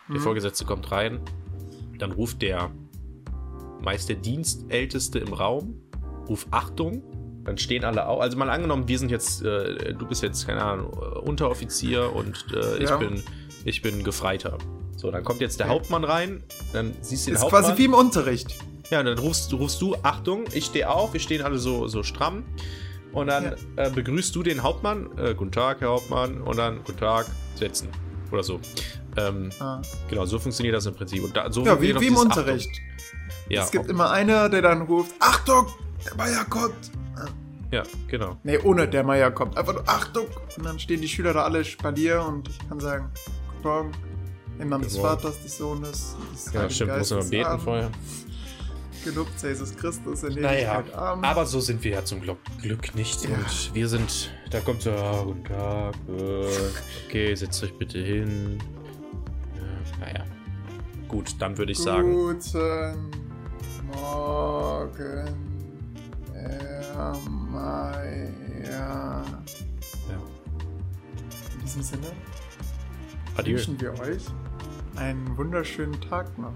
der 0.09 0.17
Mhm. 0.17 0.23
Vorgesetzte 0.23 0.65
kommt 0.65 0.91
rein, 0.91 1.21
dann 1.97 2.11
ruft 2.11 2.41
der 2.43 2.69
meist 3.81 4.09
der 4.09 4.17
Dienstälteste 4.17 5.19
im 5.19 5.33
Raum, 5.33 5.81
ruft 6.27 6.47
Achtung, 6.51 7.03
dann 7.43 7.57
stehen 7.57 7.83
alle 7.83 8.07
auf. 8.07 8.19
Also 8.21 8.37
mal 8.37 8.49
angenommen, 8.49 8.87
wir 8.87 8.99
sind 8.99 9.09
jetzt, 9.11 9.43
äh, 9.43 9.93
du 9.93 10.05
bist 10.07 10.21
jetzt, 10.23 10.45
keine 10.45 10.61
Ahnung, 10.63 10.91
äh, 10.93 11.19
Unteroffizier 11.19 12.11
und 12.13 12.45
äh, 12.53 12.77
ich 12.77 12.89
Ja. 12.89 12.97
bin, 12.97 13.23
ich 13.63 13.81
bin 13.81 14.03
Gefreiter. 14.03 14.57
So, 14.95 15.11
dann 15.11 15.23
kommt 15.23 15.41
jetzt 15.41 15.59
der. 15.59 15.67
Hauptmann 15.67 16.03
rein, 16.03 16.43
dann 16.73 16.93
siehst 17.01 17.25
du 17.27 17.31
den 17.31 17.35
Ist 17.35 17.41
Hauptmann. 17.43 17.63
quasi 17.63 17.77
wie 17.77 17.85
im 17.85 17.93
Unterricht. 17.93 18.57
Ja, 18.91 18.99
und 18.99 19.05
dann 19.07 19.17
rufst, 19.17 19.51
du- 19.51 19.57
rufst 19.57 19.81
du, 19.81 19.95
Achtung, 20.03 20.45
ich 20.53 20.65
stehe 20.65 20.89
auf, 20.89 21.13
wir 21.13 21.19
stehen 21.19 21.41
alle 21.41 21.57
so, 21.57 21.87
so 21.87 22.03
stramm. 22.03 22.43
Und 23.11 23.27
dann 23.27 23.55
äh, 23.77 23.89
begrüßt 23.89 24.35
du 24.35 24.43
den 24.43 24.61
Hauptmann, 24.61 25.07
äh, 25.17 25.33
guten 25.33 25.51
Tag, 25.51 25.79
Herr 25.81 25.89
Hauptmann, 25.89 26.41
und 26.41 26.57
dann 26.57 26.83
guten 26.83 26.99
Tag, 26.99 27.25
setzen. 27.55 27.87
Oder 28.31 28.43
so. 28.43 28.59
Ähm, 29.17 29.49
Ah. 29.59 29.81
genau, 30.09 30.25
so 30.25 30.37
funktioniert 30.39 30.75
das 30.75 30.85
im 30.85 30.93
Prinzip. 30.95 31.23
Und 31.23 31.35
da, 31.35 31.49
so 31.51 31.65
Ja, 31.65 31.81
wie, 31.81 31.97
wie 31.99 32.07
im 32.07 32.17
Unterricht. 32.17 32.69
Ja, 33.49 33.63
es 33.63 33.71
gibt 33.71 33.89
immer 33.89 34.11
einer, 34.11 34.49
der 34.49 34.61
dann 34.61 34.81
ruft, 34.83 35.13
Achtung, 35.19 35.67
der 36.05 36.15
Meier 36.15 36.43
kommt. 36.45 36.91
ja, 37.71 37.83
genau. 38.07 38.37
Nee, 38.43 38.57
ohne 38.59 38.87
der 38.87 39.03
Meier 39.03 39.31
kommt. 39.31 39.57
Einfach 39.57 39.73
nur 39.73 39.87
Achtung. 39.87 40.25
Und 40.57 40.65
dann 40.65 40.77
stehen 40.79 40.99
die 41.01 41.07
Schüler 41.07 41.33
da 41.33 41.43
alle 41.43 41.63
Spalier 41.63 42.23
und 42.27 42.49
ich 42.49 42.59
kann 42.69 42.79
sagen, 42.79 43.09
Guten 43.55 43.67
Morgen. 43.67 43.91
Im 44.59 44.69
Namen 44.69 44.83
des 44.83 44.93
Guten. 44.93 45.05
Vaters, 45.05 45.41
des 45.41 45.57
Sohnes, 45.57 46.15
des 46.33 46.45
Ja, 46.53 46.59
Heiligen 46.61 46.73
stimmt, 46.75 46.97
muss 46.97 47.09
man 47.11 47.19
Geistes. 47.19 47.29
beten 47.31 47.59
vorher. 47.59 47.91
Gelobt 49.03 49.39
sei 49.39 49.49
Jesus 49.49 49.75
Christus 49.75 50.23
in 50.23 50.41
Naja, 50.41 50.79
Ewigkeit. 50.79 50.95
Amen. 50.95 51.25
aber 51.25 51.45
so 51.45 51.59
sind 51.59 51.83
wir 51.83 51.91
ja 51.91 52.03
zum 52.05 52.21
Glück, 52.21 52.37
Glück 52.61 52.95
nicht. 52.95 53.23
Ja. 53.23 53.35
Und 53.35 53.75
wir 53.75 53.87
sind, 53.87 54.31
da 54.49 54.59
kommt 54.61 54.81
so, 54.81 54.91
ah, 54.91 55.21
guten 55.23 55.43
Tag, 55.43 55.93
äh, 56.07 56.47
okay, 57.07 57.35
setzt 57.35 57.63
euch 57.63 57.77
bitte 57.77 57.99
hin. 57.99 58.57
Ja, 59.99 60.05
naja. 60.07 60.25
Gut, 61.07 61.35
dann 61.39 61.55
würde 61.57 61.71
ich 61.73 61.77
sagen, 61.77 62.13
Guten 62.13 63.11
Morgen, 63.91 65.29
Herr 66.33 67.15
Meier. 67.51 68.01
ja. 68.67 69.23
In 71.53 71.61
diesem 71.61 71.83
Sinne 71.83 72.07
Adieu. 73.37 73.55
wünschen 73.57 73.79
wir 73.79 73.91
euch 73.99 74.23
einen 74.97 75.37
wunderschönen 75.37 75.99
Tag 76.01 76.37
noch. 76.37 76.53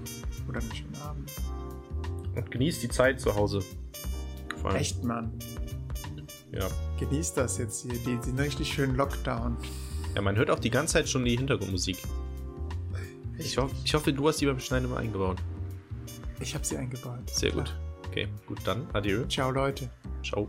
Oder 0.47 0.59
einen 0.59 0.73
schönen 0.73 0.95
Abend. 1.03 1.31
Und 2.35 2.51
genießt 2.51 2.83
die 2.83 2.89
Zeit 2.89 3.19
zu 3.19 3.35
Hause. 3.35 3.61
Vor 4.61 4.71
allem. 4.71 4.79
Echt, 4.79 5.03
Mann. 5.03 5.31
Ja. 6.51 6.67
Genießt 6.99 7.37
das 7.37 7.57
jetzt 7.57 7.83
hier, 7.83 7.93
die, 7.93 8.17
den 8.17 8.39
richtig 8.39 8.73
schönen 8.73 8.95
Lockdown. 8.95 9.57
Ja, 10.15 10.21
man 10.21 10.35
hört 10.35 10.49
auch 10.49 10.59
die 10.59 10.71
ganze 10.71 10.93
Zeit 10.93 11.09
schon 11.09 11.23
die 11.23 11.37
Hintergrundmusik. 11.37 11.97
Ich, 13.37 13.57
ho 13.57 13.69
ich 13.83 13.93
hoffe, 13.93 14.11
du 14.11 14.27
hast 14.27 14.41
die 14.41 14.45
beim 14.45 14.59
Schneiden 14.59 14.89
immer 14.89 14.97
eingebaut. 14.97 15.37
Ich 16.39 16.53
habe 16.55 16.65
sie 16.65 16.77
eingebaut. 16.77 17.29
Sehr 17.31 17.51
Klar. 17.51 17.65
gut. 17.65 17.75
Okay, 18.07 18.27
gut, 18.47 18.59
dann 18.65 18.87
adieu. 18.93 19.25
Ciao, 19.27 19.51
Leute. 19.51 19.89
Ciao. 20.23 20.47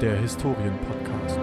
Der 0.00 0.16
Historienpodcast. 0.16 1.38